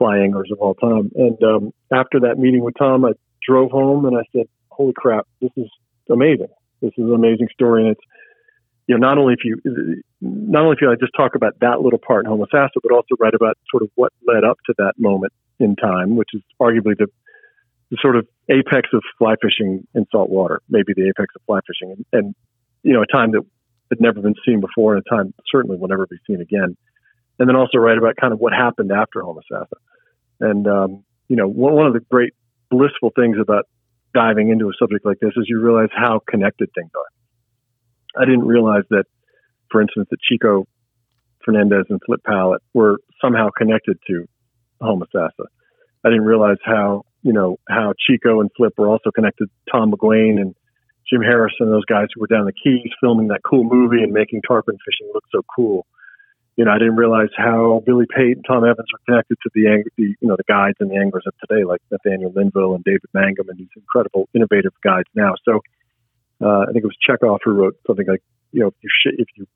fly 0.00 0.18
anglers 0.18 0.48
of 0.50 0.58
all 0.58 0.74
time. 0.74 1.12
And 1.14 1.38
um, 1.42 1.72
after 1.92 2.20
that 2.20 2.38
meeting 2.38 2.64
with 2.64 2.74
Tom, 2.78 3.04
I 3.04 3.12
drove 3.46 3.70
home 3.70 4.06
and 4.06 4.16
I 4.16 4.22
said, 4.34 4.46
"Holy 4.70 4.94
crap, 4.96 5.26
this 5.40 5.50
is 5.56 5.68
amazing! 6.10 6.48
This 6.80 6.92
is 6.96 7.04
an 7.04 7.14
amazing 7.14 7.48
story." 7.52 7.82
And 7.82 7.92
it's 7.92 8.00
you 8.86 8.96
know 8.96 9.06
not 9.06 9.18
only 9.18 9.34
if 9.34 9.44
you 9.44 10.02
not 10.20 10.62
only 10.62 10.74
if 10.74 10.80
you 10.80 10.90
I 10.90 10.94
just 10.98 11.12
talk 11.16 11.34
about 11.34 11.60
that 11.60 11.82
little 11.82 11.98
part 11.98 12.24
in 12.24 12.32
Homosassa, 12.32 12.80
but 12.82 12.92
also 12.92 13.14
write 13.20 13.34
about 13.34 13.58
sort 13.70 13.82
of 13.82 13.90
what 13.94 14.12
led 14.26 14.42
up 14.42 14.56
to 14.66 14.74
that 14.78 14.94
moment 14.98 15.32
in 15.60 15.76
time, 15.76 16.16
which 16.16 16.30
is 16.32 16.42
arguably 16.60 16.96
the, 16.96 17.06
the 17.90 17.98
sort 18.00 18.16
of 18.16 18.26
apex 18.48 18.88
of 18.94 19.02
fly 19.18 19.34
fishing 19.42 19.86
in 19.94 20.06
salt 20.10 20.30
water, 20.30 20.62
maybe 20.70 20.94
the 20.96 21.06
apex 21.08 21.34
of 21.36 21.42
fly 21.44 21.60
fishing, 21.66 21.92
and, 21.92 22.06
and 22.12 22.34
you 22.82 22.94
know 22.94 23.02
a 23.02 23.06
time 23.06 23.32
that 23.32 23.42
had 23.90 24.00
never 24.00 24.22
been 24.22 24.36
seen 24.46 24.60
before, 24.60 24.96
and 24.96 25.04
a 25.06 25.14
time 25.14 25.34
certainly 25.52 25.76
will 25.76 25.88
never 25.88 26.06
be 26.06 26.16
seen 26.26 26.40
again 26.40 26.76
and 27.40 27.48
then 27.48 27.56
also 27.56 27.78
write 27.78 27.98
about 27.98 28.16
kind 28.16 28.32
of 28.32 28.38
what 28.38 28.52
happened 28.52 28.92
after 28.92 29.22
Homosassa. 29.22 29.72
And 30.40 30.66
um, 30.66 31.04
you 31.28 31.36
know, 31.36 31.48
one, 31.48 31.86
of 31.86 31.92
the 31.92 32.00
great 32.10 32.32
blissful 32.70 33.12
things 33.14 33.36
about 33.40 33.66
diving 34.14 34.50
into 34.50 34.68
a 34.68 34.72
subject 34.78 35.04
like 35.04 35.18
this 35.20 35.32
is 35.36 35.44
you 35.46 35.60
realize 35.60 35.90
how 35.94 36.20
connected 36.28 36.68
things 36.74 36.90
are. 36.96 38.22
I 38.22 38.24
didn't 38.24 38.46
realize 38.46 38.82
that, 38.90 39.04
for 39.70 39.80
instance, 39.80 40.08
that 40.10 40.20
Chico 40.20 40.66
Fernandez 41.44 41.86
and 41.88 42.00
Flip 42.04 42.20
Pallot 42.24 42.60
were 42.74 42.98
somehow 43.22 43.48
connected 43.56 43.98
to 44.08 44.26
Homosassa. 44.82 45.46
I 46.04 46.08
didn't 46.08 46.24
realize 46.24 46.58
how 46.64 47.04
you 47.22 47.32
know 47.32 47.58
how 47.68 47.92
Chico 47.98 48.40
and 48.40 48.50
Flip 48.56 48.72
were 48.78 48.88
also 48.88 49.10
connected 49.10 49.46
to 49.46 49.72
Tom 49.72 49.92
McGuane 49.92 50.40
and 50.40 50.54
Jim 51.10 51.22
Harrison, 51.22 51.70
those 51.70 51.84
guys 51.84 52.06
who 52.14 52.20
were 52.20 52.26
down 52.26 52.46
the 52.46 52.52
Keys 52.52 52.90
filming 53.00 53.28
that 53.28 53.40
cool 53.44 53.64
movie 53.64 54.02
and 54.02 54.12
making 54.12 54.42
tarpon 54.46 54.76
fishing 54.84 55.10
look 55.12 55.24
so 55.32 55.42
cool 55.54 55.86
you 56.56 56.64
know, 56.64 56.72
I 56.72 56.78
didn't 56.78 56.96
realize 56.96 57.30
how 57.36 57.82
Billy 57.86 58.06
Pate 58.08 58.36
and 58.36 58.44
Tom 58.46 58.64
Evans 58.64 58.88
were 58.92 59.00
connected 59.06 59.38
to 59.42 59.50
the, 59.54 59.68
ang- 59.68 59.84
the 59.96 60.14
you 60.20 60.28
know 60.28 60.36
the 60.36 60.44
guides 60.48 60.76
and 60.80 60.90
the 60.90 60.96
anglers 60.96 61.24
of 61.26 61.34
today, 61.38 61.64
like 61.64 61.80
Nathaniel 61.90 62.32
Linville 62.34 62.74
and 62.74 62.84
David 62.84 63.08
Mangum 63.14 63.48
and 63.48 63.58
these 63.58 63.72
incredible, 63.76 64.28
innovative 64.34 64.72
guides 64.82 65.08
now. 65.14 65.34
So 65.44 65.60
uh, 66.42 66.66
I 66.68 66.72
think 66.72 66.84
it 66.84 66.90
was 66.90 66.96
Chekhov 67.00 67.40
who 67.44 67.52
wrote 67.52 67.76
something 67.86 68.06
like, 68.06 68.22
you 68.52 68.60
know, 68.60 68.68
if 68.68 68.74
you 68.82 68.90
sh- 68.90 69.16
if 69.18 69.28
you 69.36 69.46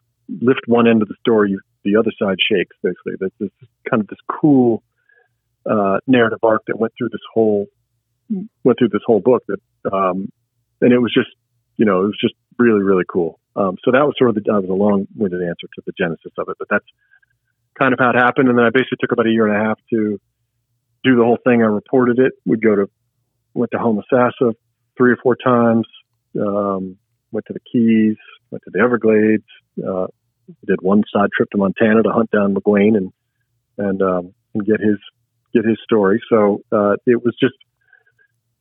lift 0.41 0.63
one 0.67 0.89
end 0.89 1.03
of 1.03 1.09
the 1.09 1.17
story, 1.21 1.51
you, 1.51 1.61
the 1.85 1.97
other 1.97 2.13
side 2.19 2.39
shakes. 2.41 2.77
Basically, 2.83 3.15
there's 3.19 3.33
this 3.39 3.51
kind 3.91 4.01
of 4.01 4.09
this 4.09 4.19
cool 4.29 4.83
uh, 5.69 5.99
narrative 6.07 6.39
arc 6.43 6.63
that 6.69 6.79
went 6.79 6.93
through 6.97 7.09
this 7.11 7.25
whole 7.33 7.67
went 8.65 8.79
through 8.79 8.89
this 8.89 9.03
whole 9.07 9.21
book 9.21 9.43
that 9.49 9.93
um, 9.93 10.29
and 10.81 10.93
it 10.93 10.99
was 10.99 11.13
just 11.13 11.29
you 11.77 11.85
know 11.85 12.03
it 12.03 12.07
was 12.07 12.19
just 12.21 12.35
really 12.59 12.83
really 12.83 13.05
cool 13.11 13.39
um, 13.57 13.77
so 13.85 13.91
that 13.93 14.05
was 14.05 14.15
sort 14.19 14.31
of 14.31 14.37
the 14.37 14.43
was 14.47 14.69
a 14.69 14.73
long-winded 14.73 15.43
answer 15.43 15.69
to 15.75 15.83
the 15.87 15.93
genesis 15.99 16.33
of 16.39 16.49
it 16.49 16.57
but 16.59 16.69
that's 16.71 16.87
kind 17.79 17.93
of 17.93 17.99
how 17.99 18.11
it 18.11 18.17
happened 18.17 18.49
and 18.49 18.59
then 18.59 18.65
i 18.65 18.71
basically 18.71 18.99
took 19.01 19.13
about 19.13 19.27
a 19.27 19.31
year 19.31 19.47
and 19.47 19.57
a 19.57 19.65
half 19.65 19.79
to 19.91 20.21
do 21.03 21.17
the 21.17 21.25
whole 21.25 21.39
thing 21.45 21.63
i 21.63 21.67
reported 21.67 22.19
it 22.19 22.33
would 22.45 22.63
go 22.63 22.75
to 22.75 22.89
went 23.55 23.71
to 23.71 23.79
homosassa 23.79 24.53
three 24.97 25.13
or 25.13 25.19
four 25.23 25.37
times 25.37 25.87
um, 26.41 26.97
went 27.33 27.45
to 27.47 27.53
the 27.53 27.61
keys 27.71 28.17
went 28.51 28.63
to 28.65 28.71
the 28.73 28.81
everglades 28.81 29.45
uh, 29.87 30.07
did 30.67 30.81
one 30.83 31.03
side 31.13 31.31
trip 31.37 31.49
to 31.51 31.59
montana 31.59 32.03
to 32.03 32.11
hunt 32.11 32.31
down 32.31 32.55
mcguane 32.55 32.97
and 32.97 33.13
and 33.79 34.03
um, 34.03 34.33
and 34.55 34.67
get 34.67 34.81
his 34.81 34.99
get 35.53 35.65
his 35.65 35.79
story 35.85 36.21
so 36.29 36.61
uh, 36.73 36.95
it 37.07 37.25
was 37.25 37.35
just 37.41 37.55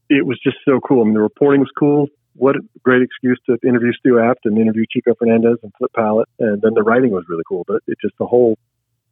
it 0.09 0.25
was 0.25 0.39
just 0.43 0.57
so 0.65 0.79
cool. 0.79 1.01
I 1.01 1.05
mean, 1.05 1.13
the 1.13 1.21
reporting 1.21 1.61
was 1.61 1.71
cool. 1.77 2.07
What 2.35 2.55
a 2.55 2.59
great 2.81 3.01
excuse 3.01 3.39
to 3.45 3.57
interview 3.67 3.93
Stu 3.93 4.13
Apte 4.13 4.45
and 4.45 4.57
interview 4.57 4.85
Chico 4.89 5.13
Fernandez 5.15 5.57
and 5.63 5.71
Flip 5.77 5.91
Pallot. 5.93 6.27
And 6.39 6.61
then 6.61 6.73
the 6.73 6.83
writing 6.83 7.11
was 7.11 7.25
really 7.29 7.43
cool. 7.47 7.63
But 7.67 7.81
it 7.87 7.97
just, 8.01 8.15
the 8.17 8.25
whole, 8.25 8.57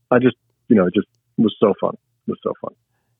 I 0.10 0.20
just, 0.20 0.36
you 0.70 0.76
know, 0.76 0.88
it 0.88 0.94
just 0.94 1.08
was 1.38 1.56
so 1.60 1.74
fun. 1.80 1.94
It 2.28 2.32
was 2.32 2.40
so 2.44 2.54
fun. 2.62 2.74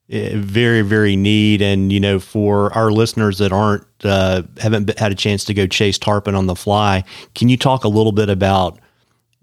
Yeah, 0.08 0.32
very, 0.36 0.82
very 0.82 1.16
neat. 1.16 1.62
And, 1.62 1.94
you 1.94 2.00
know, 2.00 2.20
for 2.20 2.74
our 2.74 2.92
listeners 2.92 3.38
that 3.38 3.54
aren't, 3.54 3.86
uh, 4.04 4.44
haven't 4.60 4.98
had 5.00 5.12
a 5.12 5.16
chance 5.16 5.46
to 5.46 5.54
go 5.54 5.68
chase 5.68 5.98
tarpon 5.98 6.36
on 6.36 6.48
the 6.48 6.56
fly, 6.56 7.04
can 7.36 7.48
you 7.48 7.56
talk 7.56 7.84
a 7.84 7.88
little 7.88 8.12
bit 8.12 8.30
about, 8.30 8.80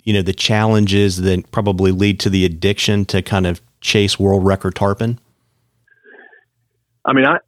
you 0.04 0.12
know, 0.12 0.22
the 0.22 0.34
challenges 0.34 1.22
that 1.22 1.50
probably 1.52 1.92
lead 1.92 2.20
to 2.20 2.30
the 2.30 2.44
addiction 2.44 3.04
to 3.06 3.22
kind 3.22 3.46
of 3.46 3.62
chase 3.80 4.18
world 4.18 4.44
record 4.44 4.74
tarpon? 4.74 5.18
I 7.04 7.14
mean, 7.14 7.24
I, 7.24 7.38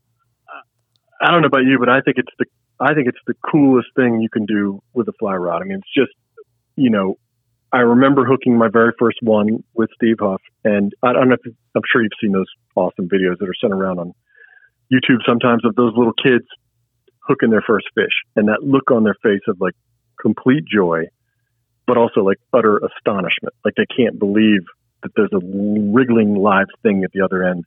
I 1.21 1.31
don't 1.31 1.43
know 1.43 1.49
about 1.49 1.65
you, 1.65 1.79
but 1.79 1.91
I 1.91 2.01
think 2.01 2.17
it's 2.17 2.33
the 2.39 2.47
I 2.81 2.95
think 2.95 3.09
it's 3.09 3.19
the 3.27 3.35
coolest 3.51 3.89
thing 3.95 4.21
you 4.21 4.31
can 4.31 4.47
do 4.47 4.83
with 4.95 5.07
a 5.09 5.13
fly 5.19 5.35
rod. 5.35 5.63
I 5.63 5.65
mean, 5.65 5.79
it's 5.79 5.95
just 5.95 6.13
you 6.77 6.91
know, 6.91 7.19
I 7.73 7.81
remember 7.81 8.25
hooking 8.25 8.57
my 8.57 8.69
very 8.69 8.93
first 8.99 9.19
one 9.23 9.63
with 9.75 9.91
Steve 9.95 10.17
Huff, 10.21 10.41
and 10.65 10.93
I 11.03 11.13
don't 11.13 11.29
know 11.29 11.37
if 11.45 11.53
I'm 11.77 11.83
sure 11.93 12.03
you've 12.03 12.13
seen 12.21 12.33
those 12.33 12.51
awesome 12.75 13.09
videos 13.09 13.39
that 13.39 13.49
are 13.49 13.55
sent 13.61 13.73
around 13.73 13.99
on 13.99 14.15
YouTube 14.93 15.19
sometimes 15.27 15.65
of 15.65 15.77
those 15.77 15.93
little 15.97 16.15
kids 16.15 16.47
hooking 17.21 17.51
their 17.51 17.63
first 17.65 17.87
fish, 17.95 18.25
and 18.35 18.49
that 18.49 18.63
look 18.63 18.91
on 18.91 19.05
their 19.05 19.17
face 19.23 19.43
of 19.47 19.61
like 19.61 19.75
complete 20.21 20.65
joy, 20.65 21.05
but 21.87 21.97
also 21.97 22.23
like 22.23 22.39
utter 22.53 22.79
astonishment, 22.79 23.55
like 23.65 23.75
they 23.77 23.87
can't 23.95 24.19
believe 24.19 24.63
that 25.03 25.13
there's 25.15 25.33
a 25.33 25.41
wriggling 25.93 26.35
live 26.35 26.67
thing 26.83 27.05
at 27.05 27.13
the 27.13 27.23
other 27.23 27.45
end. 27.45 27.65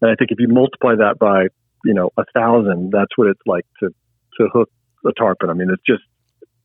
And 0.00 0.10
I 0.10 0.14
think 0.14 0.30
if 0.30 0.38
you 0.40 0.48
multiply 0.48 0.96
that 0.96 1.18
by 1.18 1.48
you 1.84 1.94
know 1.94 2.10
a 2.16 2.24
thousand, 2.34 2.90
that's 2.92 3.16
what 3.16 3.28
it's 3.28 3.46
like 3.46 3.66
to 3.80 3.90
to 4.38 4.48
hook 4.52 4.70
a 5.04 5.12
tarpon. 5.12 5.50
I 5.50 5.54
mean, 5.54 5.68
it's 5.72 5.82
just 5.86 6.02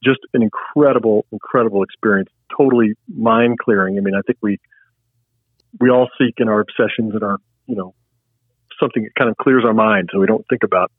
just 0.04 0.20
an 0.34 0.42
incredible, 0.42 1.26
incredible 1.32 1.84
experience. 1.84 2.30
Totally 2.56 2.94
mind 3.08 3.58
clearing. 3.60 3.98
I 3.98 4.02
mean, 4.02 4.16
I 4.16 4.22
think 4.26 4.38
we 4.42 4.58
we 5.80 5.90
all 5.90 6.10
seek 6.18 6.36
in 6.38 6.50
our 6.50 6.60
obsessions 6.60 7.14
and 7.14 7.24
our 7.24 7.38
you 7.68 7.76
know 7.76 7.94
something 8.80 9.04
that 9.04 9.16
kind 9.18 9.30
of 9.30 9.38
clears 9.38 9.64
our 9.66 9.74
mind, 9.74 10.10
so 10.12 10.20
we 10.20 10.26
don't 10.26 10.46
think 10.50 10.64
about 10.64 10.92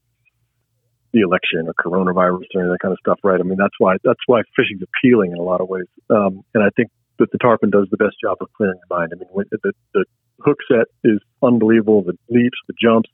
the 1.12 1.20
election 1.20 1.66
or 1.68 1.74
coronavirus 1.74 2.42
or 2.54 2.60
any 2.60 2.68
of 2.68 2.72
that 2.72 2.78
kind 2.82 2.92
of 2.92 2.98
stuff, 2.98 3.18
right? 3.22 3.38
I 3.38 3.44
mean, 3.44 3.58
that's 3.58 3.74
why 3.78 3.96
that's 4.02 4.20
why 4.26 4.42
fishing's 4.56 4.82
appealing 4.82 5.32
in 5.32 5.38
a 5.38 5.42
lot 5.42 5.60
of 5.60 5.68
ways, 5.68 5.86
um, 6.10 6.42
and 6.54 6.62
I 6.62 6.70
think 6.76 6.90
that 7.18 7.30
the 7.30 7.38
tarpon 7.38 7.70
does 7.70 7.86
the 7.90 7.96
best 7.96 8.16
job 8.22 8.38
of 8.40 8.48
clearing 8.56 8.78
your 8.78 8.98
mind. 8.98 9.12
I 9.14 9.18
mean, 9.18 9.46
the, 9.50 9.72
the 9.92 10.04
hook 10.40 10.58
set 10.68 10.86
is 11.04 11.20
unbelievable. 11.42 12.02
The 12.02 12.18
leaps, 12.28 12.58
the 12.66 12.74
jumps, 12.80 13.10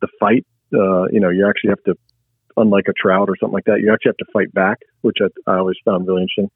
the 0.00 0.08
fight. 0.18 0.46
Uh, 0.72 1.08
you 1.10 1.18
know, 1.18 1.30
you 1.30 1.48
actually 1.48 1.70
have 1.70 1.82
to, 1.84 1.94
unlike 2.56 2.84
a 2.88 2.92
trout 2.92 3.28
or 3.28 3.36
something 3.38 3.54
like 3.54 3.64
that, 3.64 3.80
you 3.80 3.92
actually 3.92 4.10
have 4.10 4.26
to 4.26 4.32
fight 4.32 4.52
back, 4.52 4.78
which 5.02 5.18
I, 5.20 5.50
I 5.50 5.58
always 5.58 5.76
found 5.84 6.06
really 6.06 6.22
interesting. 6.22 6.50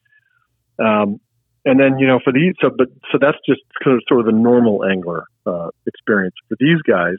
Um, 0.79 1.21
and 1.65 1.81
then 1.81 1.99
you 1.99 2.07
know, 2.07 2.21
for 2.23 2.33
these, 2.33 2.55
so 2.61 2.71
but 2.77 2.89
so 3.11 3.19
that's 3.21 3.39
just 3.49 3.63
kind 3.83 3.97
of 3.97 4.03
sort 4.07 4.21
of 4.21 4.27
the 4.27 4.33
normal 4.33 4.85
angler 4.85 5.25
uh, 5.47 5.69
experience 5.87 6.35
for 6.49 6.57
these 6.61 6.81
guys 6.83 7.17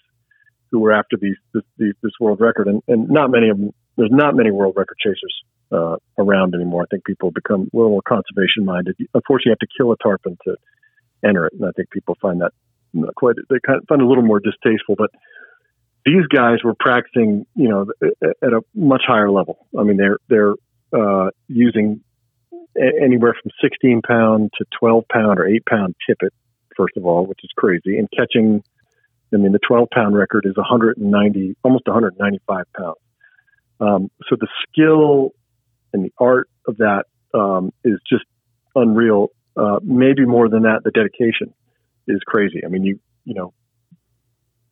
who 0.71 0.79
were 0.79 0.91
after 0.91 1.17
these 1.19 1.37
this, 1.53 1.63
these, 1.77 1.93
this 2.03 2.11
world 2.19 2.39
record, 2.39 2.67
and, 2.67 2.81
and 2.87 3.09
not 3.09 3.31
many 3.31 3.49
of 3.49 3.57
them. 3.57 3.71
There's 3.97 4.11
not 4.11 4.35
many 4.35 4.51
world 4.51 4.75
record 4.75 4.97
chasers 5.01 5.33
uh, 5.71 5.95
around 6.17 6.53
anymore. 6.53 6.83
I 6.83 6.85
think 6.91 7.05
people 7.05 7.31
become 7.31 7.69
a 7.73 7.77
little 7.77 7.91
more 7.91 8.01
conservation 8.05 8.65
minded. 8.65 8.95
Unfortunately, 9.13 9.51
you 9.51 9.51
have 9.51 9.59
to 9.59 9.67
kill 9.77 9.93
a 9.93 9.97
tarpon 9.97 10.37
to 10.43 10.57
enter 11.25 11.47
it, 11.47 11.53
and 11.53 11.65
I 11.65 11.71
think 11.71 11.89
people 11.91 12.17
find 12.21 12.41
that 12.41 12.51
quite 13.15 13.35
they 13.49 13.57
kind 13.65 13.79
of 13.79 13.87
find 13.87 14.01
it 14.01 14.05
a 14.05 14.07
little 14.07 14.23
more 14.23 14.39
distasteful. 14.39 14.95
But 14.97 15.11
these 16.05 16.25
guys 16.27 16.63
were 16.63 16.75
practicing, 16.79 17.45
you 17.55 17.67
know, 17.67 17.87
at 18.21 18.53
a 18.53 18.61
much 18.75 19.03
higher 19.07 19.29
level. 19.29 19.67
I 19.77 19.83
mean, 19.83 19.97
they're 19.97 20.19
they're 20.29 20.53
uh, 20.93 21.31
using 21.47 22.01
anywhere 22.77 23.35
from 23.41 23.51
16 23.61 24.01
pound 24.07 24.51
to 24.57 24.65
12 24.79 25.05
pound 25.11 25.39
or 25.39 25.47
8 25.47 25.65
pound 25.65 25.95
tippet, 26.07 26.33
first 26.75 26.95
of 26.97 27.05
all, 27.05 27.25
which 27.25 27.39
is 27.43 27.49
crazy, 27.57 27.97
and 27.97 28.07
catching. 28.15 28.63
I 29.33 29.37
mean, 29.37 29.51
the 29.51 29.59
12 29.67 29.89
pound 29.89 30.15
record 30.15 30.45
is 30.45 30.55
190, 30.55 31.57
almost 31.63 31.87
195 31.87 32.65
pounds. 32.77 32.97
Um, 33.81 34.11
so 34.29 34.37
the 34.39 34.47
skill 34.63 35.31
and 35.91 36.05
the 36.05 36.13
art 36.17 36.47
of 36.67 36.77
that 36.77 37.05
um, 37.33 37.73
is 37.83 37.99
just 38.07 38.23
unreal. 38.75 39.29
Uh, 39.57 39.79
maybe 39.83 40.25
more 40.25 40.47
than 40.47 40.63
that, 40.63 40.81
the 40.83 40.91
dedication 40.91 41.53
is 42.07 42.21
crazy. 42.25 42.61
I 42.63 42.69
mean, 42.69 42.83
you 42.83 42.99
you 43.25 43.33
know, 43.33 43.53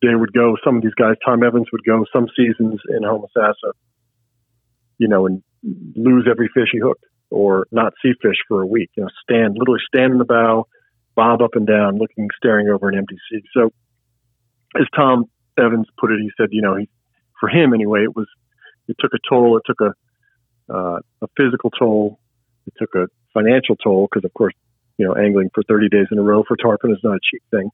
they 0.03 0.15
would 0.15 0.33
go. 0.33 0.55
Some 0.63 0.77
of 0.77 0.83
these 0.83 0.93
guys, 0.95 1.15
Tom 1.25 1.43
Evans 1.43 1.67
would 1.71 1.83
go 1.85 2.05
some 2.11 2.27
seasons 2.35 2.79
in 2.89 3.03
Homosassa, 3.03 3.71
you 4.97 5.07
know, 5.07 5.25
and 5.25 5.41
lose 5.95 6.27
every 6.29 6.49
fish 6.53 6.69
he 6.71 6.79
hooked, 6.79 7.05
or 7.29 7.67
not 7.71 7.93
see 8.01 8.11
fish 8.21 8.37
for 8.47 8.61
a 8.61 8.67
week. 8.67 8.89
You 8.95 9.03
know, 9.03 9.09
stand 9.23 9.55
literally 9.57 9.81
stand 9.87 10.11
in 10.13 10.17
the 10.19 10.25
bow, 10.25 10.67
bob 11.15 11.41
up 11.41 11.51
and 11.55 11.65
down, 11.65 11.97
looking, 11.97 12.27
staring 12.37 12.69
over 12.69 12.89
an 12.89 12.97
empty 12.97 13.17
sea. 13.31 13.41
So, 13.53 13.71
as 14.75 14.85
Tom 14.95 15.25
Evans 15.57 15.87
put 15.99 16.11
it, 16.11 16.19
he 16.21 16.31
said, 16.37 16.49
you 16.51 16.61
know, 16.61 16.75
he, 16.75 16.89
for 17.39 17.49
him 17.49 17.73
anyway, 17.73 18.03
it 18.03 18.15
was 18.15 18.27
it 18.87 18.97
took 18.99 19.13
a 19.13 19.19
toll. 19.29 19.57
It 19.57 19.63
took 19.65 19.79
a 19.81 20.73
uh, 20.73 20.99
a 21.21 21.27
physical 21.37 21.69
toll. 21.69 22.19
It 22.67 22.73
took 22.77 22.95
a 22.95 23.07
financial 23.33 23.75
toll 23.75 24.07
because, 24.09 24.25
of 24.25 24.33
course, 24.33 24.53
you 24.97 25.05
know, 25.07 25.15
angling 25.15 25.49
for 25.53 25.63
30 25.63 25.89
days 25.89 26.07
in 26.11 26.17
a 26.17 26.21
row 26.21 26.43
for 26.47 26.55
tarpon 26.55 26.91
is 26.91 26.99
not 27.03 27.15
a 27.15 27.19
cheap 27.31 27.41
thing 27.51 27.69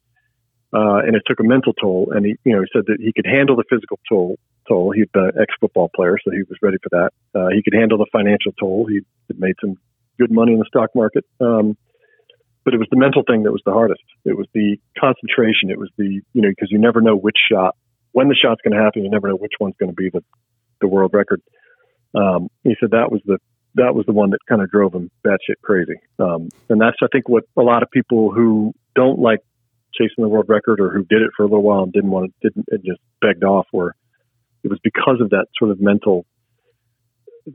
uh, 0.74 1.00
and 1.06 1.16
it 1.16 1.24
took 1.26 1.40
a 1.40 1.44
mental 1.44 1.74
toll. 1.74 2.12
And 2.14 2.26
he, 2.26 2.36
you 2.44 2.54
know, 2.56 2.62
he 2.62 2.68
said 2.74 2.86
that 2.88 2.98
he 3.00 3.12
could 3.14 3.26
handle 3.26 3.56
the 3.56 3.64
physical 3.70 4.00
toll. 4.08 4.38
Toll. 4.68 4.92
He'd 4.92 5.12
been 5.12 5.24
an 5.24 5.42
ex-football 5.42 5.90
player, 5.96 6.18
so 6.24 6.32
he 6.32 6.44
was 6.44 6.58
ready 6.62 6.78
for 6.84 6.90
that. 6.92 7.12
Uh, 7.34 7.50
he 7.54 7.64
could 7.64 7.74
handle 7.74 7.98
the 7.98 8.06
financial 8.12 8.52
toll. 8.60 8.86
He 8.88 9.02
had 9.28 9.40
made 9.40 9.56
some 9.60 9.78
good 10.20 10.32
money 10.32 10.54
in 10.54 10.60
the 10.60 10.66
stock 10.68 10.92
market. 10.94 11.26
Um, 11.40 11.76
but 12.66 12.74
it 12.76 12.78
was 12.78 12.88
the 12.92 12.98
mental 12.98 13.24
thing 13.26 13.44
that 13.44 13.52
was 13.52 13.64
the 13.66 13.72
hardest. 13.72 14.04
It 14.26 14.38
was 14.38 14.48
the 14.54 14.78
concentration. 15.00 15.72
It 15.72 15.80
was 15.80 15.90
the, 15.98 16.22
you 16.34 16.42
know, 16.42 16.50
because 16.50 16.70
you 16.72 16.78
never 16.78 17.02
know 17.02 17.16
which 17.16 17.38
shot, 17.52 17.76
when 18.12 18.28
the 18.28 18.36
shot's 18.36 18.62
going 18.62 18.78
to 18.78 18.84
happen. 18.84 19.04
You 19.04 19.10
never 19.10 19.30
know 19.30 19.38
which 19.38 19.54
one's 19.60 19.76
going 19.80 19.90
to 19.90 19.96
be 19.96 20.10
the, 20.12 20.24
the 20.82 20.88
world 20.88 21.12
record. 21.14 21.42
Um, 22.14 22.50
he 22.64 22.76
said 22.80 22.92
that 22.92 23.12
was 23.12 23.22
the 23.26 23.38
that 23.76 23.94
was 23.94 24.06
the 24.08 24.14
one 24.14 24.32
that 24.32 24.40
kind 24.48 24.62
of 24.62 24.70
drove 24.70 24.94
him 24.94 25.12
batshit 25.26 25.62
crazy. 25.62 25.94
Um, 26.18 26.50
and 26.70 26.82
that's 26.82 26.98
I 27.04 27.08
think 27.12 27.30
what 27.30 27.44
a 27.58 27.62
lot 27.62 27.84
of 27.84 27.92
people 27.92 28.32
who 28.32 28.74
don't 28.96 29.20
like 29.20 29.40
chasing 29.94 30.24
the 30.24 30.28
world 30.28 30.46
record 30.48 30.80
or 30.80 30.90
who 30.92 31.04
did 31.04 31.22
it 31.22 31.32
for 31.36 31.44
a 31.44 31.46
little 31.46 31.64
while 31.64 31.84
and 31.84 31.94
didn't 31.94 32.12
want 32.12 32.32
to, 32.42 32.50
didn't, 32.50 32.66
and 32.70 32.84
just 32.84 33.00
begged 33.22 33.44
off 33.44 33.68
where 33.72 33.96
it 34.64 34.70
was 34.70 34.80
because 34.84 35.22
of 35.22 35.30
that 35.30 35.46
sort 35.58 35.72
of 35.72 35.80
mental, 35.80 36.26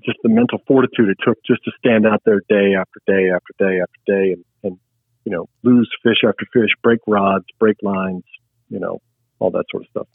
just 0.04 0.18
the 0.22 0.28
mental 0.28 0.58
fortitude 0.66 1.08
it 1.08 1.18
took 1.24 1.38
just 1.46 1.62
to 1.64 1.70
stand 1.78 2.06
out 2.06 2.22
there 2.24 2.40
day 2.48 2.74
after 2.74 3.00
day 3.06 3.30
after 3.34 3.52
day 3.58 3.80
after 3.80 4.00
day 4.06 4.32
and, 4.32 4.44
and 4.62 4.78
you 5.24 5.32
know, 5.32 5.48
lose 5.62 5.90
fish 6.02 6.18
after 6.26 6.46
fish, 6.52 6.70
break 6.82 7.00
rods, 7.06 7.44
break 7.58 7.76
lines, 7.82 8.24
you 8.68 8.78
know, 8.78 9.00
all 9.38 9.50
that 9.50 9.64
sort 9.70 9.82
of 9.84 9.88
stuff. 9.90 10.06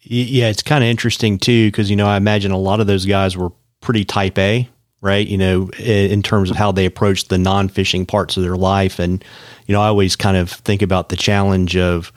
Yeah, 0.00 0.48
it's 0.48 0.62
kind 0.62 0.82
of 0.82 0.88
interesting 0.88 1.38
too, 1.38 1.68
because, 1.68 1.90
you 1.90 1.96
know, 1.96 2.06
I 2.06 2.16
imagine 2.16 2.50
a 2.50 2.58
lot 2.58 2.80
of 2.80 2.86
those 2.86 3.06
guys 3.06 3.36
were 3.36 3.50
pretty 3.80 4.04
type 4.04 4.38
A, 4.38 4.68
right? 5.00 5.26
You 5.26 5.38
know, 5.38 5.68
in 5.78 6.22
terms 6.22 6.50
of 6.50 6.56
how 6.56 6.72
they 6.72 6.86
approach 6.86 7.28
the 7.28 7.38
non 7.38 7.68
fishing 7.68 8.06
parts 8.06 8.36
of 8.36 8.42
their 8.42 8.56
life. 8.56 8.98
And, 8.98 9.24
you 9.66 9.72
know, 9.72 9.80
I 9.80 9.86
always 9.86 10.16
kind 10.16 10.36
of 10.36 10.50
think 10.50 10.82
about 10.82 11.08
the 11.08 11.16
challenge 11.16 11.76
of, 11.76 12.12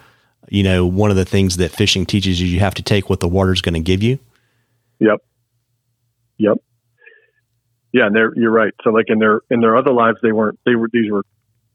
you 0.50 0.64
know, 0.64 0.86
one 0.86 1.12
of 1.12 1.18
the 1.18 1.26
things 1.26 1.58
that 1.58 1.72
fishing 1.72 2.06
teaches 2.06 2.42
you, 2.42 2.48
you 2.48 2.60
have 2.60 2.76
to 2.76 2.84
take 2.84 3.10
what 3.10 3.20
the 3.20 3.28
water's 3.28 3.62
going 3.62 3.76
to 3.76 3.80
give 3.80 4.02
you. 4.02 4.18
Yep. 5.00 5.20
Yep. 6.38 6.58
Yeah, 7.92 8.06
and 8.06 8.16
they're, 8.16 8.34
you're 8.36 8.52
right. 8.52 8.74
So 8.84 8.92
like 8.92 9.06
in 9.08 9.20
their 9.20 9.42
in 9.50 9.62
their 9.62 9.76
other 9.76 9.92
lives, 9.92 10.18
they 10.22 10.32
weren't. 10.32 10.60
They 10.66 10.76
were 10.76 10.90
these 10.94 11.12
were 11.12 11.24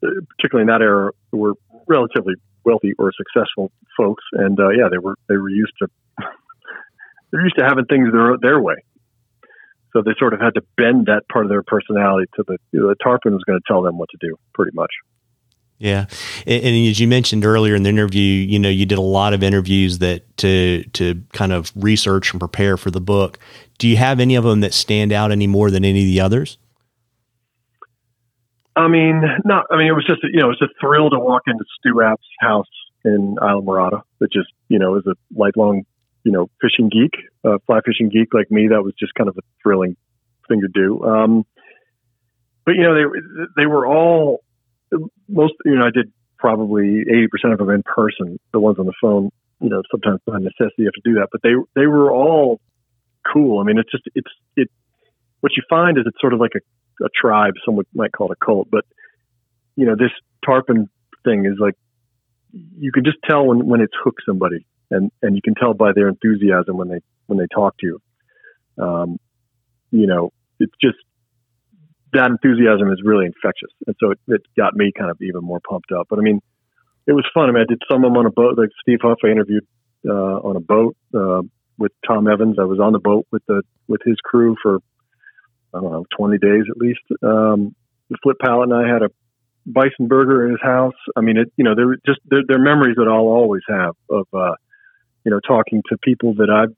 particularly 0.01 0.63
in 0.63 0.67
that 0.69 0.83
era, 0.83 1.11
were 1.33 1.55
relatively 1.89 2.35
wealthy 2.65 2.93
or 2.99 3.13
successful 3.13 3.73
folks, 3.97 4.25
and 4.33 4.59
uh, 4.61 4.69
yeah, 4.71 4.89
they 4.91 4.99
were 4.99 5.17
they 5.29 5.37
were 5.37 5.49
used 5.49 5.73
to 5.81 5.89
they're 7.33 7.43
used 7.43 7.57
to 7.59 7.65
having 7.65 7.85
things 7.87 8.13
their 8.13 8.37
their 8.41 8.61
way. 8.61 8.77
So 9.95 10.03
they 10.03 10.13
sort 10.19 10.35
of 10.35 10.41
had 10.41 10.55
to 10.55 10.63
bend 10.77 11.07
that 11.07 11.23
part 11.33 11.47
of 11.47 11.51
their 11.51 11.63
personality 11.63 12.29
to 12.35 12.45
the 12.47 12.59
the 12.73 12.97
tarpon 13.03 13.33
was 13.33 13.45
going 13.45 13.59
to 13.59 13.65
tell 13.67 13.81
them 13.81 13.97
what 13.97 14.09
to 14.11 14.19
do, 14.21 14.37
pretty 14.53 14.73
much. 14.75 14.91
Yeah, 15.79 16.07
and, 16.47 16.65
and, 16.65 16.89
as 16.89 17.01
you 17.01 17.09
mentioned 17.09 17.45
earlier 17.45 17.75
in 17.75 17.83
the 17.83 17.89
interview, 17.89 18.23
you 18.23 18.59
know, 18.59 18.69
you 18.69 18.87
did 18.87 18.99
a 18.99 19.03
lot 19.03 19.35
of 19.35 19.43
interviews 19.43 19.99
that 19.99 20.37
to 20.39 20.85
to 20.95 21.23
kind 21.33 21.53
of 21.53 21.73
research 21.77 22.33
and 22.33 22.41
prepare 22.41 22.77
for 22.77 22.91
the 22.91 23.01
book. 23.01 23.39
Do 23.79 23.89
you 23.89 23.97
have 23.97 24.21
any 24.21 24.35
of 24.35 24.45
them 24.45 24.61
that 24.61 24.75
stand 24.75 25.13
out 25.13 25.33
any 25.33 25.47
more 25.47 25.71
than 25.71 25.85
any 25.85 26.01
of 26.01 26.07
the 26.07 26.21
others? 26.21 26.59
I 28.77 28.89
mean, 28.89 29.23
not. 29.45 29.67
I 29.71 29.77
mean, 29.77 29.87
it 29.87 29.95
was 29.95 30.07
just 30.07 30.23
you 30.25 30.41
know, 30.41 30.47
it 30.47 30.59
was 30.61 30.63
a 30.63 30.81
thrill 30.81 31.11
to 31.11 31.19
walk 31.19 31.43
into 31.47 31.65
Stu 31.79 32.03
Apte's 32.03 32.27
house 32.41 32.67
in 33.05 33.37
Islamorada, 33.41 34.03
that 34.21 34.33
just 34.33 34.49
you 34.69 34.79
know 34.79 34.97
is 34.97 35.07
a 35.07 35.15
lifelong 35.35 35.85
you 36.25 36.33
know 36.33 36.49
fishing 36.61 36.89
geek, 36.89 37.15
uh, 37.45 37.59
fly 37.67 37.81
fishing 37.85 38.09
geek 38.09 38.35
like 38.35 38.51
me. 38.51 38.69
That 38.69 38.83
was 38.83 38.95
just 38.99 39.15
kind 39.15 39.29
of 39.29 39.37
a 39.39 39.43
thrilling 39.63 39.97
thing 40.49 40.61
to 40.61 40.69
do. 40.69 41.03
Um, 41.05 41.47
but 42.65 42.75
you 42.75 42.83
know, 42.83 42.95
they 42.95 43.63
they 43.63 43.67
were 43.67 43.87
all 43.87 44.45
most, 45.29 45.55
you 45.65 45.77
know, 45.77 45.87
I 45.87 45.91
did 45.91 46.13
probably 46.39 47.05
80% 47.05 47.53
of 47.53 47.59
them 47.59 47.71
in 47.71 47.83
person. 47.83 48.39
The 48.53 48.61
ones 48.61 48.79
on 48.79 48.87
the 48.87 48.93
phone, 49.01 49.31
you 49.61 49.69
know, 49.69 49.83
sometimes 49.91 50.21
by 50.27 50.39
necessity 50.39 50.75
you 50.79 50.87
have 50.87 50.95
to 50.95 51.01
do 51.05 51.15
that, 51.15 51.29
but 51.33 51.43
they, 51.43 51.55
they 51.75 51.87
were 51.87 52.13
all 52.13 52.61
cool. 53.33 53.61
I 53.61 53.65
mean, 53.65 53.79
it's 53.79 53.91
just, 53.91 54.05
it's, 54.15 54.31
it, 54.57 54.71
what 55.41 55.53
you 55.57 55.63
find 55.69 55.99
is 55.99 56.05
it's 56.07 56.21
sort 56.21 56.33
of 56.33 56.41
like 56.41 56.53
a, 56.55 57.05
a 57.05 57.09
tribe. 57.15 57.55
Someone 57.65 57.85
might 57.95 58.13
call 58.13 58.31
it 58.31 58.39
a 58.41 58.45
cult, 58.45 58.69
but 58.71 58.85
you 59.77 59.87
know, 59.87 59.97
this 59.97 60.11
tarpon 60.45 60.89
thing 61.25 61.47
is 61.47 61.59
like, 61.59 61.75
you 62.79 62.93
can 62.93 63.05
just 63.05 63.19
tell 63.29 63.45
when, 63.45 63.67
when 63.67 63.81
it's 63.81 63.95
hooked 64.05 64.23
somebody 64.27 64.65
and, 64.95 65.11
and 65.23 65.37
you 65.37 65.43
can 65.43 65.55
tell 65.55 65.75
by 65.75 65.93
their 65.95 66.09
enthusiasm 66.09 66.77
when 66.77 66.89
they, 66.89 67.01
when 67.27 67.39
they 67.39 67.47
talk 67.53 67.77
to 67.79 67.87
you. 67.87 68.01
Um, 68.83 69.19
you 69.91 70.07
know, 70.07 70.33
it's 70.59 70.73
just, 70.81 70.97
that 72.15 72.31
enthusiasm 72.31 72.93
is 72.93 73.01
really 73.05 73.27
infectious, 73.27 73.71
and 73.87 73.97
so 74.01 74.13
it, 74.13 74.19
it, 74.29 74.43
got 74.57 74.75
me 74.75 74.93
kind 74.97 75.11
of 75.11 75.19
even 75.21 75.43
more 75.43 75.61
pumped 75.69 75.91
up. 75.93 76.07
But 76.09 76.19
I 76.19 76.23
mean, 76.23 76.41
it 77.07 77.13
was 77.13 77.27
fun. 77.35 77.49
I 77.49 77.53
mean, 77.53 77.63
I 77.63 77.67
did 77.69 77.83
some 77.91 78.05
of 78.05 78.11
them 78.11 78.17
on 78.17 78.27
a 78.27 78.31
boat. 78.31 78.57
Like 78.57 78.71
Steve 78.81 78.99
Huff, 79.03 79.19
I 79.25 79.29
interviewed 79.29 79.67
uh, 80.09 80.13
on 80.13 80.57
a 80.57 80.61
boat 80.61 80.97
uh, 81.15 81.43
with 81.77 81.93
Tom 82.07 82.29
Evans. 82.29 82.57
I 82.59 82.65
was 82.65 82.79
on 82.81 82.93
the 82.93 82.99
boat 82.99 83.27
with 83.31 83.43
the 83.47 83.63
with 83.89 84.01
his 84.05 84.17
crew 84.25 84.57
for 84.63 84.79
I 85.75 85.81
don't 85.81 85.93
know 85.93 86.05
twenty 86.17 86.39
days 86.39 86.65
at 86.71 86.77
least. 86.77 87.01
Um, 87.23 87.75
Flip 88.23 88.37
Pallot 88.41 88.71
and 88.71 88.75
I 88.75 88.89
had 88.89 89.03
a 89.03 89.11
bison 89.67 90.07
burger 90.07 90.45
in 90.45 90.53
his 90.53 90.61
house. 90.63 90.95
I 91.17 91.21
mean, 91.21 91.37
it 91.37 91.53
you 91.57 91.65
know 91.65 91.75
they're 91.75 91.97
just 92.07 92.21
they're, 92.27 92.43
they're 92.47 92.63
memories 92.63 92.97
that 92.97 93.09
I'll 93.09 93.27
always 93.27 93.63
have 93.69 93.95
of 94.11 94.27
uh, 94.33 94.55
you 95.25 95.31
know 95.31 95.41
talking 95.41 95.83
to 95.89 95.99
people 95.99 96.35
that 96.35 96.51
I've 96.51 96.75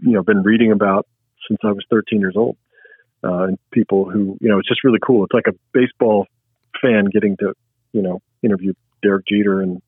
you 0.00 0.12
know 0.12 0.22
been 0.22 0.42
reading 0.42 0.72
about 0.72 1.06
since 1.48 1.60
I 1.62 1.68
was 1.68 1.84
13 1.90 2.20
years 2.20 2.34
old 2.36 2.56
uh, 3.24 3.44
and 3.44 3.58
people 3.72 4.08
who 4.10 4.36
you 4.40 4.50
know 4.50 4.58
it's 4.58 4.68
just 4.68 4.84
really 4.84 4.98
cool. 5.04 5.24
It's 5.24 5.34
like 5.34 5.46
a 5.48 5.56
baseball 5.72 6.26
fan 6.82 7.06
getting 7.12 7.36
to 7.38 7.54
you 7.92 8.02
know 8.02 8.20
interview 8.42 8.74
Derek 9.02 9.26
Jeter 9.26 9.60
and 9.60 9.80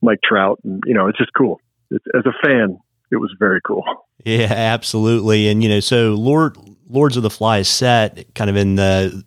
Mike 0.00 0.20
Trout, 0.24 0.60
and 0.64 0.82
you 0.86 0.94
know 0.94 1.08
it's 1.08 1.18
just 1.18 1.32
cool. 1.36 1.60
It's, 1.90 2.04
as 2.14 2.24
a 2.26 2.46
fan, 2.46 2.78
it 3.10 3.16
was 3.16 3.34
very 3.38 3.60
cool. 3.66 3.84
Yeah, 4.24 4.52
absolutely. 4.52 5.48
And 5.48 5.62
you 5.62 5.68
know, 5.68 5.78
so 5.78 6.14
Lord 6.14 6.58
Lords 6.88 7.16
of 7.16 7.22
the 7.22 7.30
Fly 7.30 7.58
is 7.58 7.68
set 7.68 8.34
kind 8.34 8.50
of 8.50 8.56
in 8.56 8.74
the 8.74 9.22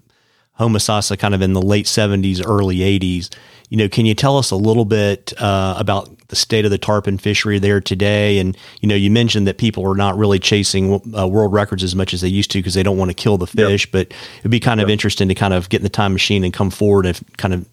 Homosassa, 0.59 1.17
kind 1.17 1.33
of 1.33 1.41
in 1.41 1.53
the 1.53 1.61
late 1.61 1.87
seventies, 1.87 2.41
early 2.41 2.83
eighties. 2.83 3.29
You 3.69 3.77
know, 3.77 3.87
can 3.87 4.05
you 4.05 4.13
tell 4.13 4.37
us 4.37 4.51
a 4.51 4.57
little 4.57 4.83
bit 4.83 5.33
uh, 5.41 5.75
about 5.77 6.09
the 6.27 6.35
state 6.35 6.65
of 6.65 6.71
the 6.71 6.77
tarpon 6.77 7.17
fishery 7.17 7.57
there 7.57 7.79
today? 7.79 8.37
And 8.39 8.57
you 8.81 8.87
know, 8.89 8.95
you 8.95 9.09
mentioned 9.09 9.47
that 9.47 9.57
people 9.57 9.89
are 9.89 9.95
not 9.95 10.17
really 10.17 10.39
chasing 10.39 11.01
uh, 11.17 11.25
world 11.25 11.53
records 11.53 11.83
as 11.83 11.95
much 11.95 12.13
as 12.13 12.21
they 12.21 12.27
used 12.27 12.51
to 12.51 12.59
because 12.59 12.73
they 12.73 12.83
don't 12.83 12.97
want 12.97 13.09
to 13.09 13.15
kill 13.15 13.37
the 13.37 13.47
fish. 13.47 13.85
Yep. 13.85 13.91
But 13.91 14.17
it'd 14.39 14.51
be 14.51 14.59
kind 14.59 14.79
yep. 14.79 14.87
of 14.87 14.89
interesting 14.89 15.29
to 15.29 15.35
kind 15.35 15.53
of 15.53 15.69
get 15.69 15.77
in 15.77 15.83
the 15.83 15.89
time 15.89 16.11
machine 16.11 16.43
and 16.43 16.53
come 16.53 16.69
forward 16.69 17.05
and 17.05 17.19
kind 17.37 17.53
of 17.53 17.65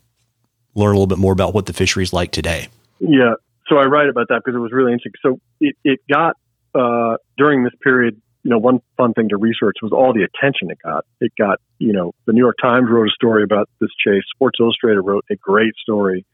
learn 0.74 0.90
a 0.90 0.94
little 0.94 1.08
bit 1.08 1.18
more 1.18 1.32
about 1.32 1.54
what 1.54 1.66
the 1.66 1.72
fishery 1.72 2.04
is 2.04 2.12
like 2.12 2.30
today. 2.30 2.68
Yeah. 3.00 3.34
So 3.68 3.76
I 3.76 3.84
write 3.84 4.08
about 4.08 4.28
that 4.28 4.42
because 4.44 4.56
it 4.56 4.60
was 4.60 4.72
really 4.72 4.92
interesting. 4.92 5.12
So 5.20 5.40
it, 5.60 5.76
it 5.84 6.00
got 6.08 6.36
uh, 6.74 7.16
during 7.36 7.64
this 7.64 7.74
period 7.82 8.20
you 8.42 8.50
know, 8.50 8.58
one 8.58 8.80
fun 8.96 9.14
thing 9.14 9.28
to 9.30 9.36
research 9.36 9.76
was 9.82 9.92
all 9.92 10.12
the 10.12 10.22
attention 10.22 10.70
it 10.70 10.78
got. 10.82 11.04
It 11.20 11.32
got, 11.38 11.58
you 11.78 11.92
know, 11.92 12.12
the 12.26 12.32
New 12.32 12.40
York 12.40 12.56
Times 12.62 12.86
wrote 12.90 13.08
a 13.08 13.14
story 13.14 13.42
about 13.42 13.68
this 13.80 13.90
chase. 14.04 14.22
Sports 14.34 14.58
Illustrated 14.60 15.00
wrote 15.00 15.24
a 15.30 15.36
great 15.36 15.74
story 15.76 16.24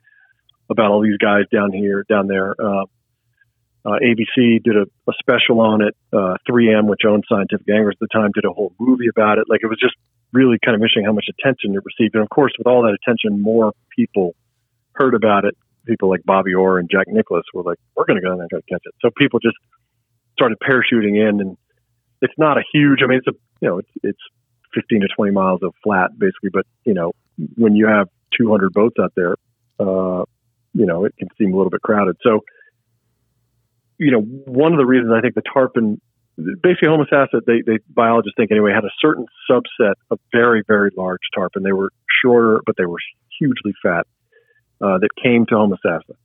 about 0.71 0.90
all 0.90 1.03
these 1.03 1.19
guys 1.19 1.45
down 1.53 1.73
here, 1.73 2.05
down 2.09 2.27
there. 2.27 2.55
Uh, 2.61 2.85
uh, 3.87 3.99
ABC 4.01 4.62
did 4.62 4.77
a, 4.77 4.87
a, 5.09 5.12
special 5.19 5.61
on 5.61 5.83
it. 5.83 5.95
Uh, 6.11 6.37
3M, 6.49 6.87
which 6.88 7.01
owned 7.07 7.25
Scientific 7.29 7.69
Anglers 7.69 7.97
at 8.01 8.09
the 8.09 8.19
time, 8.19 8.31
did 8.35 8.47
a 8.47 8.53
whole 8.53 8.73
movie 8.79 9.09
about 9.09 9.38
it. 9.38 9.45
Like 9.49 9.61
it 9.62 9.67
was 9.67 9.79
just 9.79 9.95
really 10.33 10.57
kind 10.64 10.75
of 10.75 10.81
interesting 10.81 11.05
how 11.05 11.12
much 11.12 11.27
attention 11.29 11.75
it 11.75 11.83
received. 11.85 12.14
And 12.14 12.23
of 12.23 12.31
course, 12.31 12.53
with 12.57 12.67
all 12.67 12.83
that 12.83 12.97
attention, 12.97 13.43
more 13.43 13.73
people 13.95 14.35
heard 14.93 15.14
about 15.14 15.45
it. 15.45 15.55
People 15.87 16.09
like 16.09 16.25
Bobby 16.25 16.55
Orr 16.55 16.79
and 16.79 16.88
Jack 16.90 17.09
Nicklaus 17.09 17.45
were 17.53 17.62
like, 17.62 17.77
"We're 17.95 18.07
going 18.07 18.17
to 18.17 18.23
go 18.23 18.29
down 18.29 18.38
there 18.38 18.45
and 18.45 18.51
try 18.51 18.61
to 18.61 18.73
catch 18.73 18.83
it." 18.87 18.95
So 19.03 19.11
people 19.19 19.38
just 19.38 19.57
started 20.33 20.57
parachuting 20.67 21.21
in 21.21 21.43
and 21.43 21.59
it's 22.25 22.35
not 22.39 22.57
a 22.57 22.63
huge. 22.73 23.01
I 23.03 23.07
mean, 23.07 23.19
it's 23.19 23.29
a 23.29 23.39
you 23.61 23.69
know 23.69 23.79
it's 23.79 23.91
it's 24.03 24.19
15 24.75 25.03
to 25.03 25.09
20 25.15 25.33
miles 25.33 25.61
of 25.63 25.75
flat 25.85 26.19
basically, 26.19 26.51
but 26.53 26.65
you 26.85 26.95
know 26.95 27.13
when 27.57 27.77
you 27.77 27.87
have 27.87 28.09
200 28.37 28.73
boats 28.73 28.97
out 29.01 29.13
there, 29.15 29.37
uh, 29.79 30.25
you 30.73 30.87
know 30.87 31.05
it 31.05 31.15
can 31.19 31.29
seem 31.39 31.53
a 31.53 31.57
little 31.57 31.71
bit 31.71 31.83
crowded. 31.83 32.17
So 32.23 32.41
you 33.99 34.11
know 34.11 34.21
one 34.21 34.73
of 34.73 34.79
the 34.79 34.87
reasons 34.87 35.13
I 35.15 35.21
think 35.21 35.35
the 35.35 35.43
tarpon 35.43 36.01
basically 36.37 36.89
homosassa 36.89 37.45
they, 37.47 37.63
they 37.65 37.79
biologists 37.89 38.35
think 38.37 38.51
anyway 38.51 38.73
had 38.75 38.85
a 38.85 38.95
certain 39.01 39.27
subset 39.49 39.95
of 40.11 40.19
very 40.33 40.65
very 40.67 40.91
large 40.97 41.21
tarpon 41.33 41.63
they 41.63 41.73
were 41.73 41.91
shorter 42.25 42.61
but 42.67 42.77
they 42.77 42.87
were 42.87 42.99
hugely 43.39 43.73
fat 43.81 44.05
uh, 44.81 44.99
that 44.99 45.11
came 45.23 45.47
to 45.47 45.55
Homo 45.55 45.77
homosassa 45.77 46.17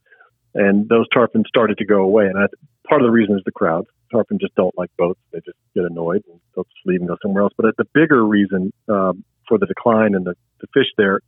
and 0.52 0.88
those 0.88 1.06
tarpon 1.14 1.44
started 1.46 1.78
to 1.78 1.84
go 1.84 2.02
away 2.02 2.26
and 2.26 2.36
I, 2.36 2.46
part 2.88 3.00
of 3.00 3.06
the 3.06 3.12
reason 3.12 3.36
is 3.36 3.42
the 3.44 3.52
crowds 3.52 3.86
tarpon 4.10 4.38
just 4.40 4.54
don't 4.54 4.76
like 4.76 4.90
boats. 4.98 5.20
They 5.32 5.38
just 5.38 5.58
get 5.74 5.84
annoyed 5.84 6.22
and 6.30 6.40
they'll 6.54 6.64
just 6.64 6.86
leave 6.86 7.00
and 7.00 7.08
go 7.08 7.16
somewhere 7.22 7.42
else. 7.44 7.52
But 7.56 7.76
the 7.76 7.86
bigger 7.94 8.24
reason 8.26 8.72
um, 8.88 9.24
for 9.48 9.58
the 9.58 9.66
decline 9.66 10.14
in 10.14 10.24
the, 10.24 10.34
the 10.60 10.66
fish 10.74 10.88
there 10.96 11.20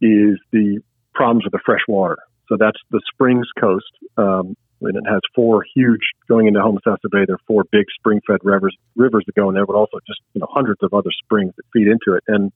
is 0.00 0.38
the 0.52 0.80
problems 1.14 1.44
with 1.44 1.52
the 1.52 1.60
fresh 1.64 1.80
water. 1.88 2.18
So 2.48 2.56
that's 2.58 2.78
the 2.90 3.00
Springs 3.12 3.48
Coast, 3.58 3.90
um, 4.16 4.56
and 4.82 4.96
it 4.96 5.04
has 5.08 5.20
four 5.34 5.64
huge 5.74 6.02
going 6.28 6.46
into 6.46 6.60
Homosassa 6.60 7.10
Bay. 7.10 7.24
There 7.26 7.36
are 7.36 7.46
four 7.46 7.64
big 7.72 7.86
spring-fed 7.98 8.40
rivers 8.44 8.76
rivers 8.94 9.24
that 9.26 9.34
go 9.34 9.48
in 9.48 9.54
there, 9.54 9.66
but 9.66 9.74
also 9.74 9.98
just 10.06 10.20
you 10.34 10.40
know 10.40 10.46
hundreds 10.48 10.80
of 10.82 10.94
other 10.94 11.10
springs 11.24 11.54
that 11.56 11.64
feed 11.72 11.88
into 11.88 12.16
it. 12.16 12.22
And 12.28 12.52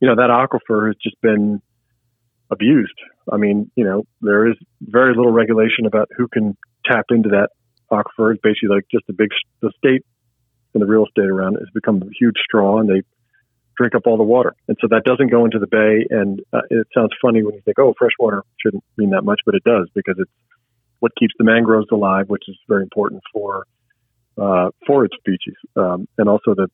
you 0.00 0.06
know 0.06 0.14
that 0.14 0.30
aquifer 0.30 0.86
has 0.86 0.96
just 1.02 1.20
been 1.22 1.60
abused. 2.50 2.98
I 3.32 3.36
mean, 3.36 3.70
you 3.74 3.84
know, 3.84 4.04
there 4.20 4.48
is 4.48 4.56
very 4.80 5.14
little 5.14 5.32
regulation 5.32 5.86
about 5.86 6.08
who 6.16 6.28
can 6.28 6.56
tap 6.84 7.06
into 7.10 7.30
that 7.30 7.50
aquifer 7.90 8.32
is 8.32 8.38
basically 8.42 8.68
like 8.68 8.86
just 8.90 9.04
a 9.08 9.12
big 9.12 9.28
the 9.60 9.72
state 9.78 10.04
and 10.74 10.82
the 10.82 10.86
real 10.86 11.04
estate 11.04 11.28
around 11.28 11.56
it 11.56 11.60
has 11.60 11.70
become 11.74 12.02
a 12.02 12.10
huge 12.18 12.36
straw, 12.44 12.78
and 12.78 12.88
they 12.88 13.02
drink 13.76 13.94
up 13.94 14.02
all 14.06 14.16
the 14.16 14.22
water, 14.22 14.54
and 14.68 14.76
so 14.80 14.88
that 14.90 15.02
doesn't 15.04 15.30
go 15.30 15.44
into 15.44 15.58
the 15.58 15.66
bay. 15.66 16.06
And 16.10 16.40
uh, 16.52 16.62
it 16.70 16.86
sounds 16.94 17.10
funny 17.20 17.42
when 17.42 17.54
you 17.54 17.62
think, 17.64 17.78
oh, 17.78 17.94
fresh 17.98 18.12
water 18.18 18.42
shouldn't 18.62 18.84
mean 18.96 19.10
that 19.10 19.22
much, 19.22 19.40
but 19.44 19.54
it 19.54 19.64
does 19.64 19.88
because 19.94 20.16
it's 20.18 20.30
what 21.00 21.12
keeps 21.18 21.34
the 21.38 21.44
mangroves 21.44 21.88
alive, 21.90 22.28
which 22.28 22.44
is 22.46 22.56
very 22.68 22.82
important 22.82 23.22
for 23.32 23.64
uh, 24.40 24.70
forage 24.86 25.12
species, 25.18 25.56
um, 25.76 26.06
and 26.18 26.28
also 26.28 26.54
the 26.54 26.68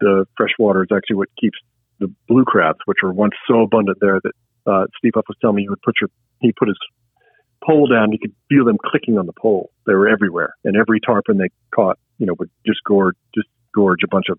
the 0.00 0.26
fresh 0.36 0.52
water 0.58 0.82
is 0.82 0.88
actually 0.94 1.16
what 1.16 1.28
keeps 1.40 1.58
the 1.98 2.12
blue 2.28 2.44
crabs, 2.44 2.78
which 2.86 2.98
were 3.02 3.12
once 3.12 3.34
so 3.48 3.62
abundant 3.62 3.98
there 4.00 4.20
that 4.22 4.32
uh, 4.66 4.86
Steve 4.98 5.12
Huff 5.14 5.24
was 5.28 5.36
telling 5.40 5.56
me 5.56 5.62
you 5.62 5.70
would 5.70 5.82
put 5.82 5.94
your 6.00 6.10
he 6.40 6.52
put 6.52 6.68
his 6.68 6.78
pole 7.64 7.86
down, 7.86 8.12
you 8.12 8.18
could 8.18 8.34
feel 8.48 8.64
them 8.64 8.76
clicking 8.82 9.18
on 9.18 9.26
the 9.26 9.32
pole. 9.32 9.70
They 9.88 9.94
were 9.94 10.08
everywhere, 10.08 10.54
and 10.64 10.76
every 10.76 11.00
tarpon 11.00 11.38
they 11.38 11.48
caught, 11.74 11.98
you 12.18 12.26
know, 12.26 12.34
would 12.38 12.50
just 12.66 12.84
gorge, 12.84 13.16
just 13.34 13.48
gorge 13.74 14.00
a 14.04 14.08
bunch 14.08 14.26
of 14.30 14.38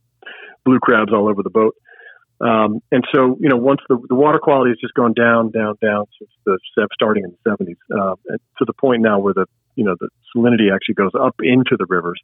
blue 0.63 0.79
crabs 0.79 1.12
all 1.12 1.27
over 1.27 1.41
the 1.41 1.49
boat. 1.49 1.75
Um, 2.39 2.81
and 2.91 3.03
so, 3.13 3.35
you 3.39 3.49
know, 3.49 3.57
once 3.57 3.81
the, 3.89 3.97
the 4.07 4.15
water 4.15 4.38
quality 4.38 4.69
has 4.69 4.77
just 4.79 4.93
gone 4.93 5.13
down, 5.13 5.49
down, 5.49 5.75
down 5.81 6.05
since 6.19 6.29
the 6.45 6.57
starting 6.93 7.23
in 7.23 7.35
the 7.43 7.49
70s, 7.49 7.75
uh, 7.91 8.15
to 8.59 8.65
the 8.65 8.73
point 8.73 9.01
now 9.01 9.19
where 9.19 9.33
the, 9.33 9.47
you 9.75 9.83
know, 9.83 9.95
the 9.99 10.09
salinity 10.35 10.73
actually 10.73 10.95
goes 10.95 11.12
up 11.19 11.35
into 11.41 11.75
the 11.77 11.85
rivers. 11.89 12.21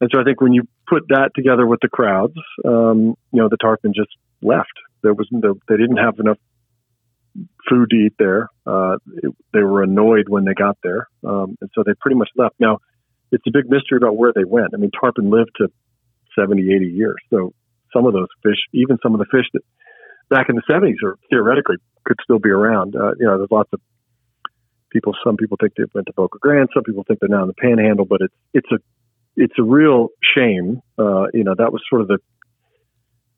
And 0.00 0.08
so 0.14 0.20
I 0.20 0.24
think 0.24 0.40
when 0.40 0.52
you 0.52 0.62
put 0.88 1.08
that 1.08 1.30
together 1.34 1.66
with 1.66 1.80
the 1.82 1.88
crowds, 1.88 2.36
um, 2.64 3.16
you 3.32 3.42
know, 3.42 3.48
the 3.48 3.56
tarpon 3.56 3.92
just 3.94 4.10
left. 4.42 4.72
There 5.02 5.12
was 5.12 5.28
they 5.32 5.76
didn't 5.76 5.98
have 5.98 6.18
enough 6.20 6.38
food 7.68 7.90
to 7.90 7.96
eat 7.96 8.14
there. 8.18 8.48
Uh, 8.66 8.96
it, 9.22 9.32
they 9.52 9.60
were 9.60 9.82
annoyed 9.82 10.28
when 10.28 10.44
they 10.44 10.54
got 10.54 10.78
there, 10.82 11.08
um, 11.26 11.56
and 11.60 11.70
so 11.74 11.82
they 11.84 11.92
pretty 12.00 12.16
much 12.16 12.28
left. 12.36 12.54
Now, 12.58 12.78
it's 13.32 13.44
a 13.46 13.50
big 13.52 13.68
mystery 13.68 13.98
about 13.98 14.16
where 14.16 14.32
they 14.34 14.44
went. 14.44 14.70
I 14.74 14.76
mean, 14.76 14.90
tarpon 14.98 15.30
lived 15.30 15.50
to 15.58 15.68
70, 16.38 16.62
80 16.74 16.86
years, 16.86 17.16
so 17.30 17.52
some 17.92 18.06
of 18.06 18.12
those 18.12 18.28
fish, 18.42 18.58
even 18.72 18.98
some 19.02 19.14
of 19.14 19.18
the 19.18 19.26
fish 19.30 19.46
that 19.54 19.62
back 20.30 20.48
in 20.48 20.56
the 20.56 20.62
70s 20.68 20.96
or 21.02 21.16
theoretically 21.30 21.76
could 22.04 22.18
still 22.22 22.38
be 22.38 22.50
around. 22.50 22.94
Uh, 22.96 23.12
you 23.18 23.26
know, 23.26 23.38
there's 23.38 23.50
lots 23.50 23.70
of 23.72 23.80
people. 24.90 25.12
Some 25.24 25.36
people 25.36 25.56
think 25.60 25.74
they 25.76 25.84
went 25.94 26.06
to 26.06 26.12
Boca 26.12 26.38
Grande. 26.40 26.68
Some 26.74 26.84
people 26.84 27.04
think 27.06 27.20
they're 27.20 27.28
now 27.28 27.42
in 27.42 27.48
the 27.48 27.54
Panhandle. 27.54 28.06
But 28.06 28.20
it's 28.22 28.34
it's 28.52 28.72
a 28.72 28.78
it's 29.36 29.54
a 29.58 29.62
real 29.62 30.08
shame. 30.34 30.80
Uh, 30.98 31.26
you 31.32 31.44
know, 31.44 31.54
that 31.56 31.72
was 31.72 31.82
sort 31.88 32.02
of 32.02 32.08
the 32.08 32.18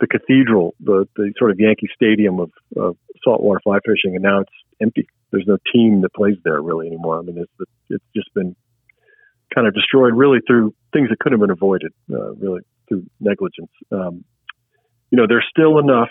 the 0.01 0.07
cathedral, 0.07 0.75
the 0.81 1.09
the 1.17 1.33
sort 1.39 1.51
of 1.51 1.59
Yankee 1.59 1.89
Stadium 1.95 2.41
of, 2.41 2.51
of 2.77 2.97
saltwater 3.25 3.61
fly 3.63 3.79
fishing, 3.85 4.15
and 4.15 4.23
now 4.23 4.41
it's 4.41 4.53
empty. 4.81 5.09
There's 5.31 5.47
no 5.47 5.59
team 5.73 6.03
that 6.03 6.15
plays 6.15 6.37
there 6.45 6.61
really 6.61 6.87
anymore. 6.87 7.19
I 7.19 7.23
mean, 7.23 7.39
it's 7.39 7.71
it's 7.89 8.05
just 8.15 8.33
been 8.35 8.55
kind 9.55 9.67
of 9.67 9.75
destroyed 9.75 10.15
really 10.15 10.39
through 10.47 10.75
things 10.93 11.09
that 11.09 11.19
could 11.19 11.33
have 11.33 11.41
been 11.41 11.51
avoided, 11.51 11.93
uh, 12.13 12.35
really 12.35 12.61
through 12.89 13.05
negligence. 13.21 13.71
Um, 13.91 14.25
you 15.11 15.17
know, 15.19 15.27
there's 15.29 15.47
still 15.51 15.79
enough 15.79 16.11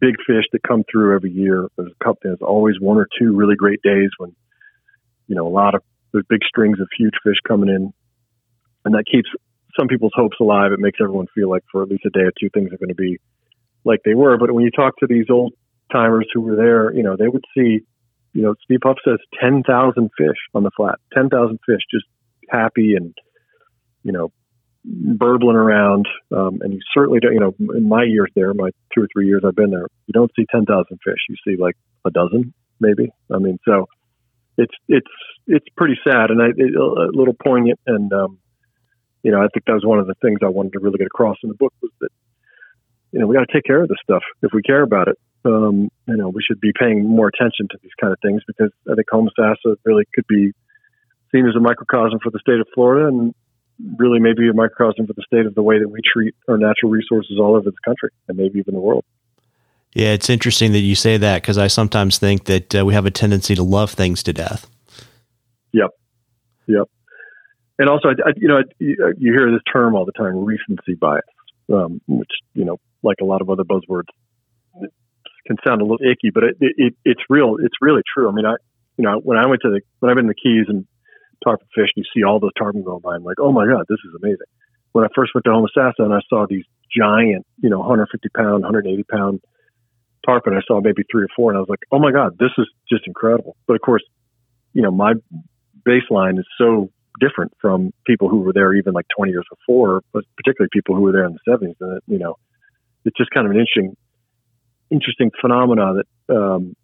big 0.00 0.16
fish 0.26 0.44
that 0.52 0.62
come 0.66 0.82
through 0.90 1.14
every 1.14 1.30
year. 1.30 1.68
There's 1.76 1.92
a 1.92 2.04
couple, 2.04 2.20
there's 2.22 2.38
always 2.42 2.80
one 2.80 2.96
or 2.96 3.06
two 3.18 3.34
really 3.36 3.54
great 3.54 3.82
days 3.82 4.10
when, 4.18 4.34
you 5.26 5.36
know, 5.36 5.46
a 5.46 5.50
lot 5.50 5.74
of 5.74 5.82
there's 6.12 6.24
big 6.28 6.40
strings 6.46 6.80
of 6.80 6.88
huge 6.98 7.14
fish 7.24 7.36
coming 7.46 7.68
in, 7.68 7.92
and 8.84 8.94
that 8.94 9.04
keeps 9.10 9.28
some 9.78 9.88
people's 9.88 10.12
hopes 10.14 10.36
alive. 10.40 10.72
It 10.72 10.80
makes 10.80 10.98
everyone 11.02 11.26
feel 11.34 11.50
like 11.50 11.62
for 11.70 11.82
at 11.82 11.88
least 11.88 12.04
a 12.06 12.10
day 12.10 12.24
or 12.24 12.32
two 12.38 12.50
things 12.52 12.72
are 12.72 12.78
going 12.78 12.88
to 12.88 12.94
be 12.94 13.18
like 13.84 14.00
they 14.04 14.14
were. 14.14 14.38
But 14.38 14.52
when 14.52 14.64
you 14.64 14.70
talk 14.70 14.96
to 14.98 15.06
these 15.06 15.26
old 15.30 15.54
timers 15.92 16.28
who 16.32 16.40
were 16.40 16.56
there, 16.56 16.92
you 16.94 17.02
know, 17.02 17.16
they 17.18 17.28
would 17.28 17.44
see, 17.56 17.80
you 18.32 18.42
know, 18.42 18.54
Steve 18.64 18.80
Huff 18.82 18.96
says 19.04 19.18
10,000 19.40 20.10
fish 20.16 20.36
on 20.54 20.62
the 20.62 20.70
flat, 20.76 20.98
10,000 21.14 21.58
fish 21.66 21.80
just 21.90 22.06
happy 22.50 22.94
and, 22.96 23.14
you 24.02 24.12
know, 24.12 24.32
burbling 24.84 25.56
around. 25.56 26.06
Um, 26.34 26.58
and 26.60 26.72
you 26.72 26.80
certainly 26.92 27.20
don't, 27.20 27.34
you 27.34 27.40
know, 27.40 27.54
in 27.74 27.88
my 27.88 28.04
years 28.04 28.30
there, 28.34 28.52
my 28.54 28.70
two 28.94 29.02
or 29.02 29.08
three 29.12 29.26
years 29.26 29.42
I've 29.46 29.56
been 29.56 29.70
there, 29.70 29.86
you 30.06 30.12
don't 30.12 30.30
see 30.36 30.46
10,000 30.50 30.66
fish. 31.04 31.18
You 31.28 31.36
see 31.46 31.60
like 31.60 31.76
a 32.04 32.10
dozen, 32.10 32.52
maybe. 32.80 33.10
I 33.32 33.38
mean, 33.38 33.58
so 33.66 33.86
it's, 34.56 34.74
it's, 34.88 35.06
it's 35.46 35.66
pretty 35.76 35.98
sad 36.04 36.30
and 36.30 36.40
I, 36.42 36.46
it, 36.56 36.74
a 36.74 37.10
little 37.12 37.34
poignant. 37.34 37.78
And, 37.86 38.12
um, 38.12 38.38
you 39.24 39.32
know, 39.32 39.40
I 39.40 39.48
think 39.48 39.64
that 39.64 39.72
was 39.72 39.84
one 39.84 39.98
of 39.98 40.06
the 40.06 40.14
things 40.20 40.38
I 40.44 40.48
wanted 40.48 40.74
to 40.74 40.80
really 40.80 40.98
get 40.98 41.06
across 41.06 41.38
in 41.42 41.48
the 41.48 41.56
book 41.56 41.72
was 41.82 41.90
that, 42.00 42.10
you 43.10 43.18
know, 43.18 43.26
we 43.26 43.34
got 43.34 43.48
to 43.48 43.52
take 43.52 43.64
care 43.64 43.82
of 43.82 43.88
this 43.88 43.98
stuff 44.02 44.22
if 44.42 44.52
we 44.52 44.62
care 44.62 44.82
about 44.82 45.08
it. 45.08 45.18
Um, 45.46 45.90
you 46.06 46.16
know, 46.16 46.28
we 46.28 46.42
should 46.42 46.60
be 46.60 46.72
paying 46.78 47.08
more 47.08 47.28
attention 47.28 47.68
to 47.70 47.78
these 47.82 47.92
kind 47.98 48.12
of 48.12 48.18
things 48.20 48.42
because 48.46 48.70
I 48.90 48.94
think 48.94 49.08
Homosassa 49.10 49.76
really 49.84 50.04
could 50.14 50.26
be 50.28 50.52
seen 51.32 51.48
as 51.48 51.56
a 51.56 51.60
microcosm 51.60 52.18
for 52.22 52.30
the 52.30 52.38
state 52.38 52.60
of 52.60 52.68
Florida 52.74 53.08
and 53.08 53.34
really 53.96 54.20
maybe 54.20 54.48
a 54.48 54.52
microcosm 54.52 55.06
for 55.06 55.14
the 55.14 55.24
state 55.26 55.46
of 55.46 55.54
the 55.54 55.62
way 55.62 55.78
that 55.78 55.88
we 55.88 56.00
treat 56.00 56.34
our 56.46 56.58
natural 56.58 56.90
resources 56.90 57.38
all 57.40 57.56
over 57.56 57.70
the 57.70 57.76
country 57.84 58.10
and 58.28 58.36
maybe 58.36 58.58
even 58.58 58.74
the 58.74 58.80
world. 58.80 59.04
Yeah, 59.94 60.12
it's 60.12 60.28
interesting 60.28 60.72
that 60.72 60.80
you 60.80 60.94
say 60.94 61.16
that 61.16 61.40
because 61.40 61.56
I 61.56 61.68
sometimes 61.68 62.18
think 62.18 62.44
that 62.44 62.74
uh, 62.74 62.84
we 62.84 62.94
have 62.94 63.06
a 63.06 63.10
tendency 63.10 63.54
to 63.54 63.62
love 63.62 63.92
things 63.92 64.22
to 64.24 64.32
death. 64.32 64.68
Yep. 65.72 65.90
Yep. 66.66 66.88
And 67.78 67.88
also, 67.88 68.10
you 68.36 68.48
know, 68.48 68.62
you, 68.78 69.14
hear 69.18 69.50
this 69.50 69.62
term 69.72 69.94
all 69.94 70.04
the 70.04 70.12
time, 70.12 70.44
recency 70.44 70.94
bias, 70.94 71.24
um, 71.72 72.00
which, 72.06 72.30
you 72.52 72.64
know, 72.64 72.78
like 73.02 73.16
a 73.20 73.24
lot 73.24 73.40
of 73.40 73.50
other 73.50 73.64
buzzwords, 73.64 74.08
can 75.46 75.56
sound 75.66 75.80
a 75.82 75.84
little 75.84 75.98
icky, 76.00 76.30
but 76.32 76.44
it, 76.44 76.56
it, 76.60 76.94
it's 77.04 77.20
real. 77.28 77.56
It's 77.60 77.76
really 77.80 78.02
true. 78.14 78.28
I 78.28 78.32
mean, 78.32 78.46
I, 78.46 78.54
you 78.96 79.04
know, 79.04 79.20
when 79.22 79.38
I 79.38 79.46
went 79.46 79.62
to 79.62 79.70
the, 79.70 79.80
when 79.98 80.10
I've 80.10 80.16
been 80.16 80.24
in 80.24 80.28
the 80.28 80.34
Keys 80.34 80.66
and 80.68 80.86
tarpon 81.42 81.66
fish, 81.74 81.90
you 81.96 82.04
see 82.14 82.22
all 82.22 82.40
those 82.40 82.52
tarpon 82.56 82.82
going 82.82 83.00
by. 83.00 83.16
I'm 83.16 83.24
like, 83.24 83.40
oh 83.40 83.52
my 83.52 83.66
god, 83.66 83.84
this 83.88 83.98
is 84.06 84.14
amazing. 84.22 84.46
When 84.92 85.04
I 85.04 85.08
first 85.14 85.32
went 85.34 85.44
to 85.44 85.50
Homosassa 85.50 85.98
and 85.98 86.14
I 86.14 86.20
saw 86.28 86.46
these 86.48 86.64
giant, 86.96 87.46
you 87.60 87.68
know, 87.68 87.78
150 87.80 88.28
pound, 88.30 88.62
180 88.62 89.02
pound 89.04 89.40
tarpon, 90.24 90.54
I 90.54 90.60
saw 90.66 90.80
maybe 90.80 91.02
three 91.10 91.24
or 91.24 91.28
four, 91.36 91.50
and 91.50 91.58
I 91.58 91.60
was 91.60 91.68
like, 91.68 91.84
oh 91.92 91.98
my 91.98 92.12
god, 92.12 92.38
this 92.38 92.50
is 92.56 92.66
just 92.88 93.06
incredible. 93.06 93.56
But 93.66 93.74
of 93.74 93.82
course, 93.82 94.02
you 94.72 94.82
know, 94.82 94.90
my 94.90 95.14
baseline 95.86 96.38
is 96.38 96.46
so 96.56 96.90
different 97.20 97.52
from 97.60 97.92
people 98.06 98.28
who 98.28 98.38
were 98.38 98.52
there 98.52 98.74
even 98.74 98.92
like 98.92 99.06
20 99.16 99.32
years 99.32 99.46
before, 99.50 100.02
but 100.12 100.24
particularly 100.36 100.68
people 100.72 100.94
who 100.94 101.02
were 101.02 101.12
there 101.12 101.24
in 101.24 101.32
the 101.32 101.50
70s. 101.50 101.74
And 101.80 102.00
you 102.06 102.18
know, 102.18 102.36
it's 103.04 103.16
just 103.16 103.30
kind 103.30 103.46
of 103.46 103.52
an 103.52 103.58
interesting, 103.58 103.96
interesting 104.90 105.30
phenomena 105.40 105.94
that 105.94 106.34
um, 106.34 106.74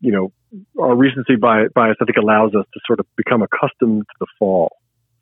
you 0.00 0.12
know 0.12 0.32
our 0.80 0.94
recency 0.94 1.36
bias, 1.36 1.70
I 1.76 1.92
think, 2.04 2.16
allows 2.20 2.54
us 2.54 2.66
to 2.72 2.80
sort 2.86 3.00
of 3.00 3.06
become 3.16 3.42
accustomed 3.42 4.02
to 4.02 4.14
the 4.20 4.26
fall, 4.38 4.76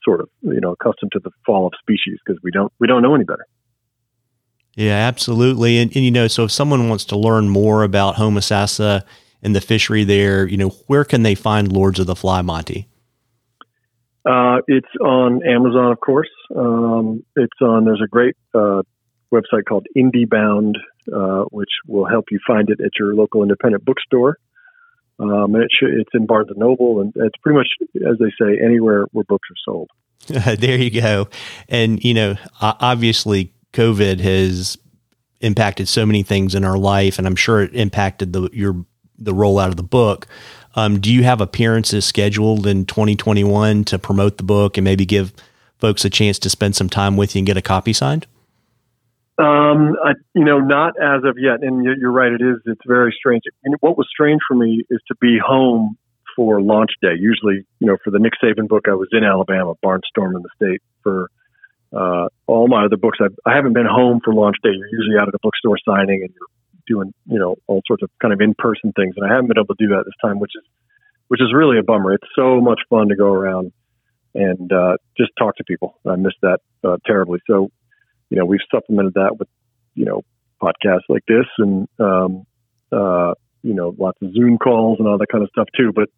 sort 0.05 0.21
of, 0.21 0.29
you 0.43 0.61
know, 0.61 0.73
accustomed 0.73 1.13
to 1.13 1.21
the 1.21 1.31
fall 1.47 1.67
of 1.67 1.73
species 1.81 2.19
because 2.25 2.41
we 2.43 2.51
don't 2.51 2.73
we 2.79 2.87
don't 2.87 3.03
know 3.03 3.15
any 3.15 3.25
better. 3.25 3.47
Yeah, 4.75 4.95
absolutely. 4.95 5.79
And, 5.79 5.95
and 5.95 6.05
you 6.05 6.11
know, 6.11 6.29
so 6.29 6.45
if 6.45 6.51
someone 6.51 6.89
wants 6.89 7.05
to 7.07 7.17
learn 7.17 7.49
more 7.49 7.83
about 7.83 8.15
Homosassa 8.15 9.03
and 9.43 9.55
the 9.55 9.61
fishery 9.61 10.05
there, 10.05 10.47
you 10.47 10.57
know, 10.57 10.71
where 10.87 11.05
can 11.05 11.25
they 11.25 11.35
find 11.35 11.71
Lords 11.71 11.99
of 11.99 12.07
the 12.07 12.17
Fly, 12.17 12.41
Monte? 12.41 12.89
Uh, 14.25 14.59
it's 14.69 14.89
on 15.01 15.45
Amazon, 15.47 15.93
of 15.93 16.01
course. 16.01 16.31
Um, 16.55 17.25
it's 17.37 17.61
on. 17.61 17.85
There's 17.85 18.03
a 18.05 18.09
great 18.09 18.37
uh, 18.55 18.83
website 19.33 19.65
called 19.69 19.87
IndieBound, 19.97 20.75
uh, 21.13 21.45
which 21.51 21.71
will 21.87 22.07
help 22.07 22.27
you 22.31 22.39
find 22.47 22.71
it 22.71 22.81
at 22.81 22.93
your 22.99 23.15
local 23.15 23.43
independent 23.43 23.85
bookstore. 23.85 24.39
Um, 25.19 25.55
and 25.55 25.65
it 25.65 25.71
should, 25.79 25.91
it's 25.95 26.11
in 26.15 26.27
Barnes 26.27 26.49
and 26.51 26.59
Noble, 26.59 27.01
and 27.01 27.13
it's 27.17 27.37
pretty 27.43 27.59
much, 27.59 27.69
as 27.97 28.19
they 28.19 28.31
say, 28.41 28.59
anywhere 28.65 29.07
where 29.13 29.25
books 29.25 29.49
are 29.51 29.63
sold. 29.65 29.91
there 30.59 30.79
you 30.79 31.01
go. 31.01 31.29
And 31.69 32.03
you 32.03 32.15
know, 32.15 32.37
obviously, 32.61 33.53
COVID 33.73 34.21
has 34.21 34.79
impacted 35.41 35.89
so 35.89 36.07
many 36.07 36.23
things 36.23 36.55
in 36.55 36.65
our 36.65 36.79
life, 36.79 37.19
and 37.19 37.27
I'm 37.27 37.37
sure 37.37 37.63
it 37.63 37.75
impacted 37.75 38.33
the 38.33 38.49
your 38.53 38.85
the 39.19 39.33
rollout 39.33 39.69
of 39.69 39.77
the 39.77 39.83
book. 39.83 40.27
Um, 40.75 41.01
do 41.01 41.13
you 41.13 41.23
have 41.25 41.41
appearances 41.41 42.05
scheduled 42.05 42.67
in 42.67 42.87
2021 42.87 43.85
to 43.85 43.99
promote 43.99 44.39
the 44.39 44.43
book 44.43 44.77
and 44.79 44.85
maybe 44.85 45.05
give 45.05 45.33
folks 45.79 46.05
a 46.05 46.11
chance 46.11 46.39
to 46.41 46.51
spend 46.51 46.77
some 46.77 46.89
time 46.89 47.17
with 47.17 47.35
you 47.35 47.41
and 47.41 47.47
get 47.47 47.57
a 47.57 47.63
copy 47.63 47.93
signed? 47.93 48.27
Um, 49.39 49.97
I, 50.05 50.13
you 50.35 50.45
know, 50.45 50.61
not 50.61 50.95
as 51.01 51.25
of 51.25 51.37
yet. 51.39 51.63
And 51.63 51.85
you're, 51.85 52.13
right; 52.13 52.33
it 52.33 52.41
is. 52.41 52.61
It's 52.67 52.81
very 52.87 53.15
strange. 53.17 53.43
And 53.65 53.75
what 53.81 53.97
was 53.97 54.07
strange 54.11 54.41
for 54.47 54.55
me 54.55 54.85
is 54.91 55.01
to 55.09 55.15
be 55.21 55.39
home 55.45 55.97
for 56.37 56.61
launch 56.61 56.91
day. 57.01 57.15
Usually, 57.19 57.67
you 57.79 57.87
know, 57.87 57.97
for 58.05 58.11
the 58.11 58.19
Nick 58.19 58.35
Saban 58.43 58.69
book, 58.69 58.87
I 58.89 58.95
was 58.95 59.09
in 59.13 59.25
Alabama, 59.25 59.75
barnstorming 59.85 60.43
the 60.43 60.51
state. 60.55 60.83
For 61.03 61.29
uh, 61.93 62.29
all 62.47 62.69
my 62.69 62.85
other 62.85 62.97
books, 62.97 63.19
I've, 63.23 63.35
I 63.45 63.57
haven't 63.57 63.73
been 63.73 63.87
home 63.87 64.21
for 64.25 64.33
launch 64.33 64.57
day. 64.63 64.71
You're 64.71 65.01
usually 65.01 65.19
out 65.19 65.29
at 65.29 65.35
a 65.35 65.39
bookstore 65.43 65.79
signing, 65.85 66.23
and 66.23 66.31
you're 66.33 66.49
doing, 66.87 67.13
you 67.27 67.39
know, 67.39 67.57
all 67.67 67.83
sorts 67.87 68.03
of 68.03 68.11
kind 68.21 68.33
of 68.35 68.41
in-person 68.41 68.93
things. 68.95 69.15
And 69.17 69.25
I 69.25 69.35
haven't 69.35 69.49
been 69.49 69.59
able 69.59 69.75
to 69.75 69.85
do 69.85 69.89
that 69.95 70.05
this 70.05 70.15
time, 70.23 70.39
which 70.39 70.53
is, 70.55 70.65
which 71.29 71.41
is 71.41 71.53
really 71.55 71.79
a 71.79 71.83
bummer. 71.83 72.15
It's 72.15 72.29
so 72.37 72.61
much 72.61 72.81
fun 72.91 73.09
to 73.09 73.17
go 73.17 73.33
around 73.33 73.73
and 74.35 74.73
uh, 74.73 74.97
just 75.17 75.31
talk 75.39 75.57
to 75.57 75.65
people. 75.65 75.99
I 76.07 76.17
miss 76.17 76.35
that 76.43 76.59
uh, 76.85 76.97
terribly. 77.07 77.41
So 77.47 77.71
you 78.33 78.39
know, 78.39 78.47
we've 78.47 78.61
supplemented 78.75 79.13
that 79.15 79.37
with, 79.39 79.49
you 79.95 80.07
know, 80.07 80.23
podcasts 80.59 81.05
like 81.11 81.23
this 81.29 81.45
and, 81.59 81.87
um, 82.01 82.47
uh, 82.91 83.35
you 83.63 83.75
know, 83.75 83.95
lots 83.99 84.17
of 84.23 84.33
Zoom 84.33 84.57
calls 84.57 84.99
and 84.99 85.07
all 85.07 85.19
that 85.19 85.27
kind 85.31 85.45
of 85.45 85.51
stuff 85.51 85.69
too. 85.77 85.93
But, 85.95 86.09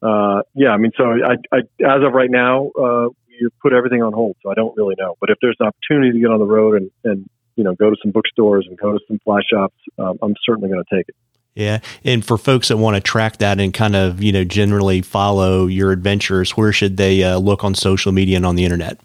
uh, 0.00 0.40
yeah, 0.54 0.70
I 0.70 0.78
mean, 0.78 0.92
so 0.96 1.04
I, 1.04 1.34
I, 1.54 1.58
as 1.84 2.02
of 2.02 2.14
right 2.14 2.30
now, 2.30 2.70
uh, 2.70 3.08
we 3.28 3.46
put 3.60 3.74
everything 3.74 4.02
on 4.02 4.14
hold. 4.14 4.36
So 4.42 4.50
I 4.50 4.54
don't 4.54 4.74
really 4.74 4.94
know, 4.98 5.16
but 5.20 5.28
if 5.28 5.36
there's 5.42 5.56
an 5.60 5.66
opportunity 5.66 6.12
to 6.12 6.18
get 6.18 6.30
on 6.30 6.38
the 6.38 6.46
road 6.46 6.80
and, 6.80 6.90
and, 7.04 7.28
you 7.56 7.64
know, 7.64 7.74
go 7.74 7.90
to 7.90 7.96
some 8.02 8.12
bookstores 8.12 8.66
and 8.68 8.78
go 8.78 8.92
to 8.92 9.00
some 9.08 9.18
fly 9.24 9.40
shops, 9.50 9.76
um, 9.98 10.18
I'm 10.22 10.34
certainly 10.44 10.68
going 10.68 10.82
to 10.82 10.96
take 10.96 11.08
it. 11.08 11.14
Yeah. 11.54 11.80
And 12.04 12.24
for 12.24 12.36
folks 12.36 12.68
that 12.68 12.78
want 12.78 12.96
to 12.96 13.00
track 13.00 13.38
that 13.38 13.60
and 13.60 13.72
kind 13.72 13.94
of, 13.94 14.22
you 14.22 14.32
know, 14.32 14.44
generally 14.44 15.02
follow 15.02 15.66
your 15.66 15.92
adventures, 15.92 16.56
where 16.56 16.72
should 16.72 16.96
they 16.96 17.22
uh, 17.22 17.38
look 17.38 17.62
on 17.62 17.74
social 17.74 18.10
media 18.10 18.36
and 18.36 18.46
on 18.46 18.56
the 18.56 18.64
internet? 18.64 18.98